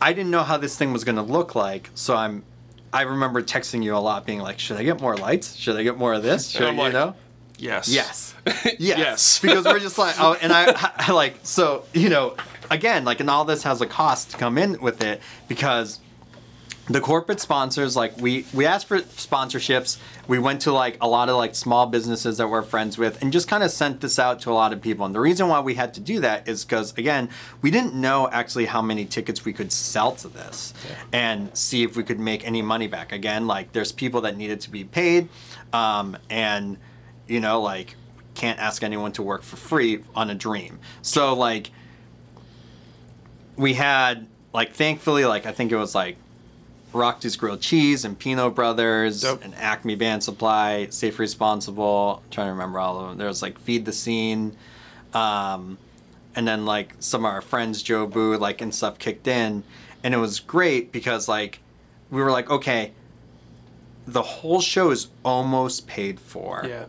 I 0.00 0.12
didn't 0.12 0.30
know 0.30 0.44
how 0.44 0.56
this 0.56 0.76
thing 0.76 0.92
was 0.92 1.02
going 1.04 1.16
to 1.16 1.22
look 1.22 1.54
like, 1.54 1.90
so 1.94 2.14
I'm. 2.14 2.44
I 2.92 3.02
remember 3.02 3.42
texting 3.42 3.82
you 3.82 3.94
a 3.96 3.98
lot, 3.98 4.26
being 4.26 4.40
like, 4.40 4.58
"Should 4.58 4.76
I 4.76 4.82
get 4.82 5.00
more 5.00 5.16
lights? 5.16 5.56
Should 5.56 5.76
I 5.76 5.82
get 5.82 5.98
more 5.98 6.14
of 6.14 6.22
this? 6.22 6.48
Should 6.48 6.62
I, 6.62 6.68
I'm 6.68 6.76
you 6.76 6.82
like, 6.82 6.92
know?" 6.92 7.14
Yes. 7.58 7.88
Yes. 7.88 8.34
Yes. 8.64 8.98
Yes. 8.98 9.38
because 9.42 9.64
we're 9.64 9.78
just 9.78 9.98
like, 9.98 10.14
oh, 10.18 10.36
and 10.40 10.52
I, 10.52 10.92
I 10.96 11.12
like, 11.12 11.40
so 11.42 11.84
you 11.92 12.08
know, 12.08 12.36
again, 12.70 13.04
like, 13.04 13.20
and 13.20 13.28
all 13.28 13.44
this 13.44 13.62
has 13.64 13.80
a 13.80 13.86
cost 13.86 14.30
to 14.30 14.36
come 14.36 14.56
in 14.56 14.80
with 14.80 15.02
it 15.02 15.20
because 15.48 16.00
the 16.88 17.00
corporate 17.00 17.40
sponsors, 17.40 17.96
like, 17.96 18.16
we 18.18 18.46
we 18.54 18.64
asked 18.64 18.86
for 18.86 18.98
sponsorships. 19.00 19.98
We 20.26 20.38
went 20.38 20.62
to 20.62 20.72
like 20.72 20.96
a 21.00 21.08
lot 21.08 21.28
of 21.28 21.36
like 21.36 21.54
small 21.54 21.86
businesses 21.86 22.38
that 22.38 22.48
we're 22.48 22.62
friends 22.62 22.96
with, 22.96 23.20
and 23.22 23.32
just 23.32 23.48
kind 23.48 23.62
of 23.62 23.70
sent 23.70 24.00
this 24.00 24.18
out 24.18 24.40
to 24.40 24.50
a 24.50 24.54
lot 24.54 24.72
of 24.72 24.80
people. 24.80 25.04
And 25.04 25.14
the 25.14 25.20
reason 25.20 25.48
why 25.48 25.60
we 25.60 25.74
had 25.74 25.94
to 25.94 26.00
do 26.00 26.20
that 26.20 26.48
is 26.48 26.64
because 26.64 26.96
again, 26.96 27.28
we 27.62 27.70
didn't 27.70 27.94
know 27.94 28.28
actually 28.30 28.66
how 28.66 28.80
many 28.80 29.04
tickets 29.04 29.44
we 29.44 29.52
could 29.52 29.70
sell 29.70 30.12
to 30.12 30.28
this, 30.28 30.72
and 31.12 31.54
see 31.56 31.82
if 31.82 31.96
we 31.96 32.02
could 32.02 32.18
make 32.18 32.46
any 32.46 32.62
money 32.62 32.86
back. 32.86 33.12
Again, 33.12 33.46
like, 33.46 33.72
there's 33.72 33.92
people 33.92 34.22
that 34.22 34.36
needed 34.36 34.60
to 34.62 34.70
be 34.70 34.84
paid, 34.84 35.28
um, 35.72 36.16
and 36.30 36.78
you 37.26 37.40
know, 37.40 37.60
like 37.60 37.96
can't 38.34 38.58
ask 38.60 38.82
anyone 38.82 39.12
to 39.12 39.22
work 39.22 39.42
for 39.42 39.56
free 39.56 40.02
on 40.14 40.30
a 40.30 40.34
dream. 40.34 40.78
So 41.02 41.34
like 41.34 41.70
we 43.56 43.74
had 43.74 44.26
like 44.54 44.72
thankfully 44.72 45.24
like 45.24 45.44
I 45.44 45.52
think 45.52 45.72
it 45.72 45.76
was 45.76 45.94
like 45.94 46.16
Rockdy's 46.98 47.36
Grilled 47.36 47.60
Cheese 47.60 48.04
and 48.04 48.18
Pinot 48.18 48.54
Brothers 48.54 49.24
and 49.24 49.54
Acme 49.54 49.94
Band 49.94 50.22
Supply, 50.22 50.88
Safe 50.90 51.18
Responsible. 51.18 52.22
I'm 52.24 52.30
trying 52.30 52.46
to 52.48 52.52
remember 52.52 52.78
all 52.78 53.00
of 53.00 53.08
them. 53.08 53.18
There 53.18 53.28
was 53.28 53.40
like 53.42 53.58
Feed 53.58 53.84
the 53.84 53.92
Scene, 53.92 54.56
um, 55.14 55.78
and 56.34 56.46
then 56.46 56.66
like 56.66 56.94
some 57.00 57.24
of 57.24 57.32
our 57.32 57.40
friends 57.40 57.82
Joe 57.82 58.06
Boo 58.06 58.36
like 58.36 58.60
and 58.60 58.74
stuff 58.74 58.98
kicked 58.98 59.26
in, 59.26 59.62
and 60.02 60.14
it 60.14 60.18
was 60.18 60.40
great 60.40 60.92
because 60.92 61.28
like 61.28 61.60
we 62.10 62.20
were 62.20 62.30
like 62.30 62.50
okay, 62.50 62.92
the 64.06 64.22
whole 64.22 64.60
show 64.60 64.90
is 64.90 65.08
almost 65.24 65.86
paid 65.86 66.18
for. 66.18 66.64
Yeah. 66.66 66.86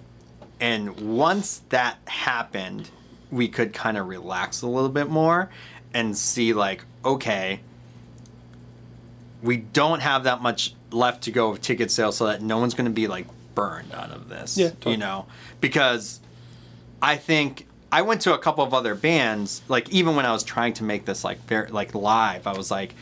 And 0.61 1.17
once 1.17 1.61
that 1.69 1.97
happened, 2.05 2.89
we 3.31 3.47
could 3.47 3.73
kind 3.73 3.97
of 3.97 4.07
relax 4.07 4.61
a 4.61 4.67
little 4.67 4.89
bit 4.89 5.09
more 5.09 5.49
and 5.93 6.17
see, 6.17 6.53
like, 6.53 6.83
okay, 7.03 7.61
we 9.41 9.57
don't 9.57 10.01
have 10.01 10.23
that 10.25 10.41
much 10.41 10.73
left 10.91 11.23
to 11.23 11.31
go 11.31 11.49
of 11.49 11.61
ticket 11.61 11.91
sales 11.91 12.17
so 12.17 12.25
that 12.27 12.41
no 12.41 12.57
one's 12.57 12.73
going 12.73 12.85
to 12.85 12.91
be, 12.91 13.07
like, 13.07 13.27
burned 13.55 13.93
out 13.93 14.11
of 14.11 14.29
this. 14.29 14.57
Yeah, 14.57 14.69
totally. 14.69 14.93
You 14.93 14.97
know? 14.99 15.25
Because 15.61 16.19
I 17.01 17.15
think. 17.15 17.65
I 17.91 18.03
went 18.03 18.21
to 18.21 18.35
a 18.35 18.37
couple 18.37 18.63
of 18.63 18.71
other 18.71 18.93
bands, 18.93 19.63
like 19.67 19.89
even 19.89 20.15
when 20.15 20.23
I 20.23 20.31
was 20.31 20.43
trying 20.43 20.73
to 20.73 20.83
make 20.83 21.05
this 21.05 21.23
like 21.23 21.39
very 21.47 21.71
like 21.71 21.95
live, 21.95 22.45
I 22.45 22.55
was 22.55 22.69
like, 22.69 22.93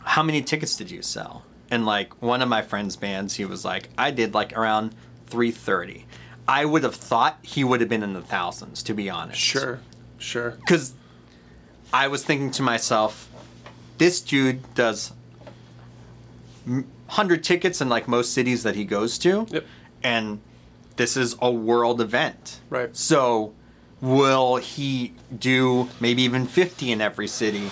how 0.00 0.22
many 0.22 0.42
tickets 0.42 0.76
did 0.76 0.90
you 0.90 1.00
sell? 1.00 1.42
And 1.70 1.86
like 1.86 2.20
one 2.20 2.42
of 2.42 2.50
my 2.50 2.60
friend's 2.60 2.96
bands, 2.96 3.36
he 3.36 3.46
was 3.46 3.64
like, 3.64 3.88
I 3.96 4.10
did 4.10 4.34
like 4.34 4.52
around 4.52 4.94
330. 5.28 6.04
I 6.46 6.66
would 6.66 6.82
have 6.82 6.94
thought 6.94 7.38
he 7.40 7.64
would 7.64 7.80
have 7.80 7.88
been 7.88 8.02
in 8.02 8.12
the 8.12 8.20
thousands, 8.20 8.82
to 8.82 8.92
be 8.92 9.08
honest. 9.08 9.40
Sure. 9.40 9.80
Sure. 10.18 10.50
Because 10.50 10.92
I 11.94 12.08
was 12.08 12.24
thinking 12.24 12.50
to 12.50 12.62
myself, 12.62 13.26
this 13.98 14.20
dude 14.20 14.74
does 14.74 15.12
100 16.66 17.44
tickets 17.44 17.80
in 17.80 17.88
like 17.88 18.08
most 18.08 18.32
cities 18.32 18.62
that 18.62 18.74
he 18.74 18.84
goes 18.84 19.18
to. 19.18 19.46
Yep. 19.50 19.64
And 20.02 20.40
this 20.96 21.16
is 21.16 21.36
a 21.40 21.50
world 21.50 22.00
event. 22.00 22.60
Right. 22.70 22.94
So 22.96 23.54
will 24.00 24.56
he 24.56 25.12
do 25.36 25.88
maybe 26.00 26.22
even 26.22 26.46
50 26.46 26.92
in 26.92 27.00
every 27.00 27.28
city? 27.28 27.70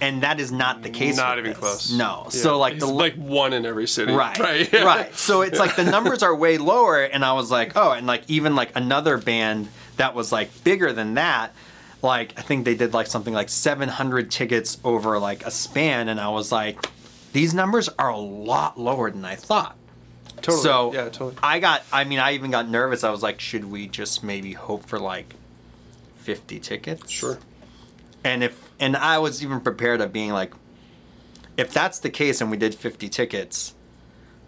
And 0.00 0.24
that 0.24 0.40
is 0.40 0.50
not 0.50 0.82
the 0.82 0.90
case. 0.90 1.16
Not 1.16 1.38
even 1.38 1.50
this. 1.52 1.58
close. 1.58 1.92
No. 1.92 2.22
Yeah. 2.24 2.30
So 2.30 2.58
like 2.58 2.74
He's 2.74 2.82
the 2.82 2.88
like 2.88 3.14
one 3.14 3.52
in 3.52 3.64
every 3.64 3.86
city. 3.86 4.12
Right. 4.12 4.38
Right. 4.42 4.72
Right. 4.84 5.14
So 5.14 5.42
it's 5.42 5.60
like 5.60 5.76
the 5.76 5.84
numbers 5.84 6.24
are 6.24 6.34
way 6.34 6.58
lower, 6.58 7.02
and 7.02 7.24
I 7.24 7.34
was 7.34 7.52
like, 7.52 7.76
oh, 7.76 7.92
and 7.92 8.06
like 8.06 8.24
even 8.28 8.56
like 8.56 8.72
another 8.74 9.16
band 9.16 9.68
that 9.98 10.14
was 10.14 10.32
like 10.32 10.64
bigger 10.64 10.92
than 10.92 11.14
that, 11.14 11.54
like 12.02 12.38
I 12.38 12.42
think 12.42 12.64
they 12.64 12.74
did 12.74 12.92
like 12.92 13.06
something 13.06 13.32
like 13.32 13.48
700 13.48 14.30
tickets 14.30 14.78
over 14.84 15.18
like 15.18 15.46
a 15.46 15.50
span, 15.50 16.08
and 16.08 16.20
I 16.20 16.28
was 16.28 16.50
like, 16.52 16.78
these 17.32 17.54
numbers 17.54 17.88
are 17.98 18.10
a 18.10 18.18
lot 18.18 18.78
lower 18.78 19.10
than 19.10 19.24
I 19.24 19.36
thought. 19.36 19.76
Totally. 20.36 20.62
So 20.62 20.92
yeah, 20.92 21.04
totally. 21.04 21.36
I 21.42 21.60
got. 21.60 21.82
I 21.92 22.04
mean, 22.04 22.18
I 22.18 22.32
even 22.32 22.50
got 22.50 22.68
nervous. 22.68 23.04
I 23.04 23.10
was 23.10 23.22
like, 23.22 23.40
should 23.40 23.64
we 23.64 23.86
just 23.86 24.24
maybe 24.24 24.52
hope 24.54 24.84
for 24.84 24.98
like 24.98 25.34
50 26.16 26.58
tickets? 26.58 27.10
Sure. 27.10 27.38
And 28.24 28.42
if 28.42 28.70
and 28.80 28.96
I 28.96 29.18
was 29.18 29.42
even 29.42 29.60
prepared 29.60 30.00
of 30.00 30.12
being 30.12 30.32
like, 30.32 30.52
if 31.56 31.72
that's 31.72 32.00
the 32.00 32.10
case 32.10 32.40
and 32.40 32.50
we 32.50 32.56
did 32.56 32.74
50 32.74 33.08
tickets, 33.08 33.74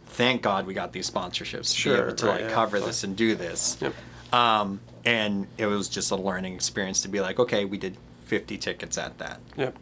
thank 0.07 0.43
God 0.43 0.67
we 0.67 0.75
got 0.75 0.93
these 0.93 1.09
sponsorships 1.11 1.71
to 1.71 1.77
Sure, 1.77 1.97
be 1.97 2.03
able 2.03 2.15
to 2.17 2.27
right, 2.27 2.33
like 2.33 2.51
yeah, 2.51 2.55
cover 2.55 2.77
totally. 2.79 2.89
this 2.91 3.05
and 3.05 3.17
do 3.17 3.35
this. 3.37 3.77
Yep. 3.81 3.95
Um, 4.33 4.81
and 5.05 5.47
it 5.59 5.67
was 5.67 5.89
just 5.89 6.11
a 6.11 6.17
learning 6.17 6.55
experience 6.55 7.03
to 7.03 7.09
be 7.09 7.21
like, 7.21 7.39
okay, 7.39 7.65
we 7.65 7.77
did 7.79 7.97
50 8.27 8.57
tickets 8.59 8.97
at 8.99 9.19
that. 9.19 9.41
Yep. 9.57 9.77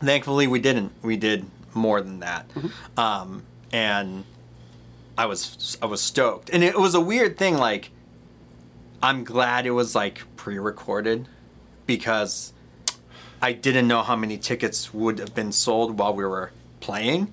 Thankfully, 0.00 0.46
we 0.46 0.60
didn't. 0.60 0.92
We 1.02 1.16
did 1.16 1.44
more 1.74 2.00
than 2.00 2.20
that, 2.20 2.48
Mm-hmm. 2.50 3.00
um, 3.00 3.42
and 3.72 4.24
I 5.16 5.26
was 5.26 5.78
I 5.80 5.86
was 5.86 6.00
stoked. 6.00 6.50
And 6.50 6.62
it 6.64 6.78
was 6.78 6.94
a 6.94 7.00
weird 7.00 7.38
thing. 7.38 7.56
Like, 7.56 7.90
I'm 9.02 9.24
glad 9.24 9.64
it 9.66 9.70
was 9.70 9.94
like 9.94 10.22
pre-recorded 10.36 11.28
because 11.86 12.52
I 13.40 13.52
didn't 13.52 13.88
know 13.88 14.02
how 14.02 14.16
many 14.16 14.38
tickets 14.38 14.92
would 14.92 15.18
have 15.18 15.34
been 15.34 15.52
sold 15.52 15.98
while 15.98 16.14
we 16.14 16.24
were 16.24 16.50
playing. 16.80 17.32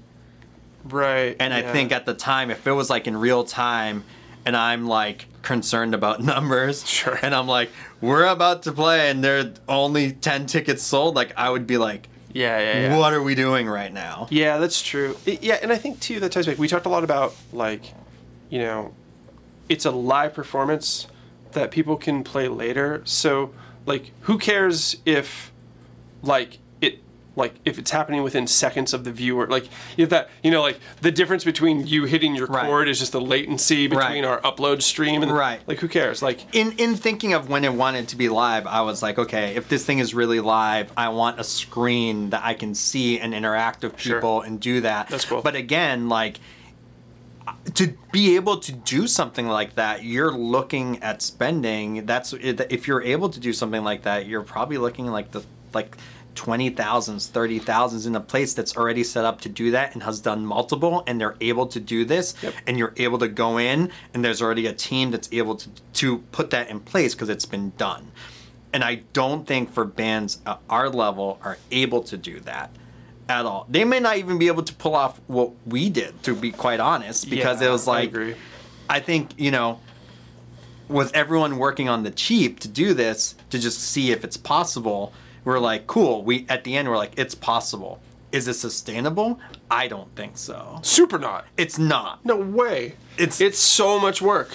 Right. 0.83 1.35
And 1.39 1.53
I 1.53 1.61
think 1.61 1.91
at 1.91 2.05
the 2.05 2.13
time, 2.13 2.49
if 2.51 2.65
it 2.65 2.71
was 2.71 2.89
like 2.89 3.07
in 3.07 3.17
real 3.17 3.43
time, 3.43 4.03
and 4.49 4.57
I'm 4.57 4.87
like 4.87 5.27
concerned 5.43 5.93
about 5.93 6.21
numbers, 6.33 6.87
Sure. 6.87 7.19
and 7.21 7.35
I'm 7.35 7.45
like, 7.47 7.69
we're 8.01 8.25
about 8.25 8.63
to 8.63 8.71
play, 8.71 9.11
and 9.11 9.23
there 9.23 9.39
are 9.41 9.51
only 9.67 10.11
ten 10.11 10.47
tickets 10.47 10.81
sold, 10.81 11.13
like 11.15 11.31
I 11.37 11.51
would 11.51 11.67
be 11.67 11.77
like, 11.77 12.09
Yeah, 12.33 12.57
yeah, 12.59 12.79
yeah. 12.87 12.97
what 12.97 13.13
are 13.13 13.21
we 13.21 13.35
doing 13.35 13.67
right 13.67 13.93
now? 13.93 14.27
Yeah, 14.31 14.57
that's 14.57 14.81
true. 14.81 15.15
It- 15.27 15.43
yeah, 15.43 15.59
and 15.61 15.71
I 15.71 15.77
think 15.77 15.99
too 15.99 16.19
that 16.21 16.31
ties 16.31 16.47
back. 16.47 16.57
We 16.57 16.67
talked 16.67 16.87
a 16.87 16.89
lot 16.89 17.03
about 17.03 17.35
like, 17.53 17.93
you 18.49 18.57
know, 18.59 18.93
it's 19.69 19.85
a 19.85 19.91
live 19.91 20.33
performance 20.33 21.05
that 21.51 21.69
people 21.69 21.95
can 21.95 22.23
play 22.23 22.47
later. 22.47 23.03
So 23.05 23.53
like, 23.85 24.11
who 24.21 24.39
cares 24.39 24.97
if, 25.05 25.51
like 26.23 26.57
like 27.39 27.55
if 27.65 27.79
it's 27.79 27.89
happening 27.91 28.21
within 28.21 28.45
seconds 28.45 28.93
of 28.93 29.03
the 29.03 29.11
viewer? 29.11 29.47
Like 29.47 29.67
if 29.97 30.09
that, 30.09 30.29
you 30.43 30.51
know, 30.51 30.61
like 30.61 30.79
the 31.01 31.11
difference 31.11 31.43
between 31.43 31.87
you 31.87 32.03
hitting 32.05 32.35
your 32.35 32.45
Right. 32.47 32.65
chord 32.65 32.87
is 32.87 32.99
just 32.99 33.11
the 33.13 33.21
latency 33.21 33.87
between 33.87 34.23
Right. 34.23 34.25
our 34.25 34.39
upload 34.41 34.81
stream 34.81 35.23
and 35.23 35.31
Right. 35.31 35.61
Like 35.65 35.79
who 35.79 35.87
cares? 35.87 36.21
Like 36.21 36.41
In 36.53 36.73
in 36.73 36.95
thinking 36.95 37.33
of 37.33 37.49
when 37.49 37.65
it 37.65 37.73
wanted 37.73 38.07
to 38.09 38.15
be 38.15 38.29
live, 38.29 38.67
I 38.67 38.81
was 38.81 39.01
like, 39.01 39.17
okay, 39.17 39.55
if 39.55 39.67
this 39.69 39.85
thing 39.85 39.99
is 39.99 40.13
really 40.13 40.39
live, 40.39 40.91
I 40.95 41.09
want 41.09 41.39
a 41.39 41.43
screen 41.43 42.29
that 42.29 42.41
I 42.43 42.53
can 42.53 42.75
see 42.75 43.19
and 43.19 43.33
interact 43.33 43.83
with 43.83 43.99
Sure. 43.99 44.15
people 44.17 44.41
and 44.41 44.59
do 44.59 44.81
that. 44.81 45.07
That's 45.07 45.25
cool. 45.25 45.41
But 45.41 45.55
again, 45.55 46.09
like 46.09 46.39
to 47.73 47.93
be 48.11 48.35
able 48.35 48.57
to 48.57 48.71
do 48.71 49.07
something 49.07 49.47
like 49.47 49.75
that, 49.75 50.03
you're 50.03 50.31
looking 50.31 51.01
at 51.01 51.21
spending. 51.21 52.05
That's 52.05 52.33
if 52.33 52.87
you're 52.87 53.01
able 53.01 53.29
to 53.29 53.39
do 53.39 53.53
something 53.53 53.83
like 53.83 54.03
that, 54.03 54.27
you're 54.27 54.43
probably 54.43 54.77
looking 54.77 55.07
like 55.07 55.31
the 55.31 55.43
like 55.73 55.95
twenty 56.39 56.69
thousands, 56.69 57.27
thirty 57.27 57.59
thousands 57.59 58.05
in 58.05 58.15
a 58.15 58.21
place 58.21 58.53
that's 58.53 58.77
already 58.77 59.03
set 59.03 59.25
up 59.25 59.41
to 59.41 59.49
do 59.49 59.71
that 59.71 59.93
and 59.93 60.01
has 60.03 60.21
done 60.21 60.45
multiple, 60.45 61.03
and 61.05 61.19
they're 61.19 61.35
able 61.41 61.67
to 61.67 61.81
do 61.81 62.05
this, 62.05 62.33
Yep. 62.41 62.53
and 62.65 62.77
you're 62.77 62.93
able 62.95 63.17
to 63.19 63.27
go 63.27 63.57
in, 63.57 63.91
and 64.13 64.23
there's 64.23 64.41
already 64.41 64.65
a 64.65 64.71
team 64.73 65.11
that's 65.11 65.27
able 65.33 65.55
to 65.55 65.69
to 65.95 66.19
put 66.31 66.49
that 66.51 66.69
in 66.69 66.79
place 66.79 67.13
because 67.13 67.27
it's 67.27 67.45
been 67.45 67.73
done. 67.77 68.11
And 68.71 68.85
I 68.85 69.01
don't 69.11 69.45
think 69.45 69.69
for 69.73 69.83
bands 69.83 70.39
at 70.45 70.59
our 70.69 70.89
level 70.89 71.39
are 71.43 71.57
able 71.71 72.03
to 72.03 72.15
do 72.15 72.39
that 72.41 72.69
at 73.27 73.45
all. 73.45 73.65
They 73.67 73.83
may 73.83 73.99
not 73.99 74.15
even 74.15 74.37
be 74.39 74.47
able 74.47 74.63
to 74.63 74.73
pull 74.75 74.95
off 74.95 75.19
what 75.27 75.51
we 75.65 75.89
did, 75.89 76.23
to 76.23 76.33
be 76.35 76.51
quite 76.51 76.79
honest, 76.79 77.29
because 77.29 77.59
it 77.61 77.65
Yeah, 77.65 77.71
was 77.71 77.85
I 77.85 77.91
like 77.91 78.09
agree. 78.09 78.35
I 78.89 79.01
think, 79.01 79.31
you 79.37 79.51
know, 79.51 79.81
with 80.87 81.13
everyone 81.13 81.57
working 81.57 81.89
on 81.89 82.03
the 82.03 82.11
cheap 82.11 82.59
to 82.61 82.67
do 82.69 82.93
this, 82.93 83.35
to 83.49 83.59
just 83.59 83.79
see 83.81 84.11
if 84.11 84.23
it's 84.23 84.37
possible, 84.37 85.11
we're 85.45 85.59
like, 85.59 85.87
cool. 85.87 86.23
We 86.23 86.45
at 86.49 86.63
the 86.63 86.75
end 86.75 86.87
we're 86.89 86.97
like, 86.97 87.13
it's 87.17 87.35
possible. 87.35 88.01
Is 88.31 88.47
it 88.47 88.53
sustainable? 88.53 89.39
I 89.71 89.87
don't 89.87 90.13
think 90.15 90.37
so. 90.37 90.79
Super 90.83 91.17
not. 91.17 91.45
It's 91.57 91.79
not. 91.79 92.23
No 92.25 92.35
way. 92.35 92.95
It's- 93.17 93.41
it's 93.41 93.57
so 93.59 93.99
much 93.99 94.21
work. 94.21 94.49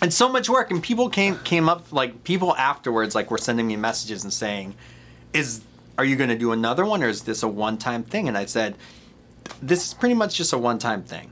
and 0.00 0.12
so 0.12 0.28
much 0.28 0.48
work 0.48 0.70
and 0.72 0.82
people 0.82 1.08
came 1.08 1.36
came 1.44 1.68
up 1.68 1.92
like 1.92 2.24
people 2.24 2.56
afterwards 2.56 3.14
like 3.14 3.30
were 3.30 3.38
sending 3.38 3.66
me 3.68 3.76
messages 3.76 4.24
and 4.24 4.32
saying 4.32 4.74
is 5.32 5.60
are 5.96 6.04
you 6.04 6.16
going 6.16 6.28
to 6.30 6.36
do 6.38 6.50
another 6.50 6.84
one 6.84 7.04
or 7.04 7.08
is 7.08 7.22
this 7.22 7.44
a 7.44 7.48
one-time 7.48 8.02
thing 8.02 8.26
and 8.26 8.36
i 8.36 8.44
said 8.44 8.74
this 9.62 9.86
is 9.86 9.94
pretty 9.94 10.14
much 10.16 10.34
just 10.34 10.52
a 10.52 10.58
one-time 10.58 11.04
thing 11.04 11.30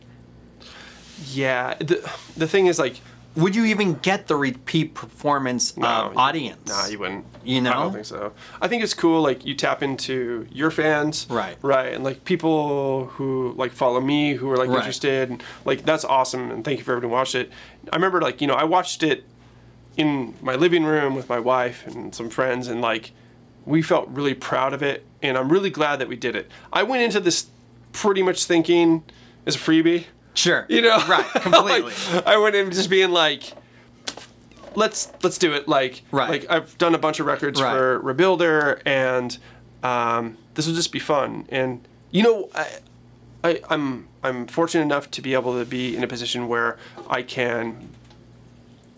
Yeah. 1.32 1.74
The, 1.80 1.96
the 2.36 2.46
thing 2.46 2.66
is 2.66 2.78
like 2.78 3.00
would 3.36 3.54
you 3.54 3.64
even 3.66 3.94
get 3.94 4.26
the 4.26 4.34
repeat 4.36 4.92
performance 4.94 5.76
no, 5.76 6.10
you- 6.12 6.18
audience 6.18 6.68
Nah, 6.68 6.86
you 6.86 6.98
wouldn't. 6.98 7.24
You 7.44 7.60
know, 7.62 7.70
I 7.70 7.74
don't 7.74 7.92
think 7.94 8.04
so. 8.04 8.32
I 8.60 8.68
think 8.68 8.82
it's 8.82 8.92
cool. 8.92 9.22
Like 9.22 9.46
you 9.46 9.54
tap 9.54 9.82
into 9.82 10.46
your 10.52 10.70
fans, 10.70 11.26
Right. 11.30 11.56
Right, 11.62 11.92
and 11.94 12.04
like 12.04 12.24
people 12.24 13.06
who 13.06 13.54
like 13.56 13.72
follow 13.72 14.00
me, 14.00 14.34
who 14.34 14.50
are 14.50 14.56
like 14.56 14.68
Right. 14.68 14.78
interested, 14.78 15.30
and 15.30 15.42
like 15.64 15.84
that's 15.84 16.04
awesome. 16.04 16.50
And 16.50 16.64
thank 16.64 16.78
you 16.78 16.84
for 16.84 16.92
everyone 16.92 17.10
who 17.10 17.14
watched 17.16 17.34
it. 17.34 17.50
I 17.92 17.96
remember 17.96 18.20
like 18.20 18.40
you 18.40 18.46
know 18.46 18.54
I 18.54 18.64
watched 18.64 19.02
it 19.02 19.24
in 19.96 20.34
my 20.42 20.54
living 20.54 20.84
room 20.84 21.14
with 21.14 21.28
my 21.28 21.38
wife 21.38 21.86
and 21.86 22.14
some 22.14 22.28
friends, 22.30 22.68
and 22.68 22.80
like 22.80 23.12
we 23.64 23.80
felt 23.82 24.08
really 24.08 24.34
proud 24.34 24.72
of 24.72 24.82
it, 24.82 25.04
and 25.22 25.38
I'm 25.38 25.48
really 25.50 25.70
glad 25.70 25.98
that 26.00 26.08
we 26.08 26.16
did 26.16 26.34
it. 26.36 26.50
I 26.72 26.82
went 26.82 27.02
into 27.02 27.20
this 27.20 27.46
pretty 27.92 28.22
much 28.22 28.44
thinking 28.44 29.02
as 29.46 29.54
a 29.56 29.58
freebie. 29.58 30.04
Sure 30.34 30.66
You 30.68 30.82
know, 30.82 30.98
right 31.06 31.24
completely 31.42 31.92
Like, 32.12 32.26
I 32.26 32.36
went 32.38 32.54
in 32.56 32.70
just 32.70 32.90
being 32.90 33.10
like, 33.10 33.52
let's 34.74 35.12
let's 35.22 35.38
do 35.38 35.52
it. 35.54 35.68
Like, 35.68 36.02
Right. 36.10 36.30
like 36.30 36.46
I've 36.50 36.76
done 36.78 36.94
a 36.94 36.98
bunch 36.98 37.20
of 37.20 37.26
records 37.26 37.60
Right. 37.60 37.72
for 37.72 38.00
Rebuilder, 38.00 38.80
and 38.86 39.36
um, 39.82 40.36
this 40.54 40.66
will 40.66 40.74
just 40.74 40.92
be 40.92 40.98
fun. 40.98 41.46
And 41.48 41.86
you 42.10 42.22
know, 42.22 42.48
I, 42.54 42.66
I 43.44 43.60
I'm 43.70 44.08
I'm 44.22 44.46
fortunate 44.46 44.82
enough 44.82 45.10
to 45.12 45.22
be 45.22 45.34
able 45.34 45.58
to 45.58 45.64
be 45.64 45.96
in 45.96 46.04
a 46.04 46.06
position 46.06 46.46
where 46.48 46.78
I 47.08 47.22
can 47.22 47.90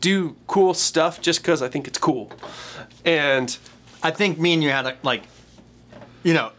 do 0.01 0.35
cool 0.49 0.75
stuff 0.75 1.21
just 1.21 1.41
because 1.43 1.63
I 1.63 1.69
think 1.69 1.87
it's 1.87 1.99
cool. 1.99 2.31
And 3.05 3.57
i 4.05 4.11
think 4.11 4.37
me 4.37 4.53
and 4.53 4.65
you 4.65 4.71
had 4.71 4.85
a 4.85 4.97
like 5.05 5.23
you 6.25 6.35
know 6.35 6.51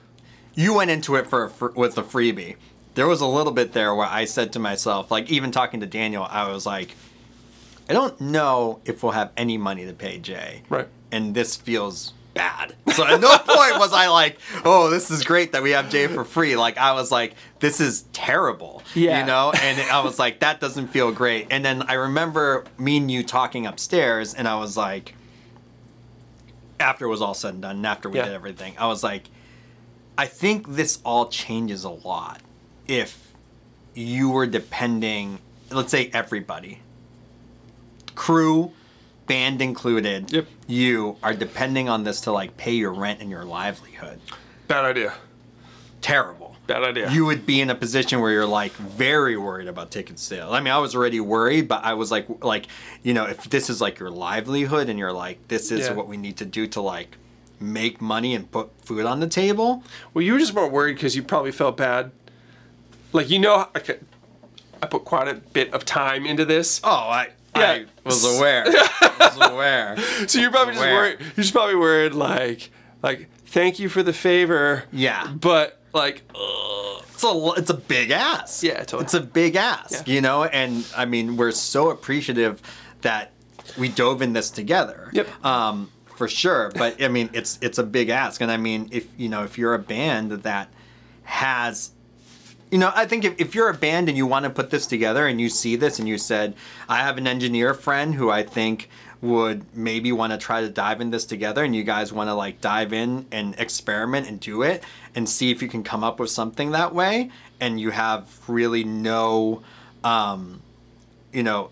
you 0.56 0.74
went 0.74 0.90
into 0.90 1.16
it 1.18 1.28
for, 1.28 1.50
for 1.50 1.72
with 1.72 1.98
a 1.98 2.02
freebie 2.04 2.56
there 2.96 3.08
was 3.08 3.22
a 3.22 3.26
little 3.28 3.54
bit 3.54 3.74
there 3.74 3.94
where 3.96 4.08
i 4.08 4.26
said 4.26 4.52
to 4.54 4.60
myself 4.60 5.10
like 5.12 5.30
even 5.32 5.52
talking 5.52 5.80
to 5.80 5.86
daniel 5.86 6.28
i 6.30 6.50
was 6.52 6.66
like 6.66 6.96
i 7.90 7.94
don't 7.94 8.20
know 8.22 8.80
if 8.86 9.02
we'll 9.04 9.12
have 9.14 9.32
any 9.38 9.58
money 9.58 9.86
to 9.86 9.94
pay 9.94 10.18
jay 10.20 10.62
Right. 10.70 10.88
and 11.12 11.34
this 11.36 11.56
feels 11.56 12.14
bad. 12.34 12.74
So 12.96 13.06
at 13.06 13.22
no 13.22 13.30
point 13.38 13.78
was 13.78 13.94
I 13.94 14.08
like, 14.08 14.40
oh, 14.66 14.90
this 14.90 15.12
is 15.12 15.24
great 15.24 15.52
that 15.52 15.62
we 15.62 15.70
have 15.70 15.92
Jay 15.92 16.08
for 16.08 16.24
free. 16.24 16.56
Like 16.56 16.80
I 16.80 16.94
was 16.94 17.12
like, 17.12 17.36
this 17.60 17.80
is 17.80 18.06
terrible. 18.12 18.82
Yeah. 18.96 19.20
You 19.20 19.28
know? 19.28 19.52
And 19.62 19.80
I 19.92 20.04
was 20.04 20.18
like, 20.18 20.40
that 20.40 20.60
doesn't 20.60 20.88
feel 20.88 21.12
great. 21.12 21.46
And 21.52 21.64
then 21.64 21.84
I 21.84 21.94
remember 21.94 22.64
me 22.80 22.98
and 22.98 23.12
you 23.12 23.22
talking 23.22 23.68
upstairs 23.68 24.34
and 24.34 24.48
I 24.48 24.56
was 24.56 24.76
like, 24.76 25.14
after 26.80 27.06
it 27.06 27.10
was 27.10 27.22
all 27.22 27.36
said 27.36 27.54
and 27.54 27.62
done, 27.62 27.76
and 27.78 27.86
after 27.86 28.10
we 28.10 28.18
Yeah. 28.18 28.26
did 28.26 28.34
everything, 28.34 28.74
I 28.80 28.88
was 28.88 29.04
like, 29.04 29.30
I 30.18 30.26
think 30.26 30.68
this 30.76 31.00
all 31.06 31.28
changes 31.28 31.84
a 31.84 31.90
lot 31.92 32.42
if 32.88 33.32
you 33.94 34.30
were 34.30 34.46
depending, 34.48 35.40
let's 35.72 35.92
say 35.92 36.10
everybody, 36.14 36.80
crew, 38.16 38.72
band 39.28 39.62
included, 39.62 40.32
Yep. 40.32 40.48
you 40.68 41.18
are 41.24 41.34
depending 41.34 41.90
on 41.90 42.04
this 42.04 42.22
to 42.22 42.32
like 42.32 42.58
pay 42.58 42.74
your 42.74 42.92
rent 42.94 43.22
and 43.22 43.30
your 43.30 43.44
livelihood. 43.46 44.20
bad 44.68 44.86
idea. 44.86 45.14
Terrible. 46.02 46.56
Bad 46.68 46.84
idea. 46.84 47.12
You 47.12 47.26
would 47.26 47.46
be 47.46 47.60
in 47.62 47.70
a 47.70 47.76
position 47.76 48.20
where 48.22 48.32
you're 48.32 48.46
like 48.46 48.72
very 48.74 49.38
worried 49.38 49.68
about 49.68 49.92
ticket 49.92 50.18
sales. 50.18 50.54
I 50.54 50.60
mean, 50.62 50.74
I 50.74 50.78
was 50.80 50.96
already 50.96 51.20
worried, 51.20 51.68
but 51.68 51.84
I 51.84 51.94
was 51.94 52.10
like, 52.12 52.26
like, 52.44 52.68
you 53.04 53.14
know, 53.14 53.26
if 53.26 53.50
this 53.50 53.70
is 53.70 53.82
like 53.82 54.00
your 54.00 54.10
livelihood 54.10 54.90
and 54.90 54.98
you're 54.98 55.12
like, 55.14 55.48
this 55.50 55.72
is 55.72 55.88
Yeah. 55.88 55.94
what 55.94 56.08
we 56.08 56.18
need 56.18 56.38
to 56.38 56.46
do 56.46 56.66
to 56.68 56.82
like 56.82 57.18
make 57.60 58.02
money 58.02 58.34
and 58.36 58.50
put 58.52 58.70
food 58.84 59.06
on 59.06 59.20
the 59.20 59.28
table. 59.28 59.84
Well, 60.14 60.24
you 60.24 60.34
were 60.34 60.40
just 60.40 60.54
more 60.54 60.68
worried 60.70 60.94
because 60.96 61.16
you 61.16 61.24
probably 61.24 61.52
felt 61.52 61.78
bad. 61.78 62.12
Like 63.14 63.30
you 63.30 63.40
know, 63.40 63.68
I, 63.74 64.86
put 64.88 65.06
quite 65.06 65.28
a 65.30 65.36
bit 65.36 65.74
of 65.74 65.86
time 65.86 66.26
into 66.26 66.44
this, 66.46 66.82
Oh, 66.84 66.90
I, 66.90 67.30
Yeah. 67.56 67.72
I 67.72 67.86
was 68.04 68.38
aware. 68.38 68.64
I 68.68 69.32
was 69.38 69.52
aware. 69.52 69.98
so 70.28 70.40
you're 70.40 70.52
probably 70.52 70.74
just 70.74 70.84
Aware. 70.86 70.96
worried. 70.96 71.20
You're 71.22 71.32
just 71.44 71.54
probably 71.54 71.76
worried, 71.76 72.14
like, 72.14 72.72
like 73.02 73.30
thank 73.46 73.80
you 73.80 73.88
for 73.88 74.04
the 74.04 74.14
favor. 74.14 74.84
Yeah. 74.92 75.28
But 75.34 75.80
like, 75.94 76.24
it's 76.34 77.24
a 77.24 77.52
it's 77.58 77.70
a 77.70 77.76
big 77.76 78.12
ask. 78.12 78.64
Yeah, 78.64 78.80
totally. 78.80 79.04
It's 79.04 79.14
a 79.14 79.22
big 79.22 79.56
ask, 79.56 80.08
Yeah. 80.08 80.14
you 80.16 80.22
know. 80.22 80.44
And 80.44 80.86
I 80.98 81.06
mean, 81.06 81.38
we're 81.38 81.52
so 81.52 81.90
appreciative 81.92 82.62
that 83.02 83.32
we 83.78 83.90
dove 83.90 84.22
in 84.22 84.34
this 84.34 84.50
together. 84.50 85.10
Yep. 85.14 85.46
Um, 85.46 85.92
for 86.16 86.28
sure. 86.28 86.72
But 86.76 87.02
I 87.02 87.08
mean, 87.08 87.30
it's 87.34 87.58
it's 87.62 87.78
a 87.78 87.84
big 87.84 88.10
ask, 88.10 88.42
and 88.42 88.52
I 88.52 88.58
mean, 88.58 88.90
if 88.92 89.08
you 89.18 89.30
know, 89.30 89.44
if 89.44 89.58
you're 89.58 89.74
a 89.76 89.80
band 89.80 90.32
that 90.32 90.68
has 91.24 91.92
you 92.74 92.80
know, 92.80 92.92
I 92.96 93.06
think 93.06 93.24
if, 93.24 93.40
if 93.40 93.54
you're 93.54 93.70
a 93.70 93.74
band 93.76 94.10
and 94.10 94.18
you 94.18 94.26
want 94.26 94.46
to 94.46 94.50
put 94.50 94.72
this 94.72 94.88
together 94.88 95.28
and 95.28 95.40
you 95.40 95.48
see 95.48 95.76
this 95.76 96.00
and 96.00 96.08
you 96.08 96.18
said, 96.18 96.56
I 96.90 96.98
have 96.98 97.20
an 97.20 97.28
engineer 97.28 97.76
friend 97.76 98.16
who 98.16 98.32
I 98.32 98.42
think 98.42 98.90
would 99.22 99.64
maybe 99.78 100.12
want 100.12 100.34
to 100.34 100.40
try 100.40 100.60
to 100.62 100.70
dive 100.70 101.00
in 101.00 101.12
this 101.12 101.24
together 101.24 101.64
and 101.64 101.76
you 101.76 101.84
guys 101.84 102.12
want 102.12 102.30
to 102.30 102.34
like 102.34 102.60
dive 102.62 102.92
in 102.92 103.28
and 103.32 103.54
experiment 103.60 104.28
and 104.28 104.40
do 104.40 104.64
it 104.64 104.84
and 105.14 105.30
see 105.30 105.52
if 105.52 105.62
you 105.62 105.68
can 105.68 105.84
come 105.84 106.04
up 106.04 106.20
with 106.20 106.32
something 106.32 106.72
that 106.72 106.96
way 106.96 107.30
and 107.62 107.80
you 107.80 107.92
have 107.92 108.28
really 108.50 108.84
no 108.84 109.62
um 110.04 110.60
you 111.32 111.44
know 111.44 111.70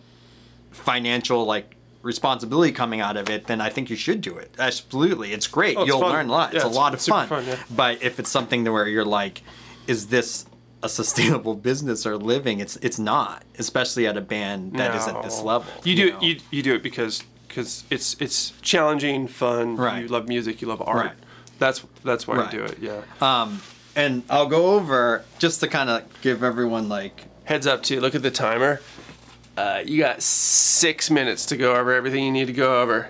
financial 0.72 1.44
like 1.46 1.76
responsibility 2.04 2.72
coming 2.72 3.02
out 3.02 3.18
of 3.18 3.30
it 3.30 3.48
then 3.48 3.60
i 3.60 3.70
think 3.70 3.90
you 3.90 3.96
should 3.98 4.22
do 4.22 4.38
it. 4.38 4.54
Absolutely. 4.58 5.34
It's 5.34 5.48
great. 5.48 5.76
Oh, 5.78 5.82
it's 5.82 5.88
you'll 5.90 6.00
fun. 6.00 6.12
learn 6.12 6.30
a 6.30 6.32
lot. 6.32 6.54
It's 6.54 6.64
Yeah, 6.64 6.68
a 6.68 6.70
it's- 6.70 6.76
lot 6.76 6.94
of 6.94 7.02
fun, 7.02 7.28
fun, 7.28 7.46
yeah. 7.46 7.58
but 7.76 8.02
if 8.02 8.20
it's 8.20 8.30
something 8.30 8.64
to 8.66 8.72
where 8.72 8.88
you're 8.88 9.04
like 9.04 9.42
is 9.88 10.08
this 10.08 10.46
a 10.84 10.90
sustainable 10.90 11.56
business 11.70 12.06
or 12.06 12.18
living 12.18 12.60
it's 12.60 12.76
it's 12.78 12.98
not 13.00 13.44
especially 13.60 14.08
at 14.08 14.18
a 14.18 14.22
band 14.22 14.74
that 14.74 14.96
is 14.96 15.08
at 15.08 15.22
this 15.24 15.42
level 15.42 15.72
You 15.84 15.96
do 15.96 16.10
know? 16.12 16.18
it. 16.18 16.24
You, 16.24 16.40
you 16.52 16.64
do 16.64 16.74
it 16.76 16.84
because 16.84 17.24
because 17.48 17.84
it's 17.90 18.16
it's 18.22 18.54
challenging, 18.62 19.28
fun. 19.28 19.76
Right. 19.76 20.04
You 20.04 20.08
love 20.08 20.28
music. 20.28 20.62
You 20.62 20.70
love 20.70 20.82
art. 20.82 21.06
Right. 21.08 21.16
That's 21.60 21.84
that's 22.04 22.26
why 22.28 22.38
Right. 22.38 22.54
you 22.54 22.60
do 22.60 22.66
it. 22.66 22.78
Yeah. 22.80 23.02
um 23.22 23.62
and 23.96 24.24
i'll 24.30 24.48
go 24.48 24.76
over 24.76 25.24
just 25.38 25.60
to 25.60 25.68
kind 25.68 25.90
of 25.90 26.04
give 26.22 26.44
everyone 26.44 26.88
like 26.90 27.26
Heads 27.44 27.68
up 27.68 27.84
too. 27.84 28.00
Look 28.00 28.16
at 28.16 28.22
the 28.22 28.32
timer. 28.32 28.80
Uh, 29.58 29.84
you 29.86 29.98
got 30.00 30.22
six 30.22 31.12
minutes 31.12 31.46
to 31.48 31.58
go 31.58 31.76
over 31.76 31.92
everything 31.94 32.24
you 32.24 32.32
need 32.32 32.48
to 32.48 32.54
go 32.54 32.82
over. 32.82 33.10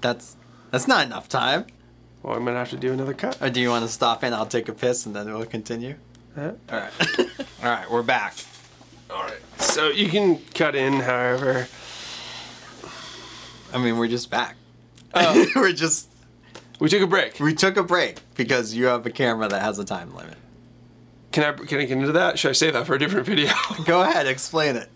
that's 0.00 0.34
that's 0.70 0.88
not 0.88 1.04
enough 1.06 1.28
time 1.28 1.66
Well, 2.22 2.34
I'm 2.36 2.44
gonna 2.44 2.58
have 2.58 2.70
to 2.70 2.76
do 2.76 2.92
another 2.92 3.12
cut. 3.14 3.36
or 3.42 3.50
do 3.50 3.60
you 3.60 3.68
want 3.68 3.84
to 3.84 3.90
stop 3.92 4.22
and 4.22 4.34
i'll 4.34 4.46
take 4.46 4.68
a 4.68 4.72
piss 4.72 5.04
and 5.06 5.14
then 5.14 5.26
we'll 5.32 5.44
continue? 5.44 5.96
All 6.38 6.52
right 6.70 6.92
all 7.62 7.70
right 7.70 7.90
we're 7.90 8.02
back 8.02 8.34
All 9.10 9.22
right. 9.22 9.38
So 9.58 9.88
you 9.88 10.08
can 10.08 10.38
cut 10.54 10.74
in, 10.76 10.94
however. 10.94 11.66
i 13.72 13.78
mean 13.78 13.98
we're 13.98 14.08
just 14.08 14.30
back 14.30 14.56
Oh. 15.14 15.46
we're 15.56 15.72
just 15.72 16.08
We 16.78 16.88
took 16.88 17.00
a 17.02 17.06
break. 17.06 17.40
we 17.40 17.54
took 17.54 17.76
a 17.76 17.82
break 17.82 18.18
because 18.34 18.74
you 18.74 18.86
have 18.86 19.04
a 19.06 19.10
camera 19.10 19.48
that 19.48 19.62
has 19.62 19.78
a 19.78 19.84
time 19.84 20.14
limit 20.14 20.36
Can 21.32 21.44
I 21.44 21.52
can 21.52 21.78
I 21.80 21.84
get 21.86 21.92
into 21.98 22.12
that? 22.12 22.38
Should 22.38 22.50
I 22.50 22.52
save 22.52 22.74
that 22.74 22.86
for 22.86 22.94
a 22.94 22.98
different 22.98 23.26
video? 23.26 23.50
go 23.84 24.02
ahead 24.02 24.26
explain 24.26 24.76
it 24.76 24.88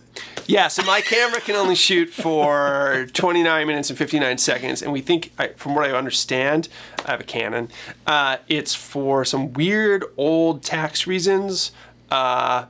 yeah. 0.46 0.68
So 0.68 0.82
my 0.84 1.00
camera 1.00 1.40
can 1.40 1.54
only 1.56 1.74
shoot 1.74 2.10
for 2.10 3.06
29 3.12 3.66
minutes 3.66 3.90
and 3.90 3.98
59 3.98 4.38
seconds, 4.38 4.82
and 4.82 4.92
we 4.92 5.00
think, 5.00 5.32
I, 5.38 5.48
from 5.48 5.74
what 5.74 5.88
I 5.88 5.92
understand, 5.96 6.68
I 7.06 7.10
have 7.12 7.20
a 7.20 7.24
Canon. 7.24 7.68
Uh, 8.06 8.36
it's 8.48 8.74
for 8.74 9.24
some 9.24 9.52
weird 9.52 10.04
old 10.16 10.62
tax 10.62 11.06
reasons. 11.06 11.72
Uh, 12.10 12.66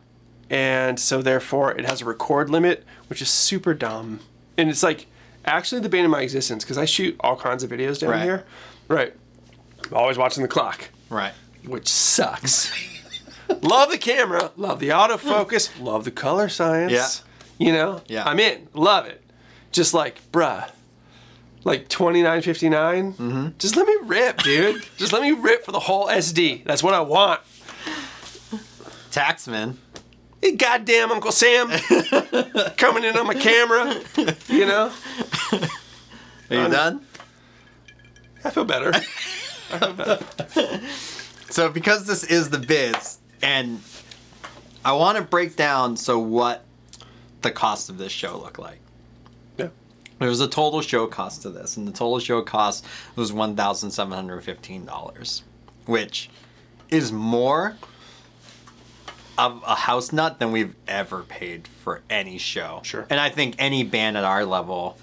and 0.50 1.00
so 1.00 1.22
therefore 1.22 1.72
it 1.72 1.84
has 1.86 2.02
a 2.02 2.04
record 2.04 2.50
limit, 2.50 2.84
which 3.08 3.22
is 3.22 3.30
super 3.30 3.72
dumb. 3.74 4.20
And 4.58 4.68
it's 4.68 4.82
like 4.82 5.06
actually 5.46 5.80
the 5.80 5.88
bane 5.88 6.04
of 6.04 6.10
my 6.10 6.20
existence 6.20 6.62
because 6.62 6.76
I 6.78 6.84
shoot 6.84 7.16
all 7.20 7.36
kinds 7.36 7.64
of 7.64 7.70
videos 7.70 7.98
down 7.98 8.10
Right. 8.10 8.22
here. 8.22 8.44
Right. 8.86 9.14
I'm 9.86 9.94
always 9.96 10.18
watching 10.18 10.42
the 10.42 10.48
clock, 10.48 10.90
Right. 11.08 11.32
which 11.66 11.88
sucks. 11.88 12.70
love 13.62 13.90
the 13.90 13.98
camera, 13.98 14.52
love 14.56 14.78
the 14.78 14.90
autofocus, 14.90 15.70
love 15.80 16.04
the 16.04 16.10
color 16.10 16.48
science. 16.48 16.92
Yeah. 16.92 17.08
You 17.62 17.72
know? 17.72 18.02
Yeah. 18.06 18.24
I'm 18.24 18.40
in. 18.40 18.68
Love 18.74 19.06
it. 19.06 19.22
Just 19.70 19.94
like, 19.94 20.20
bruh. 20.32 20.68
Like 21.64 21.88
29.59. 21.88 23.14
Mm-hmm. 23.14 23.48
Just 23.58 23.76
let 23.76 23.86
me 23.86 23.96
rip, 24.02 24.42
dude. 24.42 24.84
Just 24.96 25.12
let 25.12 25.22
me 25.22 25.30
rip 25.30 25.64
for 25.64 25.72
the 25.72 25.78
whole 25.80 26.06
SD. 26.08 26.64
That's 26.64 26.82
what 26.82 26.94
I 26.94 27.00
want. 27.00 27.40
Taxman. 29.10 29.76
Hey, 30.40 30.56
goddamn 30.56 31.12
Uncle 31.12 31.30
Sam 31.30 31.68
coming 32.76 33.04
in 33.04 33.16
on 33.16 33.26
my 33.26 33.34
camera. 33.34 33.94
You 34.48 34.66
know? 34.66 34.92
Are 36.50 36.56
you 36.56 36.68
done? 36.68 37.06
I 38.44 38.50
feel 38.50 38.64
better. 38.64 38.92
So 41.52 41.68
because 41.68 42.06
this 42.06 42.24
is 42.24 42.48
the 42.48 42.58
biz, 42.58 43.18
and 43.42 43.82
I 44.86 44.94
want 44.94 45.18
to 45.18 45.22
break 45.22 45.54
down 45.54 45.98
so 45.98 46.18
what 46.18 46.64
the 47.42 47.50
cost 47.50 47.88
of 47.88 47.98
this 47.98 48.12
show 48.12 48.38
looked 48.38 48.58
like. 48.58 48.78
Yeah. 49.56 49.68
There 50.18 50.28
was 50.28 50.40
a 50.40 50.48
total 50.48 50.80
show 50.80 51.06
cost 51.06 51.42
to 51.42 51.50
this, 51.50 51.76
and 51.76 51.86
the 51.86 51.92
total 51.92 52.18
show 52.18 52.42
cost 52.42 52.84
was 53.16 53.32
one 53.32 53.56
thousand 53.56 53.90
seven 53.90 54.12
hundred 54.12 54.42
fifteen 54.42 54.84
dollars, 54.84 55.42
which 55.86 56.30
is 56.90 57.12
more 57.12 57.76
of 59.38 59.62
a 59.66 59.74
house 59.74 60.12
nut 60.12 60.38
than 60.38 60.52
we've 60.52 60.74
ever 60.86 61.22
paid 61.22 61.66
for 61.66 62.02
any 62.10 62.38
show. 62.38 62.80
Sure. 62.84 63.06
And 63.08 63.18
I 63.18 63.30
think 63.30 63.56
any 63.58 63.82
band 63.82 64.16
at 64.16 64.24
our 64.24 64.44
level, 64.44 64.98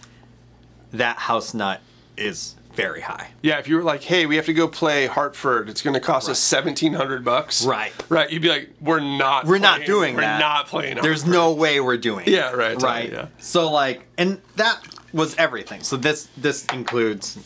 that 0.92 1.18
house 1.18 1.54
nut 1.54 1.82
is 2.16 2.56
very 2.82 3.02
high. 3.02 3.28
Yeah, 3.42 3.60
if 3.60 3.68
you 3.68 3.76
were 3.76 3.84
like, 3.84 4.04
hey, 4.04 4.26
we 4.26 4.36
have 4.38 4.46
to 4.46 4.54
go 4.54 4.68
play 4.68 5.08
Hartford, 5.08 5.70
it's 5.70 5.82
going 5.82 5.94
to 5.94 6.00
cost 6.00 6.30
us 6.30 6.40
seventeen 6.40 6.94
hundred 6.94 7.24
bucks. 7.26 7.66
Right. 7.66 7.92
Right. 8.10 8.30
You'd 8.30 8.42
be 8.42 8.50
like, 8.50 8.70
we're 8.82 9.00
not. 9.00 9.46
We're 9.46 9.58
not 9.60 9.76
playing- 9.78 9.88
doing 9.88 10.16
we're 10.16 10.22
that. 10.22 10.40
not 10.40 10.68
playing. 10.68 10.98
There's 11.02 11.26
no 11.26 11.54
way 11.54 11.80
we're 11.80 11.98
doing. 11.98 12.26
it. 12.28 12.32
Yeah, 12.32 12.52
right, 12.52 12.82
Right. 12.82 13.12
yeah. 13.12 13.28
So 13.40 13.72
like, 13.72 14.06
and 14.18 14.42
that 14.56 14.80
was 15.14 15.36
everything. 15.38 15.82
So 15.82 15.98
this 15.98 16.30
this 16.38 16.66
includes 16.68 17.38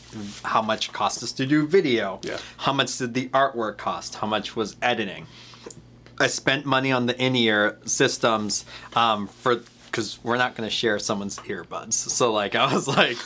how 0.43 0.62
much 0.62 0.89
it 0.89 0.93
cost 0.93 1.24
us 1.24 1.32
to 1.34 1.46
do 1.46 1.67
video. 1.67 2.19
Yeah. 2.24 2.38
How 2.58 2.74
much 2.74 2.98
did 2.98 3.13
the 3.13 3.30
artwork 3.30 3.78
cost? 3.78 4.15
How 4.15 4.28
much 4.28 4.56
was 4.56 4.76
editing? 4.82 5.28
I 6.19 6.28
spent 6.28 6.65
money 6.65 6.91
on 6.91 7.08
the 7.08 7.19
in-ear 7.19 7.80
systems 7.86 8.65
um, 8.96 9.28
for 9.28 9.62
because 9.86 10.19
we're 10.24 10.38
not 10.38 10.56
going 10.56 10.67
to 10.67 10.76
share 10.76 10.98
someone's 11.00 11.38
earbuds. 11.39 11.93
So 11.93 12.32
like, 12.32 12.56
I 12.56 12.72
was 12.74 12.88
like, 13.02 13.17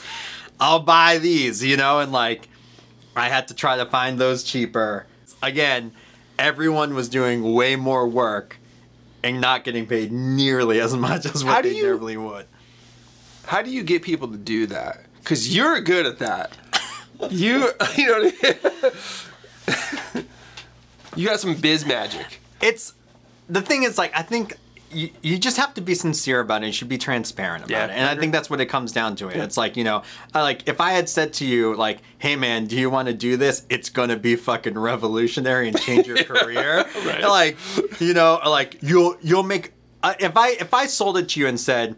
I'll 0.60 0.80
buy 0.80 1.18
these, 1.20 1.64
you 1.64 1.78
know, 1.78 2.00
and 2.00 2.12
like, 2.12 2.48
I 3.16 3.30
had 3.30 3.48
to 3.50 3.54
try 3.54 3.78
to 3.78 3.86
find 3.86 4.20
those 4.20 4.44
cheaper. 4.44 5.06
Again, 5.42 5.92
everyone 6.40 6.94
was 6.94 7.10
doing 7.10 7.54
way 7.54 7.76
more 7.76 8.08
work 8.08 8.58
and 9.24 9.40
not 9.42 9.64
getting 9.64 9.86
paid 9.88 10.12
nearly 10.12 10.80
as 10.80 10.96
much 10.96 11.26
as 11.26 11.44
what 11.44 11.64
they 11.64 11.76
you- 11.78 11.88
normally 11.88 12.18
would. 12.18 12.46
How 13.46 13.62
do 13.62 13.70
you 13.72 13.82
get 13.84 14.02
people 14.02 14.28
to 14.30 14.38
do 14.38 14.66
that? 14.68 15.06
Because 15.20 15.56
you're 15.56 15.80
good 15.82 16.06
at 16.06 16.20
that. 16.20 16.58
You, 17.32 17.70
you 17.96 18.06
know 18.08 18.20
what 18.26 18.36
I 18.44 20.14
mean? 20.14 20.26
you 21.16 21.26
got 21.28 21.40
some 21.40 21.56
biz 21.56 21.84
magic. 21.84 22.40
It's 22.62 22.94
the 23.50 23.60
thing 23.64 23.82
is 23.82 23.98
like 23.98 24.16
I 24.16 24.22
think 24.22 24.56
you, 24.92 25.10
you 25.22 25.38
just 25.38 25.58
have 25.58 25.74
to 25.76 25.82
be 25.82 25.94
sincere 25.96 26.40
about 26.40 26.64
it. 26.64 26.68
You 26.68 26.72
should 26.72 26.90
be 26.90 26.98
transparent 26.98 27.66
about 27.66 27.72
Yeah, 27.72 27.86
it, 27.86 27.92
and 27.92 28.08
I 28.08 28.14
I 28.14 28.18
think 28.18 28.32
that's 28.32 28.50
what 28.50 28.62
it 28.62 28.68
comes 28.68 28.92
down 28.92 29.16
to. 29.18 29.28
It. 29.30 29.38
It's 29.38 29.58
like 29.58 29.76
you 29.78 29.84
know, 29.84 30.04
I, 30.34 30.42
like 30.42 30.68
if 30.68 30.80
I 30.80 30.92
had 30.92 31.10
said 31.10 31.34
to 31.34 31.46
you 31.46 31.76
like, 31.76 32.00
"Hey 32.20 32.36
man, 32.36 32.66
do 32.66 32.78
you 32.78 32.90
want 32.90 33.08
to 33.08 33.14
do 33.14 33.38
this? 33.38 33.66
It's 33.70 33.90
gonna 33.90 34.16
be 34.18 34.36
fucking 34.36 34.78
revolutionary 34.78 35.68
and 35.68 35.80
change 35.80 36.08
your 36.08 36.18
career." 36.24 36.86
Right. 37.06 37.22
Like 37.22 37.58
you 38.00 38.14
know, 38.14 38.40
like 38.46 38.78
you'll 38.82 39.18
you'll 39.22 39.44
make. 39.44 39.74
Uh, 40.04 40.14
if 40.20 40.38
I 40.38 40.50
if 40.52 40.74
I 40.74 40.86
sold 40.86 41.18
it 41.18 41.30
to 41.30 41.40
you 41.40 41.48
and 41.48 41.60
said, 41.60 41.96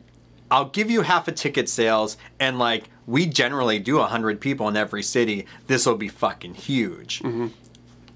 I'll 0.50 0.70
give 0.70 0.90
you 0.90 1.02
half 1.04 1.28
a 1.28 1.32
ticket 1.32 1.70
sales, 1.70 2.18
and 2.40 2.58
like 2.58 2.90
we 3.06 3.26
generally 3.26 3.78
do 3.80 4.00
hundred 4.00 4.42
people 4.42 4.68
in 4.68 4.76
every 4.78 5.04
city. 5.04 5.46
This 5.68 5.86
will 5.86 5.96
be 5.98 6.08
fucking 6.08 6.56
huge. 6.56 7.20
Mm-hmm. 7.20 7.48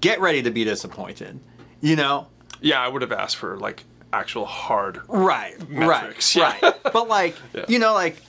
Get 0.00 0.20
ready 0.20 0.42
to 0.42 0.50
be 0.50 0.64
disappointed. 0.64 1.40
You 1.80 1.96
know, 1.96 2.28
Yeah, 2.60 2.80
I 2.80 2.88
would 2.88 3.02
have 3.02 3.12
asked 3.12 3.36
for 3.36 3.56
like 3.58 3.84
actual 4.14 4.44
hard. 4.46 5.00
right, 5.08 5.58
Metrics, 5.68 6.36
right, 6.36 6.58
yeah. 6.62 6.68
right. 6.70 6.92
But 6.92 7.08
like, 7.08 7.36
Yeah. 7.54 7.64
you 7.68 7.78
know, 7.78 7.92
like 7.94 8.22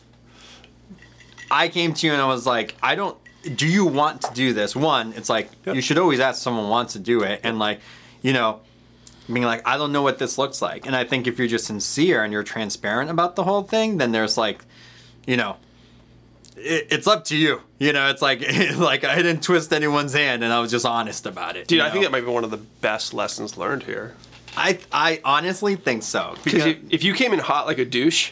I 1.52 1.68
came 1.70 1.94
to 1.94 2.08
you 2.08 2.14
and 2.14 2.22
I 2.22 2.28
was 2.28 2.46
like, 2.46 2.76
I 2.82 2.96
don't. 2.96 3.18
Do 3.56 3.68
you 3.68 3.86
want 3.86 4.24
to 4.24 4.34
do 4.34 4.54
this? 4.54 4.76
One, 4.76 5.14
it's 5.14 5.30
like 5.30 5.50
Yep. 5.66 5.76
you 5.76 5.82
should 5.82 6.00
always 6.00 6.20
ask 6.20 6.42
someone 6.42 6.68
wants 6.70 6.94
to 6.94 7.00
do 7.00 7.22
it, 7.22 7.42
and 7.44 7.60
like, 7.60 7.80
you 8.24 8.34
know, 8.34 8.62
being 9.32 9.46
like, 9.46 9.62
I 9.68 9.78
don't 9.78 9.92
know 9.92 10.02
what 10.02 10.18
this 10.18 10.38
looks 10.38 10.62
like. 10.62 10.86
And 10.88 10.96
I 10.96 11.04
think 11.04 11.28
if 11.28 11.38
you're 11.38 11.48
just 11.48 11.66
sincere 11.66 12.24
and 12.24 12.34
you're 12.34 12.44
transparent 12.44 13.10
about 13.12 13.36
the 13.36 13.44
whole 13.44 13.62
thing, 13.64 13.98
then 13.98 14.12
there's 14.12 14.38
like, 14.38 14.64
you 15.28 15.38
know, 15.38 15.58
it, 16.58 16.88
it's 16.90 17.08
up 17.08 17.26
to 17.26 17.38
you. 17.38 17.62
You 17.78 17.94
know, 17.94 18.10
it's 18.10 18.22
like 18.24 18.42
like 18.78 19.04
I 19.04 19.16
didn't 19.18 19.44
twist 19.44 19.72
anyone's 19.72 20.14
hand, 20.14 20.44
and 20.44 20.52
I 20.52 20.60
was 20.60 20.72
just 20.72 20.86
honest 20.86 21.28
about 21.28 21.56
it. 21.56 21.68
Dude, 21.68 21.82
I 21.82 21.92
think 21.92 22.04
that 22.04 22.12
might 22.12 22.22
be 22.26 22.32
one 22.32 22.44
of 22.44 22.50
the 22.52 22.58
best 22.58 23.14
lessons 23.14 23.58
learned 23.58 23.84
here. 23.84 24.16
I 24.58 24.80
I 24.92 25.22
honestly 25.24 25.76
think 25.76 26.04
so 26.04 26.36
Because 26.44 26.66
you, 26.66 26.80
if 26.90 27.04
you 27.04 27.14
came 27.14 27.34
in 27.34 27.40
hot 27.40 27.66
like 27.68 27.78
a 27.78 27.86
douche, 27.86 28.32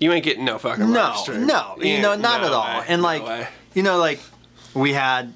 you 0.00 0.12
ain't 0.12 0.24
getting 0.24 0.44
no 0.44 0.58
fucking 0.58 0.90
no, 0.92 1.14
no, 1.28 1.76
you 1.78 1.86
Yeah, 1.94 2.00
know, 2.02 2.14
not 2.16 2.40
no 2.42 2.46
at 2.48 2.52
all. 2.52 2.80
way, 2.80 2.84
And 2.88 3.02
like, 3.02 3.24
way. 3.26 3.48
you 3.74 3.82
know, 3.82 3.98
like 3.98 4.20
we 4.74 4.92
had 4.92 5.32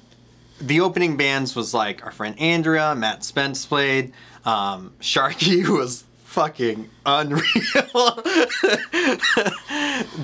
the 0.61 0.79
opening 0.81 1.17
bands 1.17 1.55
was 1.55 1.73
like 1.73 2.05
our 2.05 2.11
friend 2.11 2.39
Andrea, 2.39 2.95
Matt 2.95 3.23
Spence 3.23 3.65
played, 3.65 4.13
um, 4.45 4.93
Sharky 5.01 5.67
was 5.77 6.03
fucking 6.23 6.89
unreal. 7.05 7.43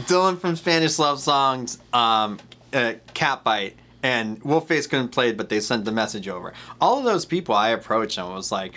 Dylan 0.07 0.39
from 0.39 0.55
Spanish 0.55 0.97
Love 0.99 1.19
Songs, 1.19 1.77
um, 1.93 2.39
uh, 2.73 2.93
Catbite, 3.13 3.73
and 4.03 4.41
Wolfface 4.43 4.89
couldn't 4.89 5.09
play, 5.09 5.31
but 5.33 5.49
they 5.49 5.59
sent 5.59 5.85
the 5.85 5.91
message 5.91 6.27
over. 6.27 6.53
All 6.79 6.97
of 6.99 7.03
those 7.03 7.25
people 7.25 7.53
I 7.55 7.69
approached 7.69 8.17
and 8.17 8.27
was 8.29 8.51
like, 8.51 8.73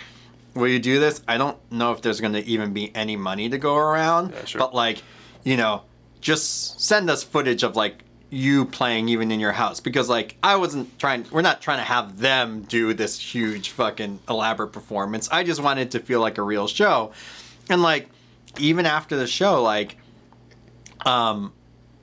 "Will 0.55 0.67
you 0.67 0.79
do 0.79 0.99
this?" 0.99 1.21
I 1.27 1.37
don't 1.37 1.57
know 1.71 1.91
if 1.91 2.01
there's 2.01 2.19
going 2.21 2.33
to 2.33 2.45
even 2.45 2.73
be 2.73 2.95
any 2.95 3.15
money 3.15 3.49
to 3.49 3.57
go 3.57 3.75
around, 3.75 4.31
Yeah, 4.33 4.45
sure. 4.45 4.59
but 4.59 4.73
like, 4.73 5.01
you 5.43 5.57
know, 5.57 5.83
just 6.21 6.79
send 6.81 7.09
us 7.09 7.23
footage 7.23 7.63
of 7.63 7.75
like 7.75 8.03
you 8.29 8.65
playing 8.65 9.09
even 9.09 9.31
in 9.31 9.39
your 9.39 9.51
house 9.51 9.79
because 9.79 10.09
like 10.09 10.37
I 10.41 10.55
wasn't 10.55 10.97
trying 10.97 11.25
we're 11.31 11.43
not 11.43 11.61
trying 11.61 11.77
to 11.77 11.83
have 11.83 12.17
them 12.19 12.61
do 12.63 12.93
this 12.95 13.19
huge 13.19 13.69
fucking 13.69 14.19
elaborate 14.27 14.69
performance. 14.73 15.29
I 15.31 15.43
just 15.43 15.61
wanted 15.61 15.91
to 15.91 15.99
feel 15.99 16.19
like 16.19 16.39
a 16.39 16.41
real 16.41 16.67
show. 16.67 17.11
And 17.69 17.83
like 17.83 18.09
even 18.57 18.85
after 18.87 19.15
the 19.15 19.27
show 19.27 19.61
like 19.61 19.97
um 21.05 21.53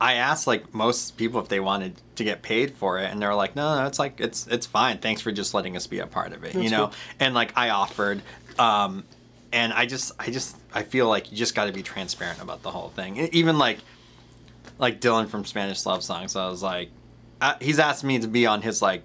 I 0.00 0.14
asked 0.14 0.46
like 0.46 0.72
most 0.74 1.16
people 1.18 1.40
if 1.40 1.48
they 1.48 1.60
wanted 1.60 2.00
to 2.16 2.24
get 2.24 2.40
paid 2.42 2.72
for 2.72 2.98
it, 2.98 3.10
and 3.10 3.20
they're 3.20 3.34
like, 3.34 3.54
"No, 3.54 3.78
no, 3.80 3.86
it's 3.86 3.98
like 3.98 4.20
it's 4.20 4.46
it's 4.46 4.66
fine. 4.66 4.98
Thanks 4.98 5.20
for 5.20 5.30
just 5.30 5.52
letting 5.52 5.76
us 5.76 5.86
be 5.86 5.98
a 5.98 6.06
part 6.06 6.32
of 6.32 6.42
it." 6.44 6.54
you 6.54 6.70
know, 6.70 6.86
cool. 6.86 6.94
and 7.20 7.34
like 7.34 7.52
I 7.56 7.68
offered, 7.70 8.22
um, 8.58 9.04
and 9.52 9.72
I 9.72 9.84
just 9.86 10.12
I 10.18 10.30
just 10.30 10.56
I 10.72 10.82
feel 10.84 11.06
like 11.08 11.30
you 11.30 11.36
just 11.36 11.54
got 11.54 11.66
to 11.66 11.72
be 11.72 11.82
transparent 11.82 12.40
about 12.40 12.62
the 12.62 12.70
whole 12.70 12.88
thing. 12.88 13.18
Even 13.32 13.58
like 13.58 13.78
like 14.78 15.00
Dylan 15.00 15.28
from 15.28 15.44
Spanish 15.44 15.84
Love 15.84 16.02
Songs, 16.02 16.34
I 16.34 16.48
was 16.48 16.62
like, 16.62 16.88
uh, 17.42 17.54
he's 17.60 17.78
asked 17.78 18.02
me 18.02 18.18
to 18.20 18.26
be 18.28 18.46
on 18.46 18.62
his 18.62 18.80
like 18.80 19.02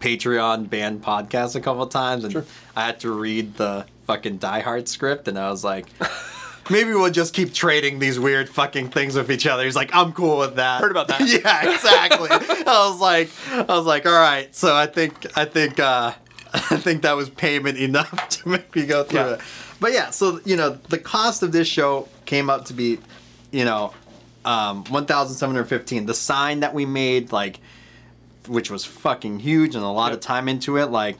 Patreon 0.00 0.68
band 0.68 1.02
podcast 1.02 1.56
a 1.56 1.60
couple 1.60 1.86
times, 1.86 2.24
and 2.24 2.32
Sure. 2.32 2.44
I 2.76 2.84
had 2.86 3.00
to 3.00 3.10
read 3.10 3.56
the 3.56 3.86
fucking 4.06 4.36
Die 4.38 4.60
Hard 4.60 4.86
script, 4.88 5.28
and 5.28 5.38
I 5.38 5.50
was 5.50 5.64
like. 5.64 5.86
Maybe 6.70 6.90
we'll 6.90 7.10
just 7.10 7.34
keep 7.34 7.52
trading 7.52 7.98
these 7.98 8.18
weird 8.18 8.48
fucking 8.48 8.90
things 8.90 9.16
with 9.16 9.30
each 9.30 9.46
other. 9.46 9.64
He's 9.64 9.76
like, 9.76 9.94
I'm 9.94 10.12
cool 10.12 10.38
with 10.38 10.56
that. 10.56 10.80
Heard 10.80 10.90
about 10.90 11.08
that. 11.08 11.20
yeah, 11.26 11.72
exactly. 11.74 12.28
I 12.30 12.88
was 12.88 13.00
like, 13.00 13.28
I 13.52 13.62
was 13.76 13.86
like, 13.86 14.06
all 14.06 14.12
right. 14.12 14.54
So 14.54 14.74
I 14.74 14.86
think, 14.86 15.36
I 15.36 15.44
think, 15.44 15.80
uh, 15.80 16.12
I 16.54 16.76
think 16.76 17.02
that 17.02 17.12
was 17.16 17.28
payment 17.30 17.78
enough 17.78 18.28
to 18.40 18.48
make 18.48 18.74
me 18.74 18.86
go 18.86 19.04
through 19.04 19.20
Yeah. 19.20 19.34
it. 19.34 19.40
But 19.80 19.92
yeah, 19.92 20.10
so 20.10 20.40
you 20.44 20.56
know, 20.56 20.70
the 20.90 20.98
cost 20.98 21.42
of 21.42 21.52
this 21.52 21.66
show 21.66 22.06
came 22.26 22.50
up 22.50 22.66
to 22.66 22.74
be, 22.74 22.98
you 23.50 23.64
know, 23.64 23.94
um, 24.44 24.84
one 24.84 25.06
thousand 25.06 25.36
seven 25.36 25.54
hundred 25.54 25.68
fifteen. 25.68 26.04
The 26.06 26.14
sign 26.14 26.60
that 26.60 26.74
we 26.74 26.84
made, 26.86 27.32
like, 27.32 27.60
which 28.46 28.70
was 28.70 28.84
fucking 28.84 29.38
huge 29.40 29.74
and 29.74 29.82
a 29.84 29.88
lot 29.88 30.12
of 30.12 30.20
time 30.20 30.48
into 30.48 30.76
it. 30.76 30.86
Like, 30.90 31.16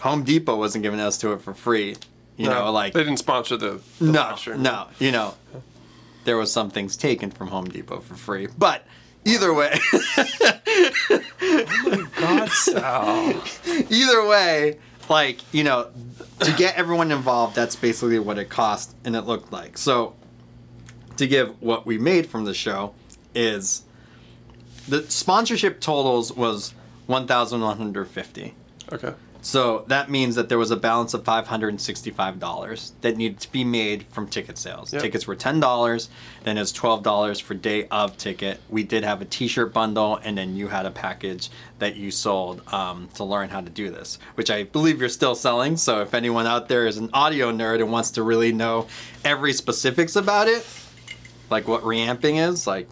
Home 0.00 0.24
Depot 0.24 0.56
wasn't 0.56 0.82
giving 0.82 0.98
us 0.98 1.18
to 1.18 1.32
it 1.34 1.40
for 1.42 1.54
free. 1.54 1.94
You 2.40 2.48
No, 2.48 2.64
know, 2.66 2.72
like 2.72 2.94
they 2.94 3.04
didn't 3.04 3.18
sponsor 3.18 3.56
the, 3.58 3.80
the 3.98 4.06
no, 4.12 4.20
live 4.20 4.38
stream. 4.38 4.62
no, 4.62 4.86
you 4.98 5.12
know, 5.12 5.34
there 6.24 6.36
was 6.38 6.50
some 6.50 6.70
things 6.70 6.96
taken 6.96 7.30
from 7.30 7.48
Home 7.48 7.66
Depot 7.68 8.00
for 8.00 8.14
free, 8.14 8.48
but 8.56 8.84
either 9.26 9.52
way, 9.52 9.78
oh 9.92 11.82
my 11.84 12.06
God, 12.16 12.48
Sal. 12.50 13.42
either 13.90 14.26
way, 14.26 14.78
like 15.10 15.38
you 15.52 15.64
know, 15.64 15.90
to 16.40 16.52
get 16.52 16.76
everyone 16.76 17.10
involved, 17.12 17.54
that's 17.56 17.76
basically 17.76 18.18
what 18.18 18.38
it 18.38 18.48
cost, 18.48 18.94
and 19.04 19.14
it 19.14 19.22
looked 19.22 19.52
like. 19.52 19.76
So, 19.76 20.14
to 21.18 21.26
give 21.26 21.60
what 21.60 21.84
we 21.84 21.98
made 21.98 22.26
from 22.26 22.44
the 22.46 22.54
show 22.54 22.94
is 23.34 23.82
the 24.88 25.02
sponsorship 25.10 25.80
totals 25.80 26.32
was 26.32 26.72
one 27.06 27.26
thousand 27.26 27.60
one 27.60 27.76
hundred 27.76 28.06
fifty. 28.08 28.54
Okay. 28.92 29.12
So 29.42 29.84
that 29.88 30.10
means 30.10 30.34
that 30.34 30.48
there 30.48 30.58
was 30.58 30.70
a 30.70 30.76
balance 30.76 31.14
of 31.14 31.24
$565 31.24 32.90
that 33.00 33.16
needed 33.16 33.40
to 33.40 33.50
be 33.50 33.64
made 33.64 34.06
from 34.08 34.28
ticket 34.28 34.58
sales. 34.58 34.92
Yep. 34.92 35.02
Tickets 35.02 35.26
were 35.26 35.36
$10, 35.36 36.08
then 36.44 36.56
it 36.56 36.60
was 36.60 36.72
$12 36.72 37.42
for 37.42 37.54
day 37.54 37.86
of 37.88 38.16
ticket. 38.16 38.60
We 38.68 38.82
did 38.82 39.04
have 39.04 39.22
a 39.22 39.24
t 39.24 39.48
shirt 39.48 39.72
bundle, 39.72 40.18
and 40.22 40.36
then 40.36 40.56
you 40.56 40.68
had 40.68 40.86
a 40.86 40.90
package 40.90 41.50
that 41.78 41.96
you 41.96 42.10
sold 42.10 42.62
um, 42.72 43.08
to 43.14 43.24
learn 43.24 43.48
how 43.48 43.60
to 43.60 43.70
do 43.70 43.90
this, 43.90 44.18
which 44.34 44.50
I 44.50 44.64
believe 44.64 45.00
you're 45.00 45.08
still 45.08 45.34
selling. 45.34 45.76
So 45.76 46.02
if 46.02 46.14
anyone 46.14 46.46
out 46.46 46.68
there 46.68 46.86
is 46.86 46.98
an 46.98 47.10
audio 47.12 47.50
nerd 47.50 47.80
and 47.80 47.90
wants 47.90 48.10
to 48.12 48.22
really 48.22 48.52
know 48.52 48.86
every 49.24 49.52
specifics 49.52 50.16
about 50.16 50.48
it, 50.48 50.66
like 51.48 51.66
what 51.66 51.84
reamping 51.84 52.36
is, 52.36 52.66
like 52.66 52.88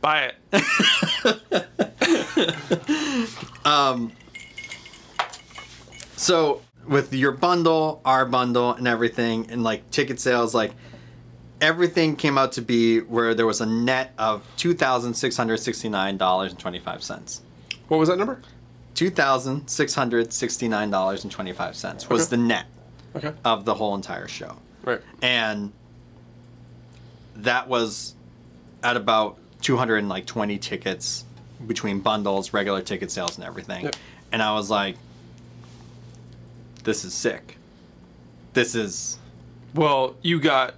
Buy 0.00 0.32
it. 0.52 0.52
so 6.20 6.60
with 6.86 7.14
your 7.14 7.32
bundle, 7.32 8.00
our 8.04 8.26
bundle, 8.26 8.72
and 8.72 8.86
everything, 8.86 9.50
and 9.50 9.62
like 9.62 9.90
ticket 9.90 10.20
sales, 10.20 10.54
like 10.54 10.72
everything 11.60 12.14
came 12.14 12.36
out 12.36 12.52
to 12.52 12.62
be 12.62 13.00
where 13.00 13.34
there 13.34 13.46
was 13.46 13.60
a 13.62 13.66
net 13.66 14.12
of 14.18 14.46
two 14.56 14.74
thousand 14.74 15.14
six 15.14 15.36
hundred 15.36 15.58
sixty 15.58 15.88
nine 15.88 16.18
dollars 16.18 16.50
and 16.52 16.60
twenty 16.60 16.78
five 16.78 17.02
cents. 17.02 17.40
What 17.88 17.98
was 17.98 18.08
that 18.10 18.18
number? 18.18 18.40
Two 18.94 19.08
thousand 19.10 19.66
six 19.68 19.94
hundred 19.94 20.32
sixty 20.32 20.68
nine 20.68 20.90
dollars 20.90 21.22
and 21.24 21.32
twenty 21.32 21.52
five 21.52 21.74
cents 21.74 22.08
was 22.08 22.22
Okay. 22.26 22.36
the 22.36 22.42
net 22.42 22.66
Okay. 23.16 23.32
of 23.44 23.64
the 23.64 23.74
whole 23.74 23.94
entire 23.94 24.28
show, 24.28 24.56
Right. 24.84 25.00
and 25.22 25.72
that 27.36 27.66
was 27.68 28.14
at 28.82 28.96
about 28.96 29.38
two 29.62 29.76
hundred 29.78 29.96
and 29.98 30.08
like 30.10 30.26
twenty 30.26 30.58
tickets 30.58 31.24
between 31.66 32.00
bundles, 32.00 32.52
regular 32.52 32.82
ticket 32.82 33.10
sales, 33.10 33.36
and 33.36 33.46
everything. 33.46 33.84
Yep. 33.84 33.96
And 34.32 34.42
I 34.42 34.52
was 34.54 34.70
like, 34.70 34.96
"This 36.84 37.04
is 37.04 37.14
sick. 37.14 37.56
This 38.52 38.74
is 38.74 39.18
Well, 39.74 40.16
you 40.22 40.40
got 40.40 40.74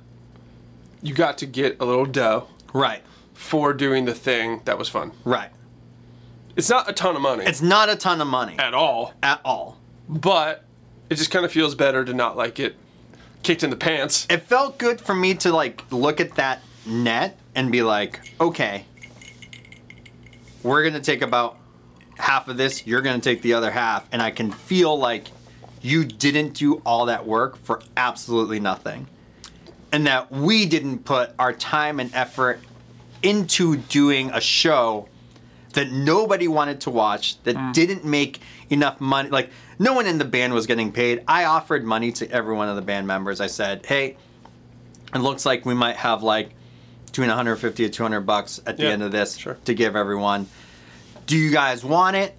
you 1.02 1.14
got 1.14 1.38
to 1.38 1.46
get 1.46 1.76
a 1.80 1.84
little 1.84 2.04
dough 2.06 2.46
right, 2.72 3.02
for 3.34 3.72
doing 3.72 4.04
the 4.04 4.14
thing 4.14 4.60
that 4.64 4.78
was 4.78 4.88
fun. 4.88 5.12
right." 5.24 5.50
It's 6.54 6.68
not 6.68 6.88
a 6.88 6.92
ton 6.92 7.16
of 7.16 7.22
money 7.22 7.46
It's 7.46 7.62
not 7.62 7.88
a 7.88 7.96
ton 7.96 8.20
of 8.20 8.26
money 8.26 8.56
at 8.58 8.74
all, 8.74 9.14
at 9.22 9.40
all. 9.42 9.78
but 10.06 10.64
it 11.08 11.14
just 11.14 11.30
kind 11.30 11.46
of 11.46 11.50
feels 11.52 11.74
better 11.74 12.04
to 12.04 12.12
not 12.12 12.36
like 12.36 12.54
get 12.54 12.76
kicked 13.42 13.62
in 13.62 13.70
the 13.70 13.76
pants. 13.76 14.26
It 14.28 14.42
felt 14.42 14.76
good 14.76 15.00
for 15.00 15.14
me 15.14 15.32
to 15.36 15.50
like 15.52 15.90
look 15.90 16.20
at 16.20 16.34
that 16.34 16.60
net 16.84 17.38
and 17.54 17.72
be 17.72 17.82
like, 17.82 18.20
okay, 18.38 18.84
we're 20.62 20.84
gonna 20.84 21.00
take 21.00 21.22
about 21.22 21.56
half 22.18 22.48
of 22.48 22.58
this, 22.58 22.86
you're 22.86 23.00
gonna 23.00 23.18
take 23.18 23.40
the 23.40 23.54
other 23.54 23.70
half, 23.70 24.06
and 24.12 24.20
I 24.20 24.30
can 24.30 24.50
feel 24.52 24.96
like 24.98 25.28
you 25.82 26.04
didn't 26.04 26.54
do 26.54 26.76
all 26.86 27.06
that 27.06 27.26
work 27.26 27.56
for 27.56 27.82
absolutely 27.96 28.60
nothing. 28.60 29.08
And 29.92 30.06
that 30.06 30.30
we 30.32 30.64
didn't 30.64 31.00
put 31.00 31.32
our 31.38 31.52
time 31.52 32.00
and 32.00 32.14
effort 32.14 32.60
into 33.22 33.76
doing 33.76 34.30
a 34.30 34.40
show 34.40 35.08
that 35.74 35.90
nobody 35.90 36.48
wanted 36.48 36.80
to 36.82 36.90
watch, 36.90 37.42
that 37.44 37.56
mm. 37.56 37.72
didn't 37.72 38.04
make 38.04 38.40
enough 38.70 39.00
money. 39.00 39.30
Like, 39.30 39.50
no 39.78 39.94
one 39.94 40.06
in 40.06 40.18
the 40.18 40.24
band 40.24 40.54
was 40.54 40.66
getting 40.66 40.92
paid. 40.92 41.24
I 41.26 41.44
offered 41.44 41.84
money 41.84 42.12
to 42.12 42.30
every 42.30 42.54
one 42.54 42.68
of 42.68 42.76
the 42.76 42.82
band 42.82 43.06
members. 43.06 43.40
I 43.40 43.46
said, 43.46 43.84
hey, 43.86 44.16
it 45.14 45.18
looks 45.18 45.44
like 45.44 45.66
we 45.66 45.74
might 45.74 45.96
have 45.96 46.22
like 46.22 46.50
between 47.06 47.28
150 47.28 47.84
to 47.84 47.90
200 47.90 48.20
bucks 48.22 48.60
at 48.66 48.76
the 48.76 48.84
Yeah, 48.84 48.90
end 48.90 49.02
of 49.02 49.12
this 49.12 49.36
sure. 49.36 49.58
to 49.64 49.74
give 49.74 49.96
everyone. 49.96 50.46
Do 51.26 51.36
you 51.36 51.50
guys 51.50 51.84
want 51.84 52.16
it? 52.16 52.36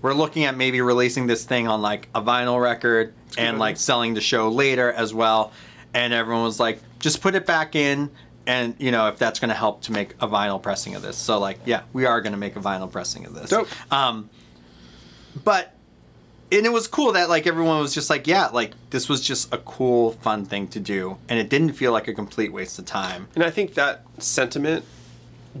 We're 0.00 0.14
looking 0.14 0.44
at 0.44 0.56
maybe 0.56 0.80
releasing 0.80 1.26
this 1.26 1.44
thing 1.44 1.66
on 1.66 1.82
like 1.82 2.08
a 2.14 2.22
vinyl 2.22 2.60
record 2.62 3.08
good 3.34 3.42
and 3.42 3.58
like 3.58 3.76
selling 3.76 4.14
the 4.14 4.20
show 4.20 4.48
later 4.48 4.92
as 4.92 5.14
well. 5.14 5.52
And 5.94 6.12
everyone 6.12 6.44
was 6.44 6.60
like, 6.60 6.80
just 6.98 7.20
put 7.20 7.34
it 7.34 7.46
back 7.46 7.74
in. 7.74 8.10
And 8.46 8.74
you 8.78 8.90
know 8.90 9.08
if 9.08 9.18
that's 9.18 9.40
going 9.40 9.50
to 9.50 9.54
help 9.54 9.82
to 9.82 9.92
make 9.92 10.14
a 10.20 10.26
vinyl 10.26 10.62
pressing 10.62 10.94
of 10.94 11.02
this. 11.02 11.16
So 11.16 11.38
like, 11.38 11.58
yeah, 11.66 11.82
we 11.92 12.06
are 12.06 12.20
going 12.22 12.32
to 12.32 12.38
make 12.38 12.56
a 12.56 12.60
vinyl 12.60 12.90
pressing 12.90 13.26
of 13.26 13.34
this. 13.34 13.50
Dope. 13.50 13.68
Um, 13.92 14.30
but 15.44 15.74
and 16.50 16.64
it 16.64 16.72
was 16.72 16.88
cool 16.88 17.12
that 17.12 17.28
like 17.28 17.46
everyone 17.46 17.78
was 17.78 17.92
just 17.92 18.08
like, 18.08 18.26
yeah, 18.26 18.46
like 18.46 18.72
this 18.88 19.06
was 19.06 19.20
just 19.20 19.52
a 19.52 19.58
cool, 19.58 20.12
fun 20.12 20.46
thing 20.46 20.66
to 20.68 20.80
do, 20.80 21.18
and 21.28 21.38
it 21.38 21.50
didn't 21.50 21.74
feel 21.74 21.92
like 21.92 22.08
a 22.08 22.14
complete 22.14 22.50
waste 22.50 22.78
of 22.78 22.86
time. 22.86 23.28
And 23.34 23.44
I 23.44 23.50
think 23.50 23.74
that 23.74 24.04
sentiment 24.16 24.86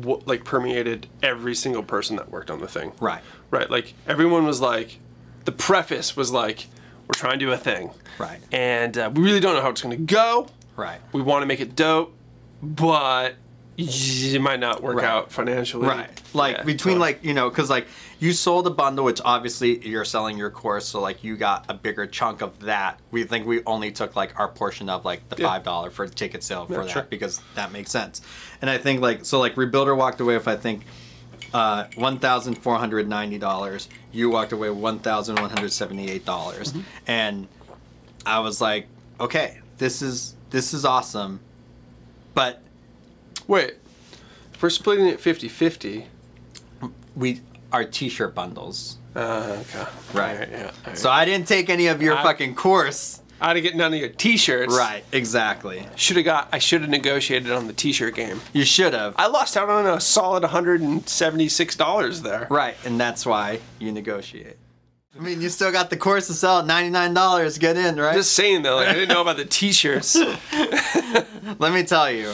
w- 0.00 0.22
like 0.26 0.44
permeated 0.44 1.06
every 1.22 1.54
single 1.54 1.82
person 1.82 2.16
that 2.16 2.30
worked 2.30 2.50
on 2.50 2.60
the 2.60 2.68
thing. 2.68 2.92
Right. 3.00 3.22
Right. 3.50 3.70
Like 3.70 3.94
everyone 4.06 4.46
was 4.46 4.60
like, 4.60 4.98
the 5.44 5.52
preface 5.52 6.16
was 6.16 6.30
like, 6.30 6.66
we're 7.06 7.14
trying 7.14 7.38
to 7.38 7.46
do 7.46 7.52
a 7.52 7.56
thing. 7.56 7.90
Right. 8.18 8.40
And 8.52 8.96
uh, 8.98 9.10
we 9.14 9.22
really 9.22 9.40
don't 9.40 9.54
know 9.54 9.62
how 9.62 9.70
it's 9.70 9.82
going 9.82 9.96
to 9.96 10.02
go. 10.02 10.48
Right. 10.76 11.00
We 11.12 11.22
want 11.22 11.42
to 11.42 11.46
make 11.46 11.60
it 11.60 11.74
dope, 11.74 12.14
but 12.62 13.34
it 13.78 14.40
might 14.42 14.58
not 14.58 14.82
work 14.82 14.96
Right. 14.96 15.04
out 15.04 15.30
financially. 15.30 15.86
Right. 15.86 16.10
Like 16.34 16.56
Yeah, 16.58 16.62
between 16.64 16.98
like, 16.98 17.24
you 17.24 17.32
know, 17.32 17.48
cuz 17.50 17.70
like 17.70 17.86
you 18.18 18.32
sold 18.32 18.66
a 18.66 18.70
bundle 18.70 19.04
which 19.04 19.20
obviously 19.24 19.86
you're 19.88 20.04
selling 20.04 20.36
your 20.36 20.50
course, 20.50 20.88
so 20.88 21.00
like 21.00 21.22
you 21.22 21.36
got 21.36 21.64
a 21.68 21.74
bigger 21.74 22.04
chunk 22.06 22.40
of 22.42 22.58
that. 22.60 22.98
We 23.12 23.22
think 23.24 23.46
we 23.46 23.62
only 23.66 23.92
took 23.92 24.16
like 24.16 24.38
our 24.38 24.48
portion 24.48 24.88
of 24.90 25.04
like 25.04 25.28
the 25.28 25.36
$5 25.36 25.92
for 25.92 26.08
ticket 26.08 26.42
sale 26.42 26.66
for 26.66 26.72
Yeah, 26.72 26.80
that 26.82 26.90
sure. 26.90 27.06
because 27.08 27.40
that 27.54 27.70
makes 27.70 27.92
sense. 27.92 28.20
And 28.60 28.68
I 28.68 28.78
think 28.78 29.00
like 29.00 29.24
so 29.24 29.38
like 29.38 29.54
Rebuilder 29.54 29.96
walked 29.96 30.20
away 30.20 30.34
with 30.36 30.48
I 30.48 30.56
think 30.56 30.84
uh, 31.54 31.84
one 31.94 32.18
thousand 32.18 32.56
four 32.56 32.76
hundred 32.76 33.08
ninety 33.08 33.38
dollars. 33.38 33.88
You 34.12 34.28
walked 34.28 34.52
away 34.52 34.68
with 34.68 34.78
one 34.80 34.98
thousand 34.98 35.36
one 35.40 35.48
hundred 35.48 35.72
seventy-eight 35.72 36.26
dollars, 36.26 36.72
Mm-hmm. 36.72 36.80
and 37.06 37.48
I 38.26 38.40
was 38.40 38.60
like, 38.60 38.86
okay, 39.18 39.60
this 39.78 40.02
is 40.02 40.34
this 40.50 40.74
is 40.74 40.84
awesome, 40.84 41.40
but 42.34 42.60
Wait. 43.48 43.74
If 44.54 44.62
we're 44.62 44.70
splitting 44.70 45.06
it 45.06 45.18
50 45.20 45.48
50. 45.48 46.06
we 47.16 47.40
our 47.72 47.84
T-shirt 47.84 48.34
bundles. 48.34 48.96
Uh, 49.16 49.58
okay. 49.60 49.78
Right. 50.14 50.32
Alright, 50.34 50.48
yeah. 50.50 50.70
alright. 50.84 50.96
So 50.98 51.10
I 51.10 51.24
didn't 51.24 51.48
take 51.48 51.68
any 51.68 51.88
of 51.88 52.00
your 52.00 52.16
I- 52.16 52.22
fucking 52.22 52.54
course. 52.54 53.20
I 53.40 53.54
didn't 53.54 53.64
get 53.66 53.76
none 53.76 53.94
of 53.94 54.00
your 54.00 54.08
t 54.08 54.36
shirts. 54.36 54.76
Right, 54.76 55.04
exactly. 55.12 55.86
Should 55.94 56.16
have 56.16 56.24
got, 56.24 56.48
I 56.52 56.58
should 56.58 56.80
have 56.80 56.90
negotiated 56.90 57.52
on 57.52 57.68
the 57.68 57.72
t 57.72 57.92
shirt 57.92 58.16
game. 58.16 58.40
You 58.52 58.64
should 58.64 58.94
have. 58.94 59.14
I 59.16 59.28
lost 59.28 59.56
out 59.56 59.68
on 59.70 59.86
a 59.86 60.00
solid 60.00 60.42
$176 60.42 62.22
there. 62.22 62.48
Right, 62.50 62.74
and 62.84 62.98
that's 63.00 63.24
why 63.24 63.60
you 63.78 63.92
negotiate. 63.92 64.56
I 65.16 65.20
mean, 65.20 65.40
you 65.40 65.48
still 65.50 65.70
got 65.70 65.88
the 65.90 65.96
course 65.96 66.26
to 66.28 66.34
sell 66.34 66.58
at 66.60 66.66
ninety-nine 66.66 67.14
dollars. 67.14 67.58
Get 67.58 67.76
in, 67.76 67.96
right? 67.96 68.14
Just 68.14 68.32
saying 68.32 68.62
though, 68.62 68.76
like, 68.76 68.88
I 68.88 68.92
didn't 68.94 69.08
know 69.08 69.22
about 69.22 69.36
the 69.36 69.44
t 69.44 69.72
shirts. 69.72 70.16
Let 71.58 71.72
me 71.72 71.82
tell 71.84 72.10
you, 72.10 72.32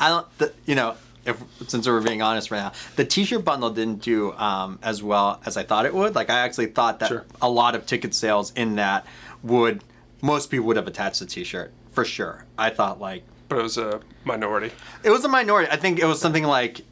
I 0.00 0.08
don't. 0.08 0.38
The, 0.38 0.52
you 0.66 0.74
know, 0.74 0.94
if 1.24 1.42
since 1.66 1.86
we're 1.86 2.00
being 2.00 2.22
honest 2.22 2.50
right 2.50 2.58
now, 2.60 2.72
the 2.96 3.04
T-shirt 3.04 3.44
bundle 3.44 3.70
didn't 3.70 4.02
do 4.02 4.32
um, 4.32 4.78
as 4.82 5.02
well 5.02 5.40
as 5.44 5.56
I 5.56 5.62
thought 5.64 5.86
it 5.86 5.94
would. 5.94 6.14
Like 6.14 6.30
I 6.30 6.38
actually 6.40 6.66
thought 6.66 7.00
that 7.00 7.08
Sure. 7.08 7.24
a 7.42 7.50
lot 7.50 7.74
of 7.74 7.86
ticket 7.86 8.14
sales 8.14 8.52
in 8.54 8.76
that 8.76 9.06
would 9.42 9.82
most 10.22 10.50
people 10.50 10.66
would 10.66 10.76
have 10.76 10.86
attached 10.88 11.20
the 11.20 11.26
T-shirt 11.26 11.72
for 11.92 12.04
sure. 12.04 12.44
I 12.56 12.70
thought 12.70 13.00
like 13.00 13.24
but 13.48 13.58
it 13.58 13.62
was 13.62 13.78
a 13.78 14.00
minority. 14.24 14.70
it 15.02 15.10
was 15.10 15.24
a 15.24 15.28
minority. 15.28 15.70
I 15.70 15.76
think 15.76 15.98
it 15.98 16.04
was 16.06 16.20
something 16.20 16.44
like 16.44 16.82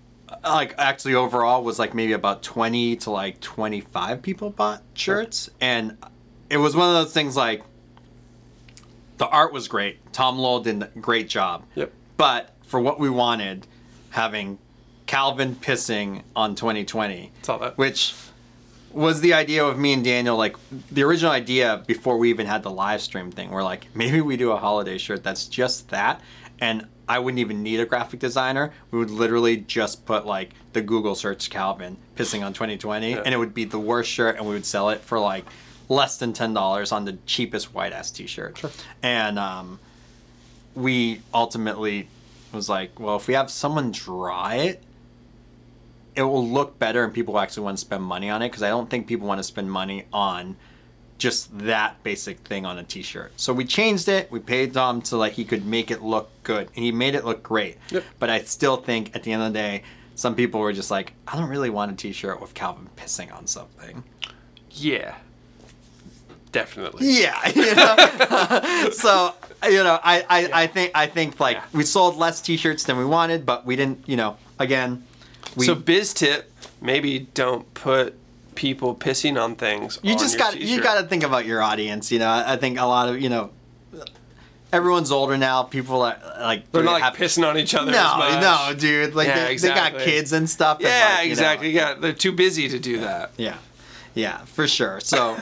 like 0.43 0.75
actually 0.79 1.15
overall 1.15 1.63
was 1.63 1.79
like 1.79 1.95
maybe 1.95 2.13
about 2.13 2.43
20 2.43 2.97
to 2.97 3.11
like 3.11 3.41
25 3.41 4.23
people 4.23 4.51
bought 4.51 4.83
shirts 4.95 5.49
and 5.61 5.97
it 6.51 6.57
was 6.57 6.75
one 6.75 6.89
of 6.89 6.95
those 6.95 7.13
things 7.13 7.37
like 7.37 7.63
the 9.19 9.27
art 9.29 9.53
was 9.53 9.69
great. 9.69 10.13
Tom 10.13 10.39
Lowell 10.39 10.61
did 10.61 10.83
a 10.83 10.87
great 11.01 11.29
job. 11.29 11.65
Yep. 11.75 11.93
But 12.17 12.51
for 12.67 12.81
what 12.81 12.99
we 12.99 13.09
wanted, 13.11 13.67
having 14.11 14.59
Calvin 15.07 15.55
pissing 15.55 16.23
on 16.35 16.55
2020, 16.55 17.31
Saw 17.43 17.59
that. 17.59 17.79
which 17.79 18.15
was 18.93 19.21
the 19.21 19.35
idea 19.35 19.65
of 19.65 19.79
me 19.79 19.93
and 19.93 20.03
Daniel. 20.05 20.37
Like 20.37 20.57
the 20.91 21.03
original 21.05 21.31
idea 21.33 21.83
before 21.87 22.17
we 22.19 22.31
even 22.31 22.47
had 22.47 22.63
the 22.63 22.71
live 22.71 23.01
stream 23.03 23.31
thing, 23.31 23.51
we're 23.51 23.63
like, 23.63 23.87
maybe 23.95 24.21
we 24.21 24.37
do 24.37 24.51
a 24.53 24.57
holiday 24.57 24.99
shirt 24.99 25.23
that's 25.23 25.47
just 25.47 25.89
that, 25.91 26.21
and 26.61 26.87
I 27.09 27.21
wouldn't 27.21 27.39
even 27.39 27.63
need 27.63 27.79
a 27.79 27.87
graphic 27.87 28.19
designer. 28.19 28.73
We 28.91 28.99
would 28.99 29.11
literally 29.11 29.59
just 29.59 30.05
put 30.07 30.27
like 30.27 30.51
the 30.73 30.81
Google 30.83 31.15
search 31.15 31.51
Calvin 31.51 31.97
pissing 32.17 32.45
on 32.45 32.53
2020, 32.53 33.11
Yeah. 33.13 33.23
and 33.25 33.33
it 33.33 33.37
would 33.39 33.55
be 33.55 33.65
the 33.65 33.79
worst 33.79 34.11
shirt, 34.11 34.37
and 34.39 34.47
we 34.47 34.55
would 34.55 34.67
sell 34.67 34.89
it 34.91 35.03
for 35.03 35.21
like 35.21 35.45
less 35.89 36.17
than 36.19 36.33
ten 36.33 36.53
dollars 36.53 36.91
on 36.91 37.05
the 37.05 37.17
cheapest 37.27 37.73
white 37.73 37.93
ass 37.93 38.11
T-shirt. 38.11 38.59
Sure. 38.59 38.71
And 39.05 39.39
um, 39.39 39.79
we 40.75 41.21
ultimately 41.33 42.09
was 42.57 42.69
like, 42.69 42.99
well, 42.99 43.17
if 43.17 43.29
we 43.29 43.35
have 43.35 43.51
someone 43.51 43.93
draw 43.93 44.49
it, 44.49 44.83
it 46.17 46.23
will 46.23 46.49
look 46.49 46.79
better 46.79 47.05
and 47.05 47.15
people 47.15 47.39
actually 47.39 47.63
want 47.63 47.77
to 47.77 47.81
spend 47.81 48.03
money 48.03 48.31
on 48.31 48.43
it 48.43 48.49
because 48.49 48.63
I 48.63 48.69
don't 48.69 48.91
think 48.91 49.07
people 49.07 49.29
want 49.29 49.39
to 49.39 49.45
spend 49.45 49.71
money 49.71 50.07
on 50.13 50.57
just 51.19 51.57
that 51.59 52.03
basic 52.03 52.39
thing 52.41 52.67
on 52.67 52.79
a 52.79 52.83
t-shirt. 52.83 53.33
So 53.37 53.53
we 53.53 53.65
changed 53.65 54.09
it. 54.09 54.31
We 54.31 54.39
paid 54.39 54.73
Dom 54.73 55.05
so 55.05 55.19
like 55.19 55.35
he 55.35 55.45
could 55.45 55.65
make 55.67 55.91
it 55.91 56.03
look 56.03 56.31
good. 56.43 56.69
And 56.75 56.85
he 56.85 56.91
made 56.91 57.15
it 57.15 57.25
look 57.25 57.43
great. 57.43 57.77
Yep. 57.91 58.05
But 58.19 58.31
I 58.31 58.41
still 58.43 58.77
think 58.77 59.15
at 59.15 59.23
the 59.23 59.33
end 59.33 59.43
of 59.43 59.53
the 59.53 59.59
day, 59.59 59.83
some 60.15 60.35
people 60.35 60.61
were 60.61 60.73
just 60.73 60.91
like, 60.91 61.13
I 61.29 61.37
don't 61.37 61.49
really 61.49 61.71
want 61.71 61.93
a 61.93 61.95
t-shirt 61.95 62.41
with 62.41 62.55
Calvin 62.55 62.89
pissing 62.97 63.35
on 63.35 63.47
something. 63.47 64.03
Yeah. 64.71 65.17
Definitely. 66.57 67.09
Yeah, 67.23 67.49
you 67.55 67.75
know. 67.75 68.91
so 68.93 69.35
you 69.69 69.85
know, 69.85 69.99
I, 70.03 70.25
I, 70.29 70.63
I 70.63 70.67
think 70.67 70.93
I 70.95 71.07
think 71.07 71.39
like 71.39 71.57
Yeah. 71.59 71.65
we 71.73 71.85
sold 71.85 72.17
less 72.17 72.41
T-shirts 72.41 72.85
than 72.85 72.97
we 72.97 73.05
wanted, 73.05 73.45
but 73.45 73.67
we 73.67 73.77
didn't. 73.77 74.09
You 74.09 74.17
know, 74.17 74.37
again, 74.59 75.05
we 75.57 75.67
so 75.67 75.75
biz 75.75 76.15
tip, 76.15 76.51
maybe 76.81 77.19
don't 77.35 77.73
put 77.75 78.15
people 78.55 78.95
pissing 78.95 79.39
on 79.43 79.55
things. 79.55 79.99
you 80.03 80.13
on 80.13 80.19
just 80.19 80.39
got 80.39 80.59
you 80.59 80.81
got 80.81 81.01
to 81.01 81.07
think 81.07 81.23
about 81.25 81.45
your 81.47 81.61
audience. 81.63 82.11
You 82.11 82.19
know, 82.21 82.31
I 82.31 82.57
think 82.57 82.79
a 82.79 82.87
lot 82.87 83.09
of 83.11 83.21
you 83.21 83.29
know, 83.29 83.51
everyone's 84.73 85.11
older 85.13 85.37
now. 85.37 85.63
People 85.63 86.03
are 86.03 86.17
like 86.41 86.71
They're 86.73 86.83
not 86.83 86.93
like 86.95 87.03
have- 87.03 87.17
pissing 87.17 87.47
on 87.47 87.59
each 87.59 87.75
other. 87.75 87.91
No, 87.93 87.99
as 87.99 88.17
much. 88.35 88.43
no, 88.43 88.75
dude. 88.79 89.15
Like 89.15 89.29
Yeah, 89.29 89.47
they, 89.49 89.57
they 89.57 89.69
got 89.69 89.99
kids 89.99 90.33
and 90.33 90.49
stuff. 90.49 90.79
and, 90.79 90.87
Yeah, 90.89 91.05
like, 91.17 91.23
you 91.23 91.27
know, 91.29 91.33
exactly. 91.33 91.71
Yeah, 91.71 91.95
they're 91.95 92.13
too 92.13 92.33
busy 92.33 92.69
to 92.69 92.79
do 92.79 93.01
that. 93.01 93.33
Yeah, 93.37 93.57
yeah, 94.15 94.39
for 94.47 94.67
sure. 94.67 95.01
So 95.01 95.37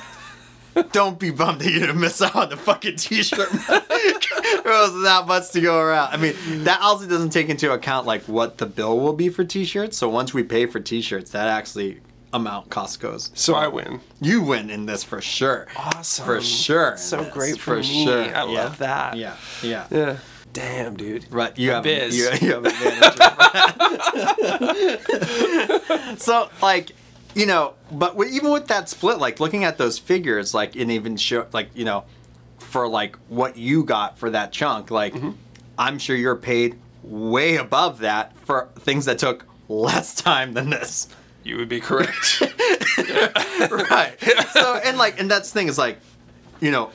don't 0.93 1.19
be 1.19 1.31
bummed 1.31 1.61
that 1.61 1.71
you 1.71 1.81
didn't 1.81 2.01
miss 2.01 2.21
out 2.23 2.35
on 2.37 2.49
the 2.51 2.57
fucking 2.57 2.97
t-shirt. 2.97 3.51
there 3.69 4.63
was 4.65 5.03
that 5.03 5.25
much 5.27 5.51
to 5.53 5.61
go 5.61 5.79
around. 5.79 6.13
I 6.13 6.17
mean, 6.17 6.35
that 6.65 6.81
also 6.81 7.07
doesn't 7.09 7.31
take 7.31 7.49
into 7.49 7.73
account 7.73 8.07
like 8.07 8.23
what 8.25 8.59
the 8.59 8.67
bill 8.67 8.99
will 8.99 9.13
be 9.13 9.29
for 9.29 9.45
t-shirts. 9.45 9.97
So 9.97 10.09
once 10.09 10.35
we 10.35 10.43
pay 10.43 10.67
for 10.67 10.81
t-shirts, 10.81 11.31
that 11.33 11.49
actually 11.49 12.01
amount 12.33 12.69
cost 12.71 13.01
goes. 13.01 13.31
So 13.35 13.55
I 13.55 13.69
win. 13.69 14.01
You 14.21 14.43
win 14.43 14.69
in 14.71 14.87
this 14.87 15.05
for 15.05 15.21
sure. 15.21 15.69
Awesome. 15.77 16.25
For 16.25 16.41
sure. 16.41 16.97
So 16.97 17.23
this, 17.23 17.33
great 17.33 17.59
for 17.59 17.77
me. 17.79 18.09
I 18.09 18.43
love 18.43 18.79
that. 18.79 19.17
Yeah, 19.17 19.37
yeah. 19.63 19.87
Yeah. 19.91 20.17
Damn, 20.53 20.97
dude. 20.97 21.27
Right, 21.33 21.57
you 21.59 21.69
The 21.69 21.75
have 21.75 21.83
biz. 21.85 22.17
You, 22.17 22.31
you 22.41 22.55
have 22.55 22.65
advantage. 25.85 26.19
so 26.21 26.49
like, 26.63 26.93
you 27.35 27.47
know, 27.47 27.75
but 27.91 28.17
even 28.29 28.51
with 28.51 28.69
that 28.69 28.89
split, 28.89 29.19
like 29.19 29.41
looking 29.41 29.65
at 29.65 29.79
those 29.79 29.99
figures, 29.99 30.55
like 30.55 30.77
and 30.77 30.91
even 30.91 31.17
show, 31.17 31.47
like 31.53 31.71
you 31.75 31.85
know, 31.85 32.05
for 32.59 32.89
like 32.89 33.17
what 33.29 33.57
you 33.57 33.85
got 33.85 34.19
for 34.19 34.31
that 34.31 34.53
chunk, 34.53 34.91
like 34.91 35.15
Mm-hmm. 35.15 35.31
I'm 35.77 35.99
sure 35.99 36.15
you're 36.15 36.37
paid 36.37 36.79
way 37.03 37.57
above 37.57 37.99
that 37.99 38.37
for 38.39 38.69
things 38.79 39.07
that 39.07 39.19
took 39.19 39.45
less 39.69 40.15
time 40.15 40.55
than 40.55 40.71
this. 40.71 41.09
You 41.43 41.57
would 41.57 41.69
be 41.69 41.81
correct. 41.81 42.41
right. 43.01 44.15
So 44.53 44.81
and 44.85 44.97
like 44.97 45.19
and 45.21 45.31
that's 45.31 45.51
the 45.51 45.59
thing 45.59 45.69
is 45.69 45.79
like, 45.79 45.99
you 46.61 46.71
know, 46.71 46.91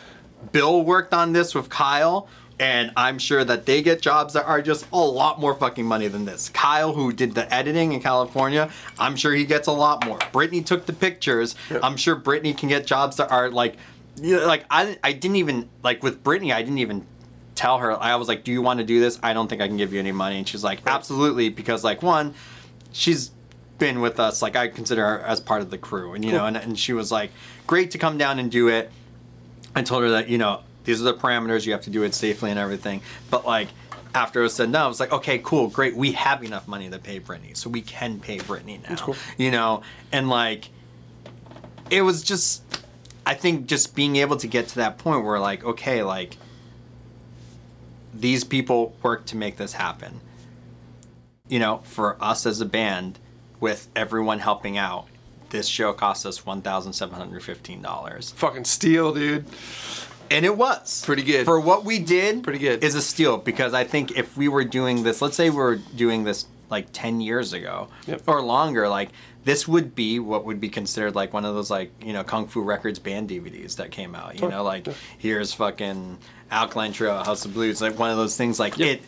Bill 0.51 0.81
worked 0.83 1.13
on 1.13 1.33
this 1.33 1.53
with 1.53 1.69
Kyle, 1.69 2.27
and 2.59 2.91
I'm 2.97 3.19
sure 3.19 3.43
that 3.43 3.65
they 3.65 3.81
get 3.81 4.01
jobs 4.01 4.33
that 4.33 4.45
are 4.45 4.61
just 4.61 4.85
a 4.91 4.97
lot 4.97 5.39
more 5.39 5.55
fucking 5.55 5.85
money 5.85 6.07
than 6.07 6.25
this. 6.25 6.49
Kyle, 6.49 6.93
who 6.93 7.13
did 7.13 7.35
the 7.35 7.51
editing 7.53 7.93
in 7.93 8.01
California, 8.01 8.69
I'm 8.97 9.15
sure 9.15 9.33
he 9.33 9.45
gets 9.45 9.67
a 9.67 9.71
lot 9.71 10.05
more. 10.05 10.19
Brittany 10.31 10.61
took 10.61 10.85
the 10.85 10.93
pictures. 10.93 11.55
I'm 11.81 11.97
sure 11.97 12.15
Brittany 12.15 12.53
can 12.53 12.69
get 12.69 12.85
jobs 12.85 13.17
that 13.17 13.31
are 13.31 13.49
like, 13.49 13.77
like 14.21 14.65
I 14.69 14.97
I 15.03 15.13
didn't 15.13 15.37
even 15.37 15.69
like 15.83 16.03
with 16.03 16.23
Brittany, 16.23 16.51
I 16.51 16.61
didn't 16.61 16.79
even 16.79 17.05
tell 17.55 17.77
her. 17.77 17.97
I 18.01 18.15
was 18.15 18.27
like, 18.27 18.43
"Do 18.43 18.51
you 18.51 18.61
want 18.61 18.79
to 18.79 18.85
do 18.85 18.99
this? 18.99 19.19
I 19.23 19.33
don't 19.33 19.47
think 19.47 19.61
I 19.61 19.67
can 19.67 19.77
give 19.77 19.93
you 19.93 19.99
any 19.99 20.11
money." 20.11 20.37
And 20.37 20.47
she's 20.47 20.63
like, 20.63 20.81
"Absolutely," 20.85 21.49
because 21.49 21.83
like 21.83 22.03
one, 22.03 22.33
she's 22.91 23.31
been 23.77 24.01
with 24.01 24.19
us 24.19 24.41
like 24.41 24.57
i 24.57 24.67
consider 24.67 25.03
her 25.05 25.21
as 25.21 25.39
part 25.39 25.61
of 25.61 25.71
the 25.71 25.77
crew 25.77 26.13
and 26.13 26.25
you 26.25 26.33
know 26.33 26.45
and, 26.45 26.57
and 26.57 26.77
she 26.77 26.91
was 26.91 27.13
like 27.13 27.31
great 27.65 27.91
to 27.91 27.97
come 27.97 28.17
down 28.17 28.37
and 28.37 28.51
do 28.51 28.67
it 28.67 28.91
i 29.73 29.81
told 29.81 30.03
her 30.03 30.09
that 30.09 30.27
you 30.27 30.37
know 30.37 30.61
these 30.89 31.01
are 31.01 31.05
the 31.05 31.13
parameters 31.13 31.65
you 31.65 31.71
have 31.71 31.81
to 31.81 31.89
do 31.89 32.03
it 32.03 32.13
safely 32.13 32.49
and 32.49 32.59
everything 32.59 33.01
but 33.29 33.45
like 33.45 33.67
after 34.15 34.39
it 34.39 34.43
was 34.43 34.53
said 34.53 34.65
and 34.65 34.73
done, 34.73 34.85
I 34.85 34.87
was 34.87 34.99
like, 34.99 35.11
okay, 35.11 35.39
cool, 35.43 35.67
great. 35.67 35.95
We 35.95 36.13
have 36.13 36.43
enough 36.43 36.67
money 36.67 36.89
to 36.89 36.99
pay 36.99 37.19
Brittany, 37.19 37.53
so 37.53 37.69
we 37.69 37.81
can 37.81 38.19
pay 38.19 38.39
Brittany 38.39 38.81
now. 38.89 38.95
cool. 38.95 39.15
You 39.37 39.51
know, 39.51 39.83
and 40.11 40.29
like, 40.29 40.69
it 41.89 42.01
was 42.01 42.23
just, 42.23 42.63
I 43.25 43.35
think, 43.35 43.67
just 43.67 43.95
being 43.95 44.15
able 44.17 44.37
to 44.37 44.47
get 44.47 44.67
to 44.69 44.75
that 44.77 44.97
point 44.97 45.25
where 45.25 45.39
like, 45.39 45.63
okay, 45.63 46.03
like, 46.03 46.37
these 48.13 48.43
people 48.43 48.95
work 49.03 49.25
to 49.27 49.37
make 49.37 49.57
this 49.57 49.73
happen. 49.73 50.19
You 51.47 51.59
know, 51.59 51.81
for 51.83 52.21
us 52.23 52.45
as 52.45 52.61
a 52.61 52.65
band, 52.65 53.19
with 53.59 53.87
everyone 53.95 54.39
helping 54.39 54.77
out, 54.77 55.07
this 55.49 55.67
show 55.67 55.93
cost 55.93 56.25
us 56.25 56.45
one 56.45 56.61
thousand 56.61 56.93
seven 56.93 57.15
hundred 57.15 57.43
fifteen 57.43 57.81
dollars, 57.81 58.31
Fucking 58.31 58.65
steal, 58.65 59.13
dude. 59.13 59.45
And 60.31 60.45
it 60.45 60.55
was 60.55 61.03
Pretty 61.05 61.23
good. 61.23 61.45
for 61.45 61.59
what 61.59 61.85
we 61.85 61.99
did. 61.99 62.43
Pretty 62.43 62.59
good. 62.59 62.83
is 62.83 62.95
a 62.95 63.01
steal 63.01 63.37
because 63.37 63.73
I 63.73 63.83
think 63.83 64.17
if 64.17 64.35
we 64.37 64.47
were 64.47 64.63
doing 64.63 65.03
this, 65.03 65.21
let's 65.21 65.35
say 65.35 65.49
we 65.49 65.57
were 65.57 65.75
doing 65.95 66.23
this 66.23 66.45
like 66.69 66.87
ten 66.93 67.19
years 67.21 67.53
ago 67.53 67.87
Yep. 68.07 68.23
or 68.27 68.41
longer, 68.41 68.87
like 68.89 69.09
this 69.43 69.67
would 69.67 69.95
be 69.95 70.19
what 70.19 70.45
would 70.45 70.59
be 70.59 70.69
considered 70.69 71.15
like 71.15 71.33
one 71.33 71.45
of 71.45 71.55
those 71.55 71.71
like 71.71 71.91
you 72.03 72.13
know 72.13 72.23
kung 72.23 72.47
fu 72.47 72.61
records 72.61 72.99
band 72.99 73.29
DVDs 73.29 73.75
that 73.77 73.91
came 73.91 74.13
out. 74.15 74.33
You 74.33 74.39
Sure. 74.41 74.49
know, 74.51 74.63
like 74.63 74.87
here's 75.17 75.53
fucking 75.53 76.17
Alkaline 76.51 76.91
Trio, 76.93 77.23
House 77.23 77.45
of 77.45 77.53
Blues, 77.53 77.81
like 77.81 77.97
one 77.97 78.09
of 78.11 78.17
those 78.17 78.35
things. 78.37 78.59
Like 78.59 78.77
Yep. 78.77 78.87
it, 78.99 79.01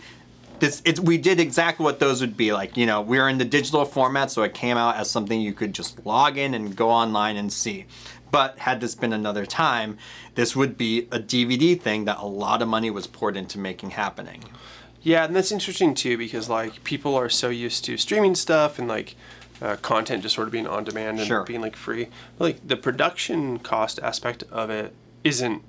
this 0.59 0.81
it's 0.85 0.99
we 0.99 1.17
did 1.17 1.39
exactly 1.39 1.83
what 1.83 1.99
those 1.99 2.21
would 2.21 2.37
be 2.37 2.53
like. 2.53 2.77
You 2.77 2.85
know, 2.85 3.01
we 3.01 3.17
were 3.19 3.27
in 3.29 3.37
the 3.39 3.45
digital 3.45 3.83
format, 3.85 4.29
so 4.31 4.43
it 4.43 4.53
came 4.53 4.77
out 4.77 4.95
as 4.95 5.09
something 5.09 5.39
you 5.41 5.53
could 5.53 5.73
just 5.73 6.03
log 6.05 6.37
in 6.37 6.53
and 6.53 6.75
go 6.75 6.89
online 6.89 7.35
and 7.37 7.51
see. 7.51 7.85
But 8.31 8.59
had 8.59 8.79
this 8.79 8.95
been 8.95 9.13
another 9.13 9.45
time, 9.45 9.97
this 10.35 10.55
would 10.55 10.77
be 10.77 11.07
a 11.11 11.19
DVD 11.19 11.79
thing 11.79 12.05
that 12.05 12.17
a 12.19 12.25
lot 12.25 12.61
of 12.61 12.67
money 12.67 12.89
was 12.89 13.05
poured 13.07 13.35
into 13.35 13.59
making 13.59 13.91
happening. 13.91 14.43
Yeah, 15.01 15.25
and 15.25 15.35
that's 15.35 15.51
interesting 15.51 15.93
too 15.93 16.17
because 16.17 16.47
like 16.49 16.83
people 16.83 17.15
are 17.15 17.29
so 17.29 17.49
used 17.49 17.83
to 17.85 17.97
streaming 17.97 18.35
stuff 18.35 18.79
and 18.79 18.87
like 18.87 19.15
uh, 19.61 19.75
content 19.77 20.23
just 20.23 20.33
sort 20.35 20.47
of 20.47 20.51
being 20.51 20.65
on 20.67 20.83
demand 20.83 21.19
and 21.19 21.27
Sure. 21.27 21.43
being 21.43 21.61
like 21.61 21.75
free. 21.75 22.07
But, 22.37 22.43
like 22.45 22.67
the 22.67 22.77
production 22.77 23.59
cost 23.59 23.99
aspect 23.99 24.43
of 24.51 24.69
it 24.69 24.93
isn't 25.23 25.61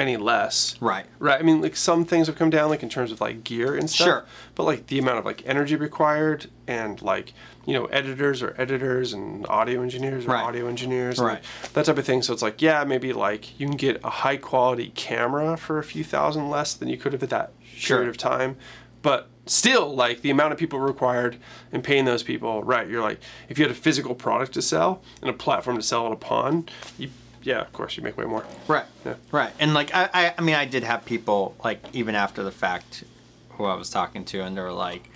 any 0.00 0.16
less. 0.16 0.74
Right. 0.80 1.04
Right. 1.18 1.38
I 1.38 1.42
mean, 1.42 1.60
like 1.60 1.76
some 1.76 2.04
things 2.04 2.26
have 2.26 2.34
come 2.36 2.50
down, 2.50 2.70
like 2.70 2.82
in 2.82 2.88
terms 2.88 3.12
of 3.12 3.20
like 3.20 3.44
gear 3.44 3.76
and 3.76 3.88
stuff. 3.88 4.04
Sure. 4.06 4.24
But 4.54 4.64
like 4.64 4.86
the 4.88 4.98
amount 4.98 5.18
of 5.18 5.24
like 5.24 5.42
energy 5.46 5.76
required 5.76 6.50
and 6.66 7.00
like 7.02 7.34
you 7.66 7.74
know 7.74 7.84
editors 7.86 8.42
or 8.42 8.54
editors 8.58 9.12
and 9.12 9.46
audio 9.48 9.82
engineers 9.82 10.24
or 10.24 10.30
Right. 10.30 10.42
audio 10.44 10.66
engineers, 10.66 11.18
and, 11.18 11.28
Right. 11.28 11.42
that 11.74 11.84
type 11.84 11.98
of 11.98 12.04
thing. 12.06 12.22
So 12.22 12.32
it's 12.32 12.42
like 12.42 12.60
yeah, 12.62 12.82
maybe 12.84 13.12
like 13.12 13.60
you 13.60 13.68
can 13.68 13.76
get 13.76 14.00
a 14.02 14.10
high 14.10 14.38
quality 14.38 14.90
camera 14.94 15.56
for 15.56 15.78
a 15.78 15.84
few 15.84 16.02
thousand 16.02 16.48
less 16.50 16.72
than 16.74 16.88
you 16.88 16.96
could 16.96 17.12
have 17.12 17.22
at 17.22 17.30
that 17.30 17.52
Sure. 17.76 17.98
period 17.98 18.08
of 18.10 18.16
time, 18.16 18.56
but 19.02 19.28
still 19.46 19.94
like 19.94 20.22
the 20.22 20.30
amount 20.30 20.52
of 20.52 20.58
people 20.58 20.78
required 20.78 21.36
and 21.72 21.82
paying 21.84 22.04
those 22.06 22.22
people. 22.22 22.62
Right. 22.62 22.88
You're 22.88 23.02
like 23.02 23.20
if 23.50 23.58
you 23.58 23.64
had 23.64 23.70
a 23.70 23.74
physical 23.78 24.14
product 24.14 24.52
to 24.54 24.62
sell 24.62 25.02
and 25.20 25.28
a 25.28 25.34
platform 25.34 25.76
to 25.76 25.82
sell 25.82 26.06
it 26.06 26.12
upon, 26.12 26.66
you 26.98 27.10
yeah, 27.42 27.60
of 27.60 27.72
course 27.72 27.96
you 27.96 28.02
make 28.02 28.16
way 28.16 28.24
more. 28.24 28.44
Right. 28.68 28.84
Yeah. 29.04 29.14
Right. 29.32 29.52
And 29.58 29.74
like 29.74 29.94
I, 29.94 30.08
I 30.12 30.34
I 30.36 30.40
mean 30.40 30.54
I 30.54 30.64
did 30.64 30.84
have 30.84 31.04
people 31.04 31.54
like 31.64 31.82
even 31.92 32.14
after 32.14 32.42
the 32.42 32.50
fact 32.52 33.04
who 33.50 33.64
I 33.64 33.74
was 33.74 33.90
talking 33.90 34.24
to 34.26 34.42
and 34.42 34.56
they 34.56 34.62
were 34.62 34.72
like 34.72 35.10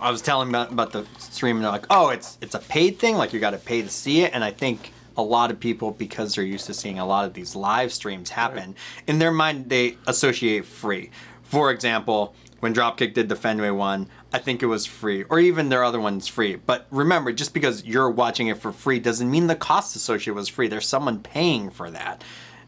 I 0.00 0.10
was 0.10 0.22
telling 0.22 0.52
them 0.52 0.54
about, 0.54 0.72
about 0.72 0.92
the 0.92 1.06
stream 1.20 1.56
and 1.56 1.64
they're 1.64 1.72
like, 1.72 1.86
"Oh, 1.90 2.10
it's 2.10 2.38
it's 2.40 2.54
a 2.54 2.60
paid 2.60 2.98
thing, 2.98 3.16
like 3.16 3.32
you 3.32 3.40
got 3.40 3.50
to 3.50 3.58
pay 3.58 3.82
to 3.82 3.88
see 3.88 4.22
it." 4.22 4.32
And 4.32 4.44
I 4.44 4.50
think 4.52 4.92
a 5.16 5.22
lot 5.22 5.50
of 5.50 5.58
people 5.58 5.90
because 5.90 6.34
they're 6.34 6.44
used 6.44 6.66
to 6.66 6.74
seeing 6.74 6.98
a 7.00 7.06
lot 7.06 7.24
of 7.24 7.34
these 7.34 7.56
live 7.56 7.92
streams 7.92 8.30
happen, 8.30 8.76
in 9.06 9.18
their 9.18 9.32
mind 9.32 9.68
they 9.68 9.96
associate 10.06 10.64
free. 10.66 11.10
For 11.42 11.70
example, 11.72 12.34
when 12.60 12.74
Dropkick 12.74 13.14
did 13.14 13.28
the 13.28 13.36
Fenway 13.36 13.70
one, 13.70 14.08
I 14.32 14.38
think 14.38 14.62
it 14.62 14.66
was 14.66 14.84
free, 14.86 15.24
or 15.24 15.38
even 15.38 15.68
their 15.68 15.84
other 15.84 16.00
one's 16.00 16.26
free. 16.28 16.56
But 16.56 16.86
remember, 16.90 17.32
just 17.32 17.54
because 17.54 17.84
you're 17.84 18.10
watching 18.10 18.48
it 18.48 18.58
for 18.58 18.72
free 18.72 18.98
doesn't 18.98 19.30
mean 19.30 19.46
the 19.46 19.54
cost 19.56 19.94
associated 19.96 20.34
was 20.34 20.48
free. 20.48 20.68
There's 20.68 20.86
someone 20.86 21.20
paying 21.20 21.70
for 21.70 21.90
that. 21.90 22.22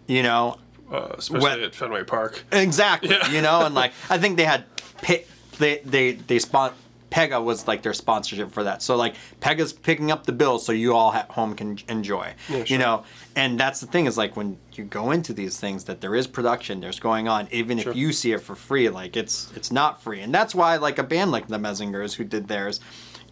You 0.07 0.23
know, 0.23 0.57
Uh, 0.93 1.15
especially 1.19 1.43
When- 1.51 1.61
at 1.63 1.75
Fenway 1.75 2.05
Park. 2.05 2.45
Exactly. 2.53 3.11
Yeah. 3.11 3.31
You 3.31 3.43
know, 3.43 3.65
and 3.67 3.75
like 3.75 3.93
I 4.09 4.19
think 4.19 4.37
they 4.37 4.45
had 4.45 4.65
Pe- 5.03 5.25
they 5.59 5.81
they 5.85 6.13
they 6.13 6.39
spon 6.41 6.73
Pega 7.11 7.43
was 7.43 7.67
like 7.67 7.83
their 7.83 7.93
sponsorship 7.93 8.53
for 8.53 8.65
that. 8.65 8.83
So 8.83 8.97
like 8.97 9.15
Pega's 9.41 9.73
picking 9.73 10.11
up 10.11 10.27
the 10.27 10.33
bill 10.33 10.59
so 10.59 10.73
you 10.73 10.95
all 10.95 11.13
at 11.13 11.31
home 11.31 11.55
can 11.55 11.79
enjoy. 11.89 12.35
Yeah, 12.49 12.65
You 12.67 12.79
know, 12.79 13.05
and 13.37 13.59
that's 13.59 13.81
the 13.81 13.87
thing 13.87 14.07
is 14.07 14.17
like 14.17 14.37
when 14.37 14.59
you 14.75 14.85
go 14.85 15.11
into 15.11 15.33
these 15.33 15.59
things 15.59 15.85
that 15.85 16.01
there 16.01 16.15
is 16.15 16.27
production, 16.27 16.81
there's 16.81 17.01
going 17.01 17.27
on. 17.29 17.49
Even 17.51 17.79
Sure. 17.79 17.91
if 17.91 17.97
you 17.97 18.13
see 18.13 18.33
it 18.33 18.41
for 18.41 18.55
free, 18.55 18.89
like 18.89 19.17
it's 19.17 19.51
it's 19.57 19.73
not 19.73 20.03
free, 20.03 20.21
and 20.21 20.33
that's 20.35 20.55
why 20.55 20.77
like 20.77 20.99
a 20.99 21.03
band 21.03 21.31
like 21.33 21.49
the 21.49 21.59
Menzingers 21.59 22.15
who 22.15 22.25
did 22.25 22.49
theirs. 22.49 22.81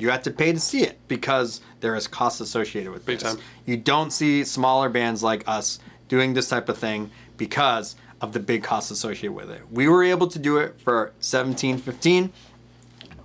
You 0.01 0.11
have 0.11 0.23
to 0.23 0.31
pay 0.31 0.53
to 0.53 0.61
see 0.61 0.83
it 0.83 0.99
because 1.09 1.61
there 1.81 1.97
is 1.97 2.07
costs 2.07 2.41
associated 2.41 2.93
with 2.93 3.05
Big 3.05 3.19
this. 3.19 3.35
time. 3.35 3.43
You 3.67 3.77
don't 3.77 4.13
see 4.13 4.45
smaller 4.45 4.89
bands 4.89 5.25
like 5.25 5.43
us 5.49 5.81
doing 6.07 6.35
this 6.35 6.49
type 6.49 6.69
of 6.69 6.79
thing 6.79 7.11
because 7.37 7.97
of 8.21 8.33
the 8.33 8.39
big 8.41 8.63
costs 8.63 8.91
associated 8.93 9.33
with 9.33 9.51
it. 9.51 9.63
We 9.71 9.89
were 9.89 10.03
able 10.05 10.27
to 10.29 10.39
do 10.39 10.59
it 10.59 10.81
for 10.81 11.13
17, 11.21 11.79
15, 11.79 12.33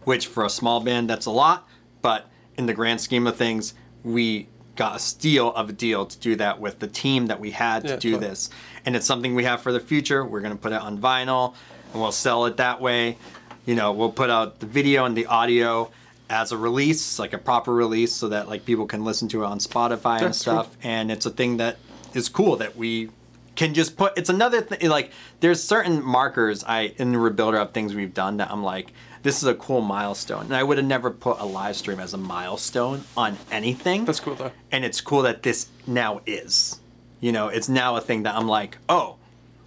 which 0.06 0.28
for 0.28 0.46
a 0.46 0.50
small 0.50 0.80
band 0.80 1.10
that's 1.10 1.26
a 1.26 1.32
lot, 1.32 1.68
but 2.02 2.30
in 2.58 2.66
the 2.66 2.74
grand 2.74 3.02
scheme 3.02 3.26
of 3.28 3.36
things, 3.36 3.74
we 4.04 4.48
got 4.76 4.96
a 4.96 5.00
steal 5.00 5.54
of 5.54 5.70
a 5.70 5.74
deal 5.74 6.06
to 6.06 6.18
do 6.20 6.36
that 6.36 6.60
with 6.60 6.80
the 6.80 6.88
team 6.88 7.28
that 7.28 7.40
we 7.40 7.52
had 7.52 7.84
to 7.84 7.90
Yeah, 7.90 7.96
do 7.98 8.12
totally. 8.14 8.30
this. 8.30 8.50
And 8.86 8.96
it's 8.96 9.06
something 9.06 9.36
we 9.36 9.44
have 9.44 9.62
for 9.62 9.72
the 9.72 9.80
future. 9.80 10.26
We're 10.26 10.42
going 10.42 10.56
to 10.56 10.60
put 10.62 10.72
it 10.72 10.82
on 10.82 10.98
vinyl 10.98 11.54
and 11.92 12.02
we'll 12.02 12.12
sell 12.12 12.46
it 12.46 12.58
that 12.58 12.82
way. 12.82 13.18
You 13.66 13.76
know, 13.76 13.92
we'll 13.92 14.12
put 14.12 14.30
out 14.30 14.60
the 14.60 14.66
video 14.66 15.06
and 15.06 15.16
the 15.16 15.28
audio 15.28 15.92
as 16.30 16.52
a 16.52 16.58
release, 16.58 17.20
like 17.20 17.34
a 17.34 17.38
proper 17.38 17.74
release, 17.74 18.14
so 18.14 18.30
that 18.30 18.50
like 18.50 18.66
people 18.66 18.88
can 18.88 19.06
listen 19.06 19.28
to 19.30 19.44
it 19.44 19.46
on 19.46 19.60
Spotify 19.60 20.18
and 20.18 20.28
That's 20.28 20.40
stuff. 20.40 20.76
And 20.84 21.12
it's 21.12 21.26
a 21.26 21.30
thing 21.30 21.58
that 21.58 21.78
is 22.14 22.28
cool 22.28 22.56
that 22.58 22.76
we 22.76 23.10
can 23.56 23.76
just 23.76 23.96
put. 23.96 24.18
It's 24.18 24.30
another 24.30 24.62
thing. 24.62 24.90
Like 24.90 25.12
there's 25.40 25.62
certain 25.64 26.04
markers 26.04 26.64
I 26.64 26.94
in 26.98 27.12
the 27.12 27.20
rebuilder 27.20 27.62
of 27.62 27.72
things 27.72 27.94
we've 27.94 28.14
done 28.14 28.38
that 28.38 28.50
I'm 28.52 28.64
like, 28.64 28.92
this 29.24 29.38
is 29.38 29.48
a 29.48 29.56
cool 29.56 29.82
milestone. 29.82 30.46
And 30.46 30.56
I 30.56 30.64
would 30.64 30.78
have 30.78 30.86
never 30.86 31.10
put 31.10 31.40
a 31.40 31.46
live 31.46 31.76
stream 31.76 32.00
as 32.00 32.14
a 32.14 32.18
milestone 32.18 33.04
on 33.18 33.38
anything. 33.52 34.06
That's 34.06 34.20
cool 34.20 34.36
though. 34.36 34.52
And 34.72 34.86
it's 34.86 35.02
cool 35.02 35.24
that 35.24 35.44
this 35.44 35.70
now 35.88 36.22
is. 36.26 36.80
You 37.20 37.32
know, 37.32 37.48
it's 37.48 37.70
now 37.70 37.96
a 37.96 38.02
thing 38.02 38.24
that 38.24 38.36
I'm 38.36 38.48
like, 38.48 38.78
oh, 38.88 39.16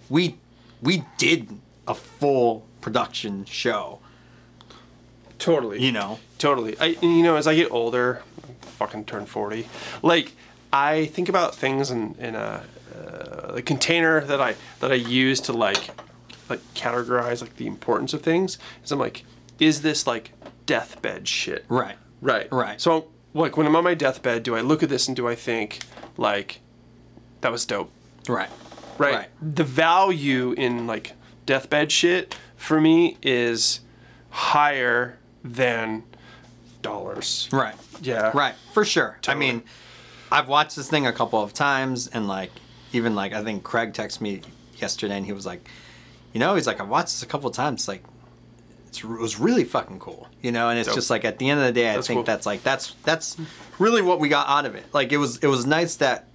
we 0.09 0.37
we 0.81 1.03
did 1.17 1.49
a 1.87 1.95
full 1.95 2.65
production 2.81 3.45
show. 3.45 3.99
Totally. 5.39 5.83
You 5.83 5.91
know, 5.91 6.19
Totally. 6.37 6.77
I 6.79 6.97
you 7.01 7.23
know 7.23 7.35
as 7.35 7.47
I 7.47 7.55
get 7.55 7.71
older, 7.71 8.21
fucking 8.61 9.05
turn 9.05 9.25
forty. 9.25 9.67
Like 10.01 10.33
I 10.71 11.05
think 11.05 11.29
about 11.29 11.55
things 11.55 11.89
in 11.89 12.15
in 12.19 12.35
a 12.35 12.63
uh, 12.95 13.53
the 13.53 13.61
container 13.61 14.21
that 14.21 14.39
I 14.39 14.55
that 14.79 14.91
I 14.91 14.95
use 14.95 15.41
to 15.41 15.53
like 15.53 15.89
like 16.49 16.61
categorize 16.75 17.41
like 17.41 17.55
the 17.57 17.67
importance 17.67 18.13
of 18.13 18.21
things. 18.21 18.57
Is 18.83 18.91
I'm 18.91 18.99
like, 18.99 19.23
is 19.59 19.81
this 19.81 20.07
like 20.07 20.31
deathbed 20.65 21.27
shit? 21.27 21.65
right? 21.69 21.95
Right. 22.21 22.51
Right. 22.51 22.81
So 22.81 23.09
like 23.33 23.57
when 23.57 23.67
I'm 23.67 23.75
on 23.75 23.83
my 23.83 23.93
deathbed, 23.93 24.43
do 24.43 24.55
I 24.55 24.61
look 24.61 24.83
at 24.83 24.89
this 24.89 25.07
and 25.07 25.15
do 25.15 25.27
I 25.27 25.35
think 25.35 25.79
like 26.17 26.61
that 27.41 27.51
was 27.51 27.65
dope? 27.65 27.91
Right. 28.27 28.49
right? 28.97 29.13
Right. 29.15 29.29
The 29.41 29.63
value 29.63 30.53
in 30.53 30.87
like 30.87 31.13
deathbed 31.45 31.91
shit 31.91 32.35
for 32.55 32.81
me 32.81 33.17
is 33.21 33.81
higher 34.29 35.17
than 35.43 36.03
dollars. 36.81 37.49
Right. 37.51 37.75
Yeah. 38.01 38.31
Right. 38.33 38.55
For 38.73 38.83
sure. 38.85 39.17
Totally. 39.21 39.47
I 39.47 39.51
mean, 39.51 39.63
I've 40.31 40.47
watched 40.47 40.75
this 40.75 40.89
thing 40.89 41.07
a 41.07 41.13
couple 41.13 41.41
of 41.41 41.53
times, 41.53 42.07
and 42.07 42.27
like, 42.27 42.51
even 42.93 43.15
like, 43.15 43.33
I 43.33 43.43
think 43.43 43.63
Craig 43.63 43.93
texted 43.93 44.21
me 44.21 44.41
yesterday, 44.75 45.17
and 45.17 45.25
he 45.25 45.31
was 45.31 45.45
like, 45.45 45.67
you 46.33 46.39
know, 46.39 46.55
he's 46.55 46.67
like, 46.67 46.81
I've 46.81 46.89
watched 46.89 47.07
this 47.07 47.23
a 47.23 47.25
couple 47.25 47.49
of 47.49 47.55
times. 47.55 47.87
Like, 47.87 48.03
it's, 48.97 49.03
it 49.03 49.19
was 49.21 49.39
really 49.39 49.63
fucking 49.63 49.99
cool, 49.99 50.27
you 50.41 50.51
know. 50.51 50.69
And 50.69 50.79
it's 50.79 50.87
Dope. 50.87 50.95
just 50.95 51.09
like 51.09 51.25
at 51.25 51.39
the 51.39 51.49
end 51.49 51.59
of 51.59 51.65
the 51.65 51.71
day, 51.71 51.89
I 51.91 51.95
That's 51.95 52.07
think 52.07 52.17
cool. 52.17 52.23
that's 52.23 52.45
like 52.45 52.63
that's 52.63 52.95
that's 53.03 53.37
really 53.79 54.01
what 54.01 54.19
we 54.19 54.29
got 54.29 54.47
out 54.47 54.65
of 54.65 54.75
it. 54.75 54.85
Like, 54.93 55.11
it 55.11 55.17
was 55.17 55.37
it 55.37 55.47
was 55.47 55.65
nice 55.65 55.95
that 55.97 56.25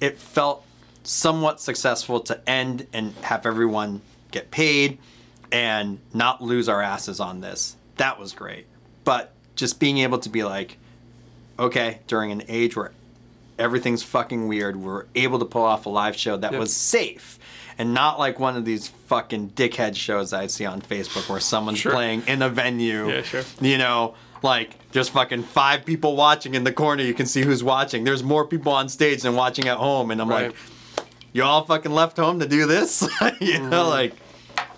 it 0.00 0.18
felt 0.18 0.64
somewhat 1.04 1.60
successful 1.60 2.20
to 2.20 2.48
end 2.48 2.86
and 2.92 3.14
have 3.22 3.46
everyone 3.46 4.00
get 4.30 4.50
paid 4.50 4.98
and 5.50 5.98
not 6.12 6.42
lose 6.42 6.68
our 6.68 6.82
asses 6.82 7.20
on 7.20 7.40
this. 7.40 7.76
That 7.96 8.18
was 8.20 8.32
great. 8.32 8.66
But 9.04 9.32
just 9.56 9.80
being 9.80 9.98
able 9.98 10.18
to 10.18 10.28
be 10.28 10.44
like, 10.44 10.76
okay, 11.58 12.00
during 12.06 12.30
an 12.30 12.42
age 12.48 12.76
where 12.76 12.92
everything's 13.58 14.02
fucking 14.02 14.46
weird, 14.46 14.76
we're 14.76 15.06
able 15.14 15.38
to 15.38 15.44
pull 15.46 15.62
off 15.64 15.86
a 15.86 15.88
live 15.88 16.16
show 16.16 16.36
that 16.36 16.52
Yep. 16.52 16.60
was 16.60 16.74
safe. 16.76 17.38
And 17.78 17.94
not 17.94 18.18
like 18.18 18.40
one 18.40 18.56
of 18.56 18.64
these 18.64 18.88
fucking 18.88 19.50
dickhead 19.50 19.94
shows 19.94 20.32
I 20.32 20.48
see 20.48 20.66
on 20.66 20.82
Facebook 20.82 21.28
where 21.30 21.38
someone's 21.40 21.78
Sure. 21.78 21.92
playing 21.92 22.24
in 22.26 22.42
a 22.42 22.48
venue. 22.48 23.08
Yeah, 23.08 23.22
sure. 23.22 23.42
You 23.60 23.78
know, 23.78 24.14
like 24.42 24.72
there's 24.90 25.08
fucking 25.08 25.44
five 25.44 25.84
people 25.84 26.16
watching 26.16 26.54
in 26.54 26.64
the 26.64 26.72
corner. 26.72 27.02
You 27.04 27.14
can 27.14 27.26
see 27.26 27.42
who's 27.42 27.62
watching. 27.62 28.02
There's 28.04 28.22
more 28.24 28.44
people 28.46 28.72
on 28.72 28.88
stage 28.88 29.22
than 29.22 29.36
watching 29.36 29.68
at 29.68 29.76
home. 29.76 30.10
And 30.10 30.20
I'm 30.20 30.28
Right. 30.28 30.46
like, 30.48 30.56
you 31.32 31.44
all 31.44 31.64
fucking 31.64 31.92
left 31.92 32.16
home 32.16 32.40
to 32.40 32.48
do 32.48 32.66
this? 32.66 33.02
you 33.40 33.60
know, 33.60 33.84
Mm-hmm. 33.84 33.88
like, 33.90 34.12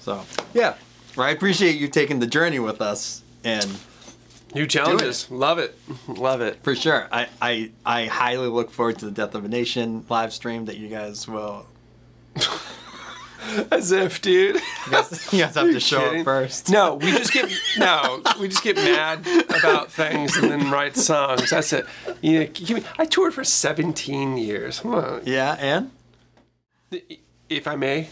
so 0.01 0.23
yeah. 0.53 0.75
I 1.17 1.31
appreciate 1.31 1.77
you 1.77 1.89
taking 1.89 2.19
the 2.21 2.27
journey 2.27 2.59
with 2.59 2.81
us. 2.83 3.23
And 3.45 3.79
New 4.55 4.67
challenges. 4.67 5.31
Love 5.31 5.59
it. 5.59 5.79
Love 6.09 6.41
it. 6.43 6.63
for 6.63 6.75
sure, 6.75 7.09
I, 7.13 7.29
I, 7.41 7.71
I 7.87 8.07
highly 8.07 8.49
look 8.49 8.71
forward 8.71 8.99
to 8.99 9.05
the 9.07 9.11
Death 9.13 9.35
of 9.35 9.45
a 9.45 9.49
Nation 9.49 10.05
live 10.11 10.33
stream 10.35 10.65
that 10.67 10.77
you 10.77 10.89
guys 10.89 11.27
will. 11.29 11.67
As 13.71 13.91
if, 13.93 14.21
dude. 14.21 14.57
You 14.57 14.61
guys, 14.91 15.33
you 15.33 15.41
guys 15.41 15.55
have 15.55 15.67
to 15.73 15.81
show 15.81 16.01
kidding? 16.01 16.21
up 16.21 16.25
first. 16.25 16.69
No, 16.71 16.95
we 16.97 17.11
just 17.13 17.33
get 17.33 17.51
no, 17.79 18.23
we 18.41 18.49
just 18.49 18.63
get 18.63 18.77
mad 18.77 19.27
about 19.49 19.91
things 19.91 20.37
and 20.37 20.51
then 20.51 20.71
write 20.71 20.97
songs. 20.97 21.51
That's 21.51 21.73
it. 21.73 21.87
You 22.21 22.41
know, 22.41 22.47
give 22.47 22.71
me, 22.79 22.83
I 22.99 23.07
toured 23.07 23.35
for 23.35 23.45
17 23.45 24.37
years. 24.37 24.83
Yeah, 25.25 25.57
and 25.59 25.91
If 27.49 27.67
I 27.67 27.77
may, 27.77 28.11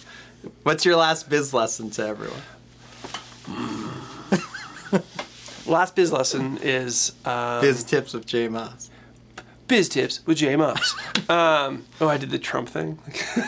what's 0.63 0.85
your 0.85 0.97
last 0.97 1.29
biz 1.29 1.53
lesson 1.55 1.91
to 1.91 2.07
everyone? 2.07 2.43
last 5.67 5.95
biz 5.95 6.13
lesson 6.13 6.59
is 6.63 7.13
uh, 7.25 7.61
Biz 7.61 7.85
tips 7.85 8.13
with 8.15 8.27
Jay 8.27 8.49
Maas. 8.49 8.91
biz 9.67 9.89
tips 9.89 10.27
with 10.27 10.39
Jay 10.39 10.57
Maas. 10.57 10.95
um, 11.29 11.85
oh, 12.01 12.09
I 12.09 12.17
did 12.17 12.31
the 12.31 12.39
Trump 12.39 12.69
thing. 12.69 12.99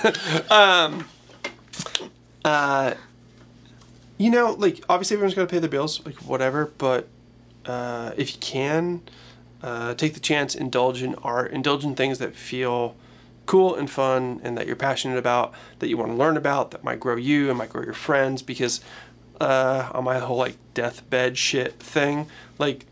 um, 0.51 1.07
uh, 2.45 2.95
you 4.19 4.31
know, 4.31 4.53
like 4.53 4.83
obviously 4.89 5.15
everyone's 5.15 5.35
got 5.35 5.43
to 5.43 5.49
pay 5.49 5.59
their 5.59 5.71
bills, 5.71 6.05
like 6.05 6.17
whatever. 6.17 6.67
But 6.79 7.09
uh, 7.67 8.13
if 8.17 8.35
you 8.35 8.39
can, 8.41 9.03
uh, 9.63 9.95
take 9.95 10.15
the 10.15 10.21
chance, 10.21 10.55
indulge 10.55 11.03
in 11.03 11.15
art, 11.17 11.53
indulge 11.53 11.85
in 11.85 11.95
things 11.95 12.19
that 12.19 12.35
feel 12.35 12.97
cool 13.47 13.75
and 13.75 13.91
fun, 13.91 14.41
and 14.45 14.57
that 14.57 14.67
you're 14.67 14.77
passionate 14.77 15.19
about, 15.19 15.53
that 15.81 15.89
you 15.89 15.97
want 15.97 16.11
to 16.11 16.17
learn 16.17 16.37
about, 16.37 16.71
that 16.71 16.85
might 16.85 17.01
grow 17.01 17.17
you 17.17 17.49
and 17.49 17.59
might 17.59 17.71
grow 17.71 17.83
your 17.83 17.95
friends. 17.95 18.43
Because 18.43 18.81
uh, 19.41 19.91
on 19.93 20.05
my 20.05 20.19
whole 20.19 20.37
like 20.37 20.57
deathbed 20.75 21.39
shit 21.39 21.75
thing, 21.75 22.27
like 22.59 22.87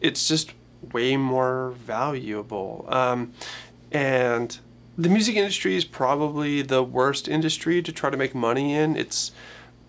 it's 0.00 0.26
just 0.26 0.52
way 0.92 1.16
more 1.16 1.74
valuable. 1.76 2.86
Um, 2.88 3.32
and 3.92 4.58
the 5.02 5.08
music 5.08 5.36
industry 5.36 5.76
is 5.76 5.84
probably 5.84 6.62
the 6.62 6.82
worst 6.82 7.28
industry 7.28 7.82
to 7.82 7.92
try 7.92 8.10
to 8.10 8.16
make 8.16 8.34
money 8.34 8.74
in. 8.74 8.96
It's 8.96 9.32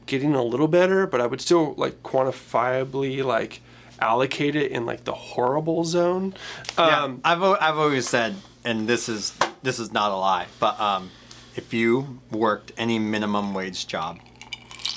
getting 0.06 0.34
a 0.34 0.44
little 0.44 0.68
better, 0.68 1.06
but 1.08 1.22
I 1.22 1.28
would 1.28 1.42
still 1.42 1.74
like 1.76 2.02
quantifiably 2.04 3.24
like 3.24 3.62
allocate 4.00 4.56
it 4.56 4.72
in 4.72 4.86
like 4.86 5.04
the 5.04 5.14
horrible 5.14 5.84
zone. 5.86 6.34
Yeah, 6.78 7.04
Um, 7.04 7.22
I've 7.24 7.42
I've 7.44 7.78
always 7.78 8.08
said, 8.08 8.36
and 8.64 8.88
this 8.88 9.10
is 9.10 9.34
this 9.64 9.80
is 9.80 9.92
not 9.92 10.12
a 10.12 10.16
lie, 10.16 10.48
but 10.60 10.80
um, 10.80 11.12
if 11.56 11.74
you 11.74 12.20
worked 12.32 12.72
any 12.78 12.98
minimum 13.00 13.54
wage 13.54 13.88
job, 13.88 14.20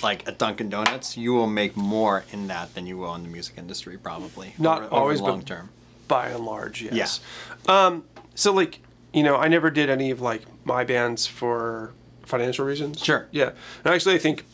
like 0.02 0.26
at 0.28 0.38
Dunkin' 0.38 0.68
Donuts, 0.70 1.16
you 1.16 1.32
will 1.34 1.46
make 1.46 1.76
more 1.76 2.24
in 2.32 2.46
that 2.48 2.74
than 2.74 2.86
you 2.86 2.96
will 2.98 3.14
in 3.14 3.22
the 3.24 3.28
music 3.28 3.54
industry, 3.58 3.98
probably. 3.98 4.54
Not 4.58 4.82
over, 4.84 4.94
always, 4.94 5.20
over 5.20 5.26
but- 5.30 5.32
long 5.32 5.42
term. 5.44 5.68
by 6.08 6.28
and 6.28 6.44
large, 6.44 6.82
yes. 6.82 7.20
Um, 7.68 8.04
so 8.34 8.52
like, 8.52 8.80
you 9.14 9.22
know, 9.22 9.36
I 9.36 9.48
never 9.48 9.70
did 9.70 9.88
any 9.88 10.10
of 10.10 10.20
like 10.20 10.42
my 10.66 10.84
bands 10.84 11.26
for 11.26 11.94
financial 12.26 12.66
reasons. 12.66 13.02
Sure. 13.02 13.28
Yeah. 13.30 13.52
And 13.84 13.94
actually 13.94 14.14
I 14.14 14.18
think 14.18 14.44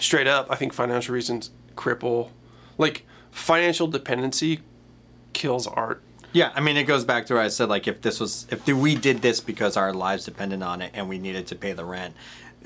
straight 0.00 0.26
up, 0.26 0.48
I 0.50 0.56
think 0.56 0.72
financial 0.72 1.14
reasons 1.14 1.50
cripple 1.76 2.30
like 2.78 3.06
financial 3.30 3.86
dependency 3.86 4.60
kills 5.32 5.66
art. 5.66 6.02
Yeah, 6.32 6.52
I 6.54 6.60
mean, 6.60 6.76
it 6.76 6.84
goes 6.84 7.04
back 7.04 7.26
to 7.26 7.34
what 7.34 7.44
I 7.44 7.48
said. 7.48 7.70
Like, 7.70 7.88
if 7.88 8.02
this 8.02 8.20
was, 8.20 8.46
if 8.50 8.66
we 8.66 8.94
did 8.94 9.22
this 9.22 9.40
because 9.40 9.76
our 9.76 9.94
lives 9.94 10.26
depended 10.26 10.62
on 10.62 10.82
it 10.82 10.90
and 10.92 11.08
we 11.08 11.18
needed 11.18 11.46
to 11.46 11.54
pay 11.54 11.72
the 11.72 11.84
rent, 11.84 12.14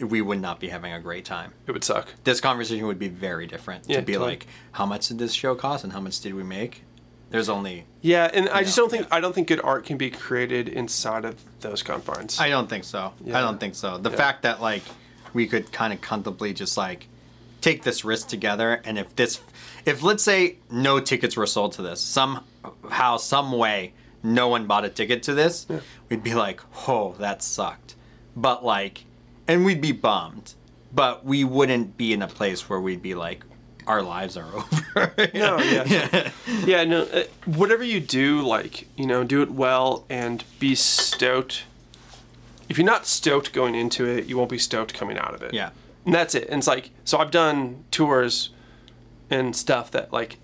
we 0.00 0.20
would 0.20 0.40
not 0.40 0.58
be 0.58 0.68
having 0.68 0.92
a 0.92 0.98
great 0.98 1.24
time. 1.24 1.52
It 1.66 1.72
would 1.72 1.84
suck. 1.84 2.08
This 2.24 2.40
conversation 2.40 2.86
would 2.86 2.98
be 2.98 3.08
very 3.08 3.46
different. 3.46 3.84
Yeah, 3.88 3.96
to 3.96 4.02
be 4.02 4.14
totally. 4.14 4.30
like, 4.30 4.46
how 4.72 4.86
much 4.86 5.08
did 5.08 5.18
this 5.18 5.32
show 5.32 5.54
cost 5.54 5.84
and 5.84 5.92
how 5.92 6.00
much 6.00 6.20
did 6.20 6.34
we 6.34 6.42
make? 6.42 6.82
There's 7.31 7.49
only. 7.49 7.85
Yeah, 8.03 8.28
and 8.33 8.49
I 8.49 8.62
just 8.64 8.76
don't 8.76 8.91
think 8.91 9.03
yeah. 9.09 9.16
I 9.16 9.20
don't 9.20 9.35
think 9.35 9.49
good 9.49 9.61
art 9.62 9.87
can 9.87 9.97
be 9.97 10.11
created 10.11 10.68
inside 10.68 11.24
of 11.24 11.37
those 11.61 11.83
confines. 11.83 12.39
I 12.41 12.49
don't 12.49 12.68
think 12.68 12.85
so. 12.85 13.12
Yeah. 13.24 13.39
I 13.39 13.41
don't 13.41 13.59
think 13.59 13.74
so. 13.76 13.99
The 13.99 14.11
Yeah. 14.11 14.16
fact 14.16 14.43
that 14.43 14.61
like 14.61 14.83
we 15.33 15.47
could 15.47 15.70
kind 15.72 15.93
of 15.93 16.01
comfortably 16.01 16.53
just 16.53 16.76
like 16.76 17.07
take 17.61 17.83
this 17.85 18.05
risk 18.05 18.28
together, 18.28 18.81
and 18.85 18.99
if 18.99 19.14
this, 19.16 19.41
if 19.87 20.03
let's 20.03 20.22
say 20.24 20.57
no 20.70 20.99
tickets 20.99 21.37
were 21.37 21.47
sold 21.47 21.72
to 21.74 21.83
this 21.83 22.01
somehow, 22.01 23.16
some 23.18 23.53
way, 23.53 23.93
no 24.22 24.49
one 24.49 24.66
bought 24.66 24.85
a 24.85 24.89
ticket 24.89 25.22
to 25.24 25.35
this, 25.35 25.66
we'd 26.09 26.22
be 26.22 26.35
like, 26.35 26.61
oh, 26.89 27.14
that 27.18 27.43
sucked. 27.43 27.95
But 28.35 28.64
like, 28.64 29.05
and 29.47 29.64
we'd 29.64 29.81
be 29.83 29.93
bummed, 29.93 30.55
but 30.93 31.24
we 31.24 31.45
wouldn't 31.45 31.97
be 31.97 32.12
in 32.14 32.22
a 32.22 32.28
place 32.28 32.68
where 32.68 32.81
we'd 32.81 33.03
be 33.03 33.14
like, 33.14 33.45
our 33.91 34.03
lives 34.03 34.36
are 34.36 34.47
over. 34.55 35.16
No, 35.34 35.59
yeah. 35.74 36.30
yeah, 36.64 36.84
no. 36.84 37.03
Uh, 37.03 37.24
whatever 37.45 37.82
you 37.84 38.01
do, 38.01 38.41
like 38.41 38.86
you 38.97 39.07
know, 39.07 39.24
do 39.24 39.43
it 39.43 39.51
well 39.51 40.05
and 40.09 40.45
be 40.59 40.74
stoked. 40.74 41.64
If 42.68 42.78
you're 42.78 42.86
not 42.86 43.07
stoked 43.07 43.53
going 43.53 43.74
into 43.74 44.07
it, 44.07 44.26
you 44.26 44.36
won't 44.38 44.51
be 44.51 44.59
stoked 44.59 44.95
coming 44.95 45.18
out 45.18 45.34
of 45.34 45.43
it. 45.43 45.53
Yeah. 45.53 45.70
and 46.07 46.14
that's 46.14 46.34
it. 46.36 46.49
And 46.49 46.59
it's 46.61 46.68
like, 46.68 46.91
so 47.05 47.18
I've 47.18 47.32
done 47.32 47.84
tours 47.91 48.51
and 49.28 49.57
stuff 49.57 49.91
that 49.91 50.12
like, 50.12 50.36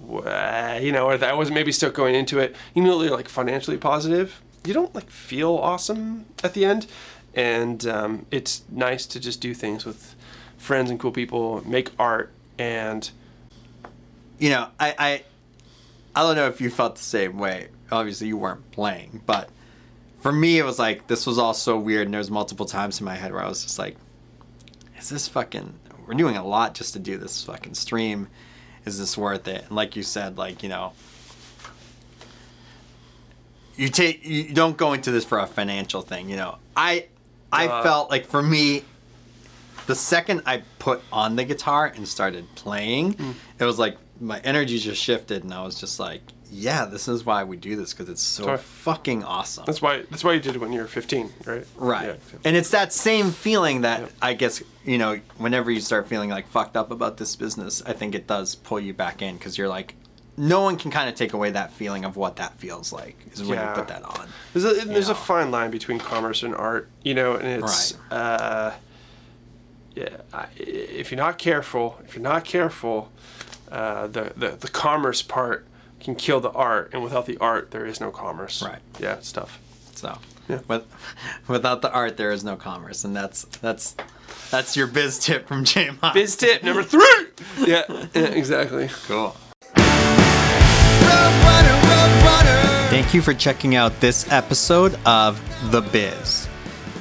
wha- 0.00 0.78
you 0.80 0.92
know, 0.92 1.04
or 1.06 1.18
that 1.18 1.28
I 1.30 1.34
wasn't 1.34 1.56
maybe 1.56 1.72
stoked 1.72 1.94
going 1.96 2.14
into 2.14 2.38
it. 2.38 2.56
You 2.74 2.82
know, 2.82 2.98
they're 2.98 3.10
like 3.10 3.28
financially 3.28 3.76
positive, 3.76 4.40
you 4.64 4.72
don't 4.72 4.94
like 4.94 5.10
feel 5.10 5.54
awesome 5.56 6.24
at 6.42 6.54
the 6.54 6.64
end, 6.64 6.86
and 7.34 7.86
um, 7.86 8.24
it's 8.30 8.62
nice 8.70 9.04
to 9.06 9.20
just 9.20 9.42
do 9.42 9.52
things 9.52 9.84
with 9.84 10.14
friends 10.56 10.90
and 10.90 10.98
cool 10.98 11.12
people, 11.12 11.62
make 11.68 11.90
art, 11.98 12.32
and 12.58 13.10
you 14.38 14.50
know, 14.50 14.68
I, 14.80 14.94
I, 14.98 15.22
I 16.14 16.22
don't 16.22 16.36
know 16.36 16.46
if 16.48 16.60
you 16.60 16.70
felt 16.70 16.96
the 16.96 17.02
same 17.02 17.38
way. 17.38 17.68
Obviously, 17.92 18.26
you 18.28 18.36
weren't 18.36 18.70
playing, 18.72 19.22
but 19.26 19.48
for 20.20 20.32
me, 20.32 20.58
it 20.58 20.64
was 20.64 20.78
like 20.78 21.06
this 21.06 21.26
was 21.26 21.38
all 21.38 21.54
so 21.54 21.78
weird, 21.78 22.06
and 22.06 22.14
there 22.14 22.18
was 22.18 22.30
multiple 22.30 22.66
times 22.66 22.98
in 23.00 23.04
my 23.04 23.14
head 23.14 23.32
where 23.32 23.42
I 23.42 23.48
was 23.48 23.62
just 23.62 23.78
like, 23.78 23.96
"Is 24.98 25.08
this 25.08 25.28
fucking? 25.28 25.74
We're 26.06 26.14
doing 26.14 26.36
a 26.36 26.44
lot 26.44 26.74
just 26.74 26.92
to 26.94 26.98
do 26.98 27.16
this 27.16 27.42
fucking 27.44 27.74
stream. 27.74 28.28
Is 28.84 28.98
this 28.98 29.16
worth 29.16 29.46
it?" 29.48 29.62
And 29.66 29.72
like 29.76 29.96
you 29.96 30.02
said, 30.02 30.36
like 30.38 30.62
you 30.62 30.68
know, 30.68 30.92
you 33.76 33.88
take 33.88 34.24
you 34.24 34.52
don't 34.52 34.76
go 34.76 34.92
into 34.92 35.10
this 35.10 35.24
for 35.24 35.38
a 35.38 35.46
financial 35.46 36.00
thing. 36.02 36.28
You 36.28 36.36
know, 36.36 36.58
I, 36.76 37.06
I 37.52 37.68
Uh. 37.68 37.82
felt 37.82 38.10
like 38.10 38.26
for 38.26 38.42
me, 38.42 38.84
the 39.86 39.94
second 39.94 40.42
I 40.46 40.62
put 40.78 41.02
on 41.12 41.36
the 41.36 41.44
guitar 41.44 41.92
and 41.94 42.06
started 42.06 42.46
playing, 42.54 43.14
Mm. 43.14 43.34
it 43.58 43.64
was 43.64 43.78
like 43.78 43.96
my 44.20 44.40
energy 44.40 44.78
just 44.78 45.02
shifted, 45.02 45.42
and 45.44 45.52
I 45.52 45.62
was 45.64 45.78
just 45.78 45.98
like, 45.98 46.22
"Yeah, 46.50 46.84
this 46.84 47.08
is 47.08 47.26
why 47.26 47.42
we 47.44 47.56
do 47.56 47.74
this 47.74 47.92
because 47.92 48.08
it's 48.08 48.22
so 48.22 48.44
Sure. 48.44 48.58
fucking 48.58 49.24
awesome." 49.24 49.64
that's 49.66 49.82
why 49.82 50.02
that's 50.10 50.22
why 50.22 50.32
you 50.34 50.40
did 50.40 50.54
it 50.54 50.60
when 50.60 50.72
you 50.72 50.80
were 50.80 50.86
15, 50.86 51.32
right? 51.44 51.66
right, 51.76 52.06
Yeah. 52.32 52.38
and 52.44 52.56
it's 52.56 52.70
that 52.70 52.92
same 52.92 53.30
feeling 53.32 53.80
that 53.82 54.00
Yep. 54.00 54.12
I 54.22 54.34
guess 54.34 54.62
you 54.84 54.98
know 54.98 55.18
whenever 55.38 55.70
you 55.70 55.80
start 55.80 56.08
feeling 56.08 56.30
like 56.30 56.48
fucked 56.48 56.76
up 56.76 56.90
about 56.90 57.16
this 57.16 57.34
business, 57.36 57.82
I 57.84 57.92
think 57.92 58.14
it 58.14 58.26
does 58.26 58.54
pull 58.54 58.78
you 58.80 58.94
back 58.94 59.20
in 59.20 59.36
because 59.36 59.58
you're 59.58 59.68
like, 59.68 59.94
no 60.36 60.60
one 60.62 60.76
can 60.76 60.90
kind 60.90 61.08
of 61.08 61.14
take 61.14 61.32
away 61.32 61.50
that 61.50 61.72
feeling 61.72 62.04
of 62.04 62.16
what 62.16 62.36
that 62.36 62.58
feels 62.58 62.92
like 62.92 63.16
is 63.32 63.40
when 63.42 63.58
Yeah. 63.58 63.70
you 63.70 63.74
put 63.76 63.88
that 63.88 64.02
on. 64.04 64.28
There's 64.52 64.64
a 64.64 64.84
there's 64.86 65.06
know. 65.08 65.12
a 65.12 65.16
fine 65.16 65.50
line 65.50 65.70
between 65.72 65.98
commerce 65.98 66.42
and 66.44 66.54
art, 66.54 66.88
you 67.02 67.14
know, 67.14 67.34
and 67.34 67.62
it's 67.64 67.94
uh, 68.12 68.14
yeah. 68.14 68.72
I, 68.74 68.74
if 69.96 71.10
you're 71.10 71.18
not 71.18 71.38
careful, 71.38 71.98
if 72.04 72.14
you're 72.14 72.22
not 72.22 72.44
careful, 72.44 73.10
uh, 73.70 74.06
the, 74.06 74.32
the 74.36 74.48
the 74.50 74.68
commerce 74.68 75.22
part 75.22 75.66
can 76.00 76.14
kill 76.14 76.40
the 76.40 76.50
art, 76.50 76.90
and 76.92 77.02
without 77.02 77.26
the 77.26 77.38
art, 77.38 77.70
there 77.70 77.86
is 77.86 78.00
no 78.00 78.10
commerce. 78.10 78.62
Right. 78.62 78.80
Yeah, 78.98 79.14
it's 79.14 79.32
tough. 79.32 79.58
So, 79.94 80.18
Yeah. 80.48 80.60
with, 80.68 80.84
without 81.48 81.80
the 81.82 81.90
art, 81.92 82.16
there 82.16 82.30
is 82.30 82.44
no 82.44 82.56
commerce, 82.56 83.04
and 83.04 83.16
that's 83.16 83.44
that's 83.62 83.96
that's 84.50 84.76
your 84.76 84.86
biz 84.86 85.18
tip 85.18 85.46
from 85.48 85.64
J 85.64 85.90
Mod. 86.02 86.14
Biz 86.14 86.36
tip 86.36 86.62
number 86.62 86.82
three. 86.82 87.26
Yeah, 87.66 87.84
yeah 87.88 88.22
exactly. 88.22 88.88
Cool. 89.06 89.36
Thank 92.90 93.12
you 93.14 93.22
for 93.22 93.34
checking 93.34 93.74
out 93.74 93.98
this 94.00 94.30
episode 94.30 94.94
of 95.04 95.40
The 95.72 95.80
Biz. 95.80 96.48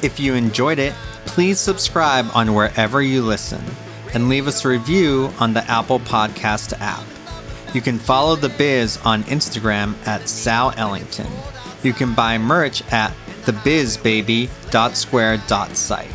If 0.01 0.19
you 0.19 0.33
enjoyed 0.33 0.79
it, 0.79 0.93
please 1.33 1.59
subscribe 1.59 2.27
on 2.35 2.53
wherever 2.53 3.01
you 3.01 3.23
listen 3.23 3.65
and 4.13 4.29
leave 4.29 4.47
us 4.47 4.63
a 4.63 4.67
review 4.67 5.33
on 5.39 5.51
the 5.51 5.63
Apple 5.63 5.99
Podcast 5.99 6.79
app. 6.79 7.03
You 7.73 7.81
can 7.81 7.97
follow 7.97 8.35
The 8.35 8.49
Biz 8.49 8.99
on 9.03 9.23
Instagram 9.23 9.95
at 10.05 10.29
Sal 10.29 10.75
Ellington. 10.77 11.31
You 11.81 11.91
can 11.91 12.13
buy 12.13 12.37
merch 12.37 12.83
at 12.93 13.11
thebizbaby.square.site. 13.45 16.11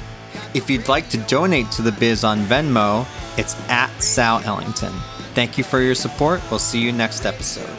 If 0.55 0.71
you'd 0.71 0.89
like 0.89 1.11
to 1.11 1.19
donate 1.19 1.71
to 1.73 1.83
The 1.83 1.93
Biz 1.93 2.23
on 2.23 2.39
Venmo, 2.43 3.05
it's 3.37 3.57
at 3.69 3.91
Sal 4.01 4.41
Ellington. 4.45 4.93
Thank 5.35 5.59
you 5.59 5.65
for 5.65 5.81
your 5.81 5.97
support. 5.97 6.41
We'll 6.49 6.61
see 6.61 6.81
you 6.81 6.93
next 6.93 7.27
episode. 7.27 7.78